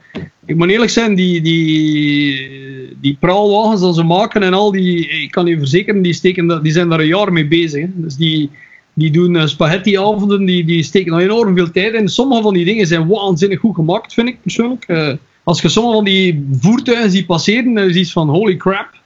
[0.45, 5.31] ik moet eerlijk zijn, die, die, die praalwagens dat ze maken en al die, ik
[5.31, 7.81] kan je verzekeren, die, steken, die zijn daar een jaar mee bezig.
[7.81, 7.87] Hè.
[7.93, 8.49] Dus die,
[8.93, 12.09] die doen spaghettiavonden, die, die steken daar enorm veel tijd in.
[12.09, 15.17] Sommige van die dingen zijn waanzinnig goed gemaakt, vind ik persoonlijk.
[15.43, 19.01] Als je sommige van die voertuigen ziet passeren, dan is iets van holy crap.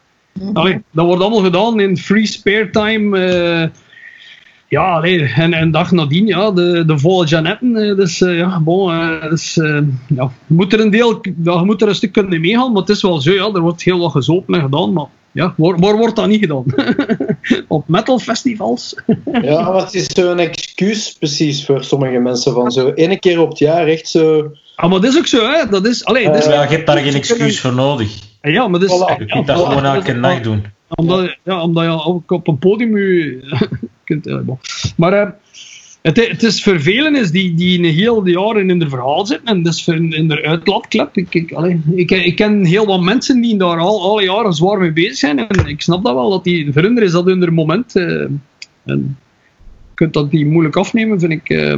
[0.53, 3.17] Allee, dat wordt allemaal gedaan in free spare time.
[3.19, 3.69] eh,
[4.69, 7.75] ja, allee, en een dag nadien, ja, de, de volle Janetten.
[7.75, 9.59] eh, dus eh, ja, bon, dus,
[10.07, 13.01] ja, moet er een deel, ja, moet er een stuk kunnen meegaan, maar het is
[13.01, 16.15] wel zo, ja, er wordt heel wat gezopen en gedaan, maar ja, waar, waar wordt
[16.15, 16.63] dat niet gedaan?
[17.67, 18.95] Op metal festivals?
[19.41, 22.53] Ja, het is zo'n excuus precies voor sommige mensen.
[22.53, 24.51] Van zo ene keer op het jaar echt zo.
[24.77, 25.69] Ah, maar dat is ook zo, hè.
[25.69, 28.09] Dat is, allee, dat is, Ja, je hebt daar geen excuus voor nodig.
[28.41, 29.17] ja, maar dat is, Voilà.
[29.19, 30.63] Je kunt dat gewoon elke nacht doen.
[30.87, 33.39] Omdat, ja, omdat je ook op een podium je
[34.03, 34.25] kunt...
[34.25, 34.59] ja, bon.
[34.97, 35.29] Maar eh,
[36.01, 39.47] het, het is voor velen is die, die een heel jaar in hun verhaal zitten
[39.47, 41.17] en dat is voor in, in de uitlaatklep.
[41.17, 44.77] Ik, ik, allee, ik, ik ken heel wat mensen die daar al alle jaren zwaar
[44.79, 47.95] mee bezig zijn en ik snap dat wel, dat die, hun is dat hun moment.
[47.95, 48.05] eh,
[48.85, 49.17] en
[49.87, 51.49] je kunt dat die moeilijk afnemen, vind ik.
[51.49, 51.77] eh,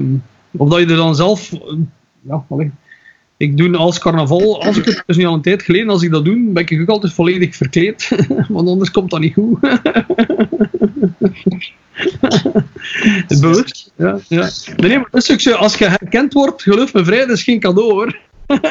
[0.51, 1.51] of dat je er dan zelf...
[1.53, 1.59] eh,
[2.21, 2.71] ja, allee,
[3.39, 6.11] ik doe als carnaval, als ik het dus niet al een tijd geleden, als ik
[6.11, 8.09] dat doe, ben ik ook altijd volledig verkleed.
[8.49, 9.59] Want anders komt dat niet goed.
[13.39, 13.91] Bewust.
[13.95, 14.49] Ja, ja.
[14.75, 15.51] Nee, maar dat is ook zo.
[15.51, 18.17] Als je herkend wordt, geloof me vrij, dat is geen cadeau hoor.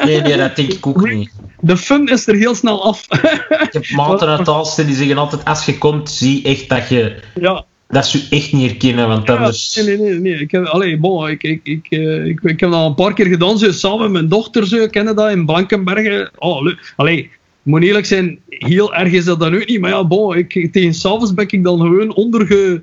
[0.05, 1.31] Nee, nee, dat denk ik ook niet.
[1.61, 3.07] De fun is er heel snel af.
[3.49, 7.21] Ik heb maten uit Aalsten die zeggen altijd, als je komt, zie echt dat je...
[7.35, 7.65] ja.
[7.89, 9.75] Dat ze je echt niet herkennen, want Ja, anders...
[9.77, 10.35] nee, nee, nee, nee.
[10.41, 13.27] Ik heb, allee, bon, ik, ik, ik, eh, ik, ik heb dat een paar keer
[13.27, 16.31] gedaan, zo, samen met mijn dochter, zo, kennen dat, in Blankenbergen.
[16.39, 16.93] Oh, leuk.
[16.97, 20.37] Allee, ik moet eerlijk zijn, heel erg is dat dan ook niet, maar ja, bon,
[20.37, 22.81] ik, tegen s'avonds ben ik dan gewoon onderge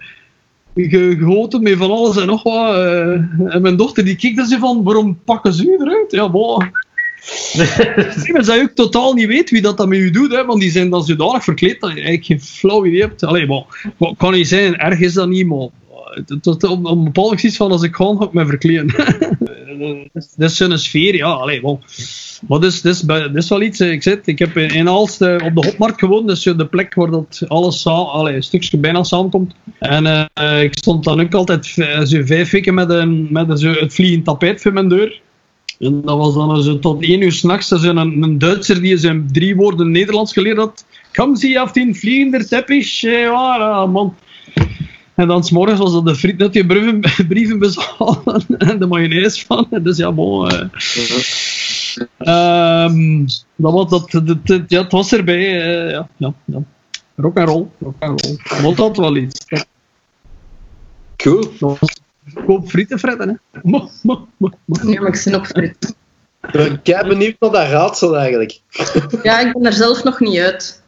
[0.76, 2.76] ge- gegoten met van alles en nog wat.
[2.76, 3.12] eh,
[3.56, 6.12] en mijn dochter die kijkt er zo van, waarom pakken ze u eruit?
[6.12, 6.72] Ja, bon.
[8.32, 10.62] Maar dat je ook totaal niet weet wie dat, dat met u doet, hè, want
[10.62, 13.24] die zijn dan zodanig verkleed dat je eigenlijk geen flauw idee hebt.
[13.24, 13.66] Allee, bon,
[13.98, 15.68] wat kan niet zijn, erg is dat niet, maar
[16.16, 17.12] het- op een
[17.42, 18.46] iets van als ik ga, ga ik me
[20.36, 21.28] dat is zo'n sfeer, ja.
[21.28, 21.62] Allee.
[22.48, 25.36] Maar dus, dus, dat is wel iets, eh, ik zit, ik heb in, Aalst eh,
[25.44, 29.54] op de Hopmarkt gewoond, dus de plek waar dat alles allee, een stukje bijna samenkomt.
[29.80, 31.66] En eh, ik stond dan ook altijd
[32.06, 35.22] zo vijf weken met, een, met een, zo het vliegend tapijt voor mijn deur.
[35.80, 39.56] En dat was dan zo tot één uur s'nachts een, een Duitser die zijn drie
[39.56, 40.86] woorden Nederlands geleerd had.
[41.14, 44.16] Kom zie af den vliegender teppich, eh, ja, ja, man.
[45.16, 47.00] En dan s'morgens was dat de friet dat je brieven,
[47.30, 49.68] brieven bezalen en de mayonaise van.
[49.82, 50.50] Dus ja, bon.
[50.50, 50.68] eh.
[52.18, 53.26] Ehm,
[53.56, 55.62] dat was, dat, dat, dat- ja, het was erbij.
[55.62, 56.60] eh, ja, ja, ja.
[57.16, 58.62] Rock and roll, rock and roll.
[58.62, 59.46] Want dat wel iets.
[59.48, 59.68] Dat
[61.18, 61.52] Cool.
[61.60, 61.80] was
[62.46, 63.60] koop frieten fretten, hè.
[63.64, 64.92] Mo, mo, mo, mo.
[64.92, 65.96] Ja, maar ik zin op frit.
[66.52, 68.60] Ik ben benieuwd naar dat raadsel eigenlijk.
[69.24, 70.84] Ja, ik ben er zelf nog niet uit.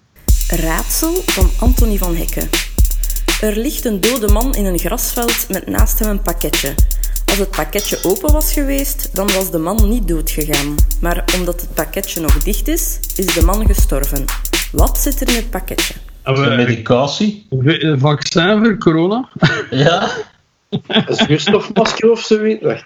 [0.50, 2.50] Raadsel van Anthony van Hekken.
[3.42, 6.74] Er ligt een dode man in een grasveld met naast hem een pakketje.
[7.26, 10.76] Als het pakketje open was geweest, dan was de man niet doodgegaan.
[11.02, 14.26] Maar omdat het pakketje nog dicht is, is de man gestorven.
[14.72, 15.94] Wat zit er in het pakketje?
[16.26, 17.48] Medicatie.
[17.50, 19.30] Een vaccin voor corona.
[19.70, 20.10] Ja.
[20.70, 22.84] Een zuurstofmasker of zoiets.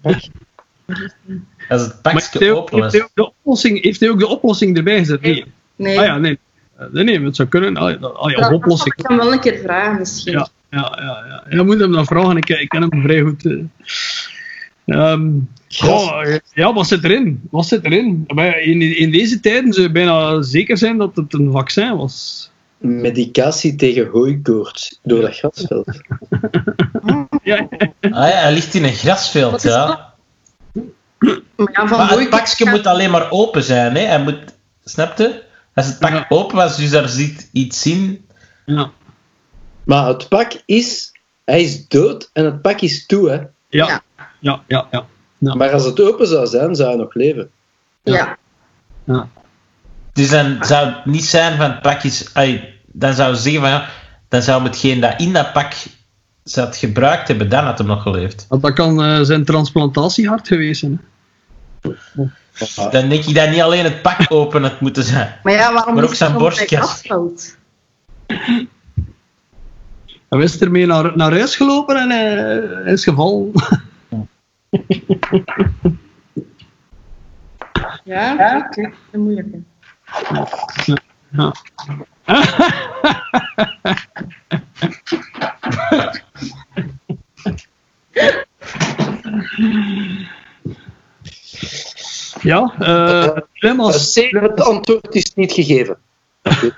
[0.00, 0.30] Wacht.
[1.68, 4.26] Als het pakje heeft hij, ook, open heeft, hij de oplossing, heeft hij ook de
[4.26, 5.20] oplossing erbij gezet?
[5.20, 5.44] Nee.
[5.76, 6.38] Nee, Ah ja, nee.
[6.76, 7.76] Eh, Nee, nee, het zou kunnen.
[7.76, 8.00] Ah,
[8.30, 8.94] ja, oplossing.
[8.94, 10.32] ik hem wel een keer vragen misschien.
[10.32, 11.56] Ja, ja, ja, ja.
[11.56, 13.42] Je moet hem dan vragen, ik, ik ken hem vrij goed.
[15.68, 17.40] goh, eh, ja, wat zit erin?
[17.50, 18.24] Wat zit erin?
[18.34, 22.50] Maar in, in deze tijden zou je bijna zeker zijn dat het een vaccin was.
[22.78, 25.86] Medicatie tegen hooikoorts door dat grasveld.
[27.42, 27.68] Ja,
[28.00, 30.14] Ah ja, hij ligt in een grasveld, ja.
[31.18, 34.00] Maar ja, van Maar het pakje moet alleen maar open zijn, hè.
[34.00, 34.38] Hij moet...
[34.84, 35.42] Snap je?
[35.74, 36.26] Als het pak Ja.
[36.28, 38.26] open was, dus daar zit iets in.
[38.66, 38.90] ja,
[39.84, 41.12] Maar het pak is...
[41.44, 43.34] Hij is dood en het pak is toe, hè.
[43.36, 44.02] ja, Ja.
[44.16, 44.86] ja, ja.
[44.90, 45.06] ja,
[45.38, 45.54] ja.
[45.54, 47.50] Maar als het open zou zijn, zou hij nog leven.
[48.02, 48.38] Ja.
[49.04, 49.28] ja.
[50.18, 52.30] Dus dan zou het niet zijn van het pak is...
[52.34, 53.88] ai, dan zou je zeggen van ja,
[54.28, 55.72] dan zou hetgeen dat in dat pak
[56.44, 58.46] zat gebruikt hebben, dan had hem nog geleefd.
[58.48, 61.00] Want dat kan eh, zijn transplantatiehart geweest zijn.
[61.80, 61.90] hè.
[62.90, 65.34] Dan denk ik dat niet alleen het pak open had moeten zijn.
[65.42, 66.68] Maar ja, waarom Maar ook zijn hij op borstkas.
[66.68, 67.56] zijn grasveld?
[70.28, 73.52] Hij is ermee naar, naar huis gelopen en eh, hij is gevallen.
[78.04, 78.90] Ja, oké.
[79.12, 79.46] Moeilijk.
[92.42, 92.72] Ja.
[94.14, 95.96] C, het antwoord is niet gegeven.
[96.42, 96.74] Ik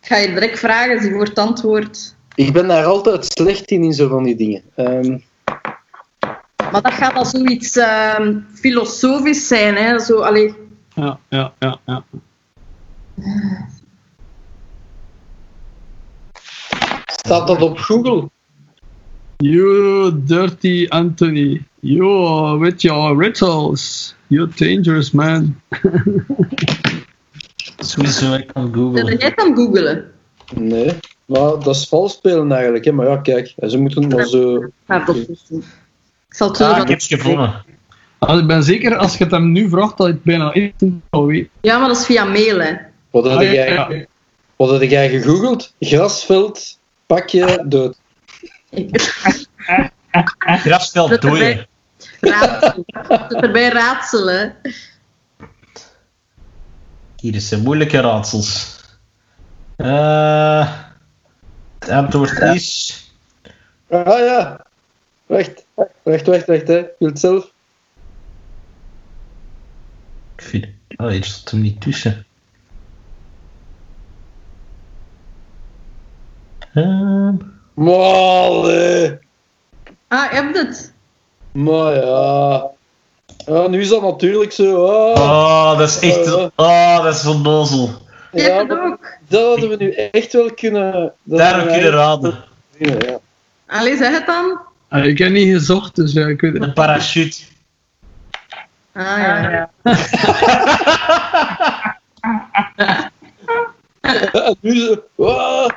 [0.00, 2.16] ga je direct vragen, voor het antwoord.
[2.34, 4.62] Ik ben daar altijd slecht in, in zo van die dingen.
[4.74, 5.18] Ehm,
[6.72, 9.98] Maar dat gaat al zoiets ehm, filosofisch zijn, hè?
[9.98, 10.54] Zo, allee,
[10.98, 12.04] Ja, ja, ja, ja.
[17.06, 18.28] staat dat op Google?
[19.36, 21.62] You dirty Anthony.
[21.80, 24.14] You with your riddles.
[24.26, 25.60] You're dangerous man.
[27.78, 29.16] Sowieso, ik kan googlen.
[29.16, 30.10] jij aan googelen?
[30.54, 30.92] Nee.
[31.24, 32.84] Maar dat is vals spelen eigenlijk.
[32.84, 32.92] Hè.
[32.92, 33.54] Maar ja, kijk.
[33.66, 34.68] Ze moeten maar zo...
[34.88, 35.64] Ja, dat is niet.
[36.28, 37.64] Ik zal het zo Ah, wat- ik heb het gevonden.
[38.18, 41.02] Ah, ik ben zeker als je het hem nu vraagt dat je het bijna instant
[41.10, 41.48] al weet.
[41.60, 42.72] Ja, maar dat is via mail, hè.
[43.10, 44.04] Wat had Ah, ja, jij, ja.
[44.56, 45.74] wat had jij gegoogeld?
[45.80, 47.98] Grasveld, pakje, dood.
[50.42, 51.66] Grasveld dooien.
[52.20, 52.84] Raadsel.
[53.28, 54.56] Erbij raadselen.
[57.16, 58.76] Hier is een moeilijke raadsels.
[59.76, 60.72] Eh,
[61.78, 62.96] het antwoord is...
[63.90, 64.64] Ah ja.
[65.26, 65.64] Wacht.
[65.74, 66.68] Wacht, wacht, wacht.
[66.68, 66.78] Hè.
[66.78, 67.52] Ik wil het zelf.
[70.38, 70.66] Ik vind...
[70.96, 72.26] Oh, hier stond hem niet tussen.
[76.74, 77.34] Ehm,
[77.74, 79.18] Maar,
[80.08, 80.92] Ah, je hebt het.
[81.52, 82.66] maar ja.
[83.46, 84.86] Ja, nu is dat natuurlijk zo.
[84.86, 86.32] Ah, Oh, dat is echt...
[86.56, 87.90] Oh, dat is onnozel.
[88.32, 90.92] Je ja, dat hadden we nu echt wel kunnen...
[91.30, 92.44] hadden we kunnen raden.
[92.78, 93.18] ja.
[93.66, 94.58] Allee, zeg het dan.
[94.88, 96.62] Ah, ik heb niet gezocht, dus ja, ik weet het.
[96.62, 97.38] Een parachute.
[98.98, 99.70] Ah, ja.
[104.32, 105.02] En nu zo...
[105.24, 105.68] Ah,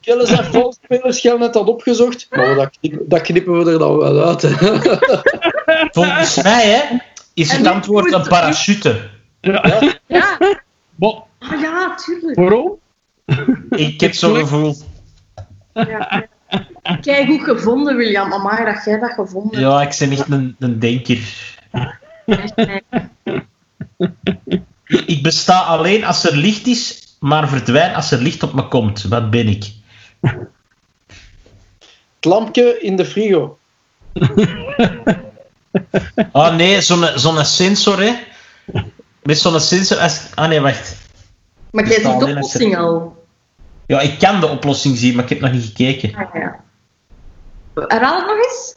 [0.00, 2.26] Kellen zijn valspelers, jij net dat opgezocht.
[2.30, 4.42] Maar dat knippen, dat knippen we er dan wel uit.
[4.42, 4.50] Hè.
[5.96, 6.96] Volgens mij, hè,
[7.34, 9.08] is het antwoord een parachute.
[9.40, 9.80] Ja.
[10.06, 10.38] Ja,
[10.98, 12.36] ah, ja tuurlijk.
[12.36, 12.78] waarom?
[13.70, 14.74] Ik heb zo'n gevoel.
[15.72, 16.26] Ja.
[17.00, 18.32] Kijk, goed gevonden, William.
[18.32, 21.18] Amai, dat jij dat gevonden Ja, ik ben echt een, een denker.
[25.06, 29.02] Ik besta alleen als er licht is, maar verdwijn als er licht op me komt.
[29.02, 29.72] Wat ben ik?
[32.14, 33.58] Het lampje in de frigo.
[36.32, 38.12] Ah nee, zo'n zo'n sensor, hè.
[39.22, 39.98] Met zo'n sensor...
[39.98, 40.20] Als...
[40.34, 40.96] Ah nee, wacht.
[41.70, 43.24] Maar jij ziet de er- oplossing al.
[43.86, 46.14] Ja, ik kan de oplossing zien, maar ik heb nog niet gekeken.
[46.14, 46.60] Ah, ja.
[47.74, 48.74] Herhaal het nog eens?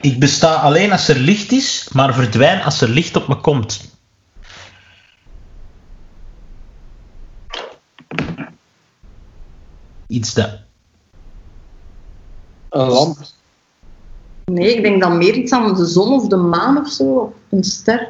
[0.00, 3.98] Ik besta alleen als er licht is, maar verdwijn als er licht op me komt.
[10.06, 10.50] Iets dat...
[12.68, 13.18] Een lamp.
[14.44, 17.04] Nee, ik denk dan meer iets aan de zon of de maan of zo.
[17.04, 18.08] Of een ster.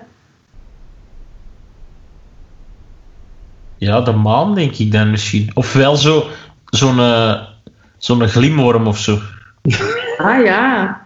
[3.76, 5.50] Ja, de maan denk ik dan misschien.
[5.54, 6.26] Of wel zo,
[6.64, 6.98] zo'n
[7.98, 9.18] zo'n glimworm of zo.
[10.16, 11.00] Ah ja.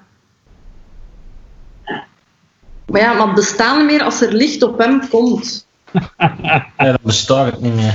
[2.94, 5.66] Maar ja, maar bestaan niet meer als er licht op hem komt.
[6.16, 7.94] Ja, dat bestaat het niet meer.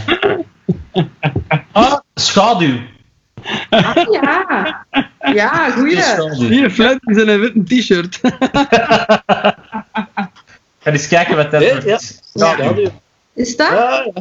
[1.72, 2.78] Ah, schaduw.
[3.70, 4.86] Ah ja.
[5.34, 6.04] Ja, goeie.
[6.36, 8.20] Hier, Fluit is in een witte t-shirt.
[10.80, 11.86] Ga eens kijken wat dat Nee, wordt.
[11.86, 11.98] ja.
[12.34, 12.90] Schaduw.
[13.34, 13.70] Is dat?
[13.70, 14.12] ja.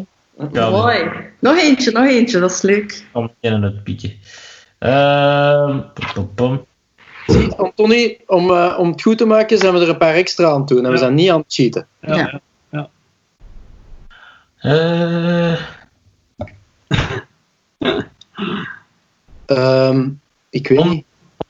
[0.53, 0.71] ja.
[0.71, 1.11] Mooi.
[1.39, 2.41] Nog eentje, nog eentje.
[2.41, 3.05] Dat is leuk.
[3.13, 4.15] Om in het.
[4.79, 5.81] Ehm,
[6.15, 6.67] pom, pom,
[7.29, 10.49] Zie, Anthony, om, eh, om het goed te maken zijn we er een paar extra
[10.51, 10.79] aan het doen.
[10.79, 10.97] En we Ja.
[10.97, 11.87] zijn niet aan het cheaten.
[12.01, 12.41] Ja.
[14.59, 15.53] Eh,
[19.47, 20.09] Ehm,
[20.51, 21.05] ik weet Om- niet.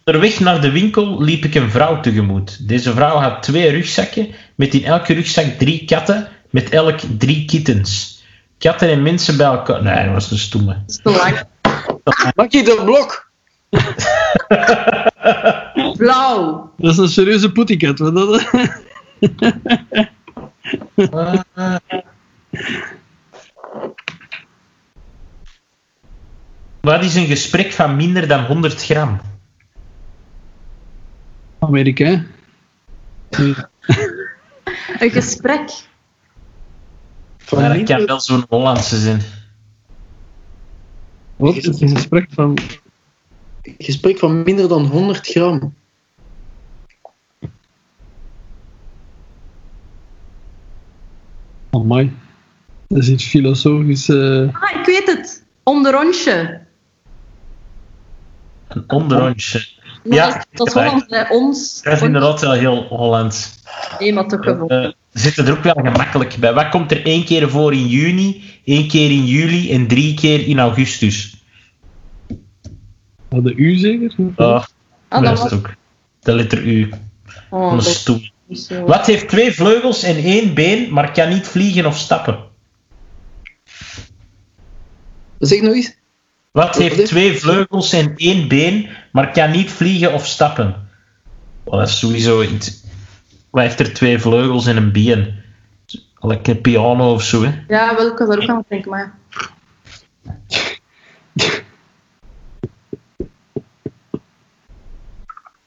[0.04, 2.68] Onderweg naar de winkel liep ik een vrouw tegemoet.
[2.68, 8.22] Deze vrouw had twee rugzakken, met in elke rugzak drie katten, met elk drie kittens.
[8.58, 9.82] Katten en mensen bij elkaar.
[9.82, 10.72] Nee, dat was een stomme.
[10.72, 11.42] Dat is te lang.
[12.34, 13.30] Maak je de blok?
[15.98, 16.72] Blauw.
[16.76, 17.98] Dat is een serieuze poetiket.
[17.98, 18.44] Wat dat?
[20.94, 21.76] Eh,
[26.80, 29.20] wat is een gesprek van minder dan 100 gram?
[31.58, 32.24] Amerika.
[34.98, 35.70] Een gesprek.
[37.38, 39.20] Van Maar dat minder- kan wel zo'n Hollandse zijn.
[41.36, 42.58] Wat is een gesprek van...
[43.62, 45.74] gesprek van minder dan 100 gram.
[51.82, 52.12] Amai.
[52.88, 54.08] Dat is iets filosofisch.
[54.08, 54.16] eh.
[54.52, 55.44] Ah, ik weet het.
[55.62, 56.60] Om de rondje.
[58.68, 59.66] Een onderrondje.
[60.04, 61.82] Maar Ja, dat is, dat bij ons.
[61.82, 63.54] Dat is inderdaad wel heel Hollands.
[63.98, 64.44] Nee, maar toch.
[64.68, 66.52] Eh, zitten er ook wel gemakkelijk bij.
[66.54, 70.46] Wat komt er één keer voor in juni, één keer in juli en drie keer
[70.46, 71.42] in augustus?
[73.28, 74.14] Had de U zeker?
[74.36, 74.64] Ah,
[75.08, 75.42] Ah, dat was...
[75.42, 75.74] het ook.
[76.20, 76.90] De letter U.
[77.50, 78.20] Oh, dat is stoel.
[78.52, 78.84] Zo.
[78.84, 82.38] Wat heeft twee vleugels en één been, maar kan niet vliegen of stappen?
[85.38, 85.96] Zeg nog eens.
[86.50, 90.88] Wat heeft twee vleugels en één been, maar kan niet vliegen of stappen?
[91.64, 92.84] Dat is sowieso iets.
[93.50, 95.34] Wat heeft er twee vleugels en een been?
[96.20, 97.52] Like een piano of zo, hè?
[97.68, 99.16] Ja, wel, ik was ook aan het denken, maar...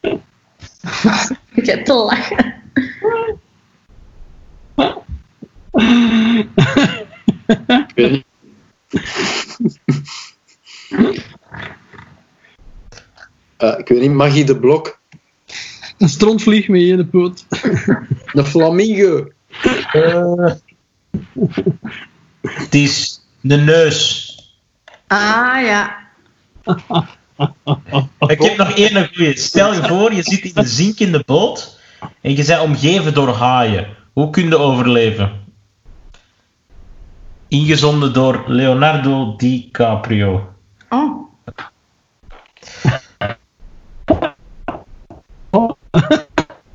[1.53, 2.60] ik heb te lachen.
[7.87, 8.25] Ik weet niet.
[13.57, 14.99] Eh, ik weet niet, Magie de Blok.
[15.97, 17.45] Een strontvlieg met je poot.
[18.25, 19.31] Een flamingo.
[19.91, 20.51] Eh,
[22.41, 24.29] het is de neus.
[25.07, 25.99] Ah, ja.
[28.27, 29.37] Ik heb nog één goeie.
[29.37, 31.79] Stel je voor, je zit in een zinkende boot
[32.21, 33.87] en je bent omgeven door haaien.
[34.13, 35.31] Hoe kun je overleven?
[37.47, 40.53] Ingezonden door Leonardo DiCaprio.
[40.89, 41.29] Oh.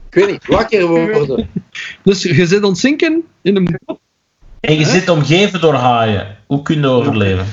[0.08, 1.50] Ik weet niet, wakker worden.
[2.02, 3.98] Dus je zit ontzinken in een boot.
[4.60, 6.36] En je zit omgeven door haaien.
[6.46, 7.46] Hoe kun je overleven?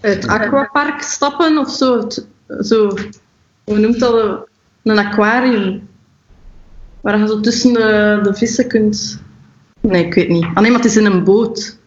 [0.00, 1.98] Het aquapark stappen of zo.
[1.98, 2.26] Het-
[2.58, 2.96] zo
[3.64, 4.48] hoe noemt dat?
[4.82, 5.88] Een aquarium.
[7.00, 9.22] Waar je zo tussen de, de vissen kunt.
[9.80, 10.44] Nee, ik weet niet.
[10.44, 11.78] Ah nee, maar het is in een boot.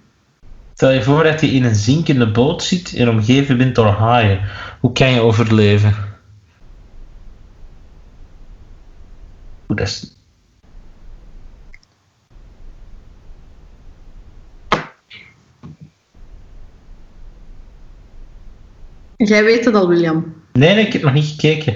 [0.74, 4.42] Stel je voor dat je in een zinkende boot zit en omgeven bent door haaien.
[4.80, 5.96] Hoe kan je overleven?
[9.70, 10.18] Oeh, dat is...
[19.18, 20.43] Jij weet het al, William.
[20.54, 21.76] Nee, nee, ik heb nog niet gekeken.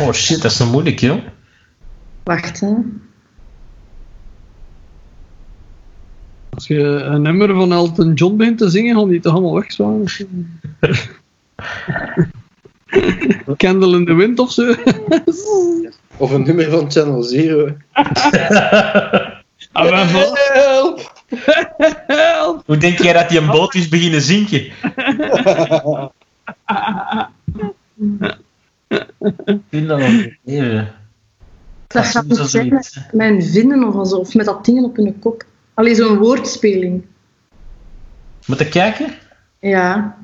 [0.00, 1.22] Oh shit, dat is zo moeilijk, joh.
[2.22, 2.72] Wacht, hè.
[6.50, 10.04] Als je een nummer van Elton John begint te zingen, gaan die toch allemaal wegzwaan?
[13.56, 14.74] Candle in the Wind of zo?
[16.16, 17.76] Of een nummer van Channel Zero.
[19.72, 21.12] Ah, Help!
[22.06, 22.62] Help!
[22.66, 24.62] Hoe denk jij dat die een boot is beginnen zinken?
[29.44, 30.94] Ik vind dat wel even.
[31.86, 35.18] Dat gaat niet zijn met mijn vinnen of zo, of met dat dingen op hun
[35.18, 35.44] kop.
[35.74, 37.04] Allee, zo'n woordspeling.
[38.46, 39.14] Moet ik kijken?
[39.58, 40.16] Ja.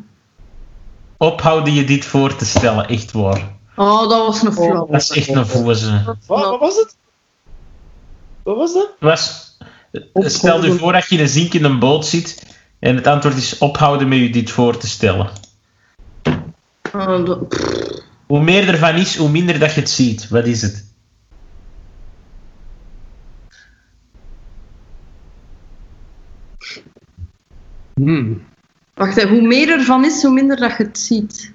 [1.16, 3.58] Ophouden je dit voor te stellen, echt waar.
[3.76, 4.86] Oh, dat was een flauw.
[4.86, 6.02] Dat is echt een voze.
[6.04, 6.96] Wat, wat was het?
[8.42, 8.90] Wat was dat?
[8.98, 9.56] Was,
[10.14, 14.08] stel je voor dat je in een zinkende boot zit en het antwoord is ophouden
[14.08, 15.30] met je dit voor te stellen.
[16.92, 17.98] Oh, dat- pff.
[18.26, 20.28] Hoe meer ervan is, hoe minder dat je het ziet.
[20.28, 20.84] Wat is het?
[27.94, 28.44] Hmm.
[28.94, 31.52] Wacht, hè, hoe meer ervan is, hoe minder dat je het ziet.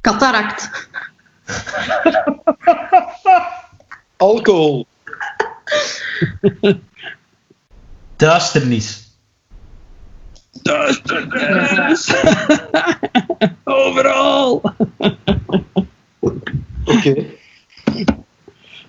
[0.00, 0.88] Cataract.
[4.16, 4.86] Alcohol.
[8.16, 9.04] Duisternis.
[10.62, 12.14] Duisternis!
[13.64, 14.62] Overal!
[16.84, 17.26] Oké.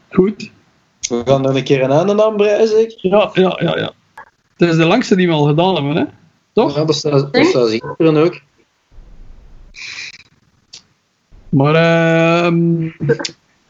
[0.09, 0.51] Goed.
[1.09, 2.97] We gaan er een keer een einde aan breien, zeker?
[3.01, 3.91] Ja, ja, ja, ja.
[4.57, 6.03] Het is de langste die we al gedaan hebben, hè?
[6.53, 6.75] Toch?
[6.75, 8.41] Ja, dat staat dat staat zeker ook.
[11.49, 12.89] Maar, ehm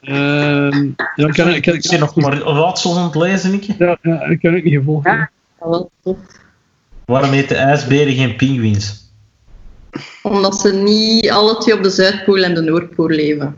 [0.02, 3.64] ehm ja, ik kan, ik, kan, Ik nog maar raadsels aan het lezen, ik.
[3.64, 5.10] ja, ja, ik kan het niet gevolgd.
[5.60, 5.70] Ja.
[5.70, 6.18] wel tof.
[7.06, 9.06] Waarom eten ijsberen geen pinguïns?
[10.24, 13.56] Omdat ze niet alle twee op de Zuidpool en de Noordpool leven.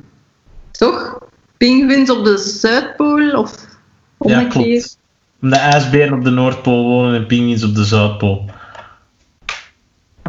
[0.71, 1.19] Toch?
[1.57, 4.51] Pinguïns op de Zuidpool of Ja, omgekeerd?
[4.51, 4.97] klopt.
[5.41, 8.45] Omdat ijsberen op de Noordpool wonen en pinguïns op de Zuidpool.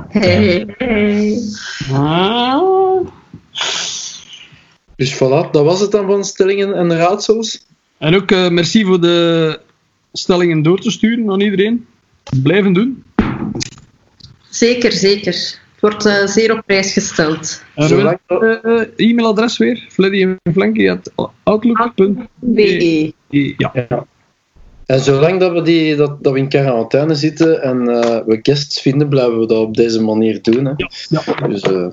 [0.09, 1.39] Hey, hey.
[1.93, 2.61] Ah.
[4.97, 7.67] Dus voilà, dat was het dan van stellingen en raadsels.
[7.99, 9.61] En ook eh, merci voor de
[10.13, 11.87] stellingen door te sturen aan iedereen.
[12.43, 13.05] Blijven doen.
[14.49, 15.33] Zeker, zeker.
[15.33, 17.63] Het wordt eh, zeer op prijs gesteld.
[17.75, 23.13] En Zolang uh, uh, e-mailadres weer, fleddy.flanky.outlook.be BE.
[23.57, 24.07] Ja.
[24.91, 28.81] En zolang dat we, die, dat, dat we in quarantaine zitten en eh, we guests
[28.81, 30.65] vinden, blijven we dat op deze manier doen.
[30.65, 30.73] Hè.
[30.77, 31.49] ja.
[31.49, 31.87] Dus eh,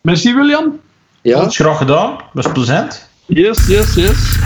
[0.00, 0.80] Merci William.
[1.22, 3.08] ja, Graag gedaan, was plezant.
[3.26, 4.38] Yes, yes, yes.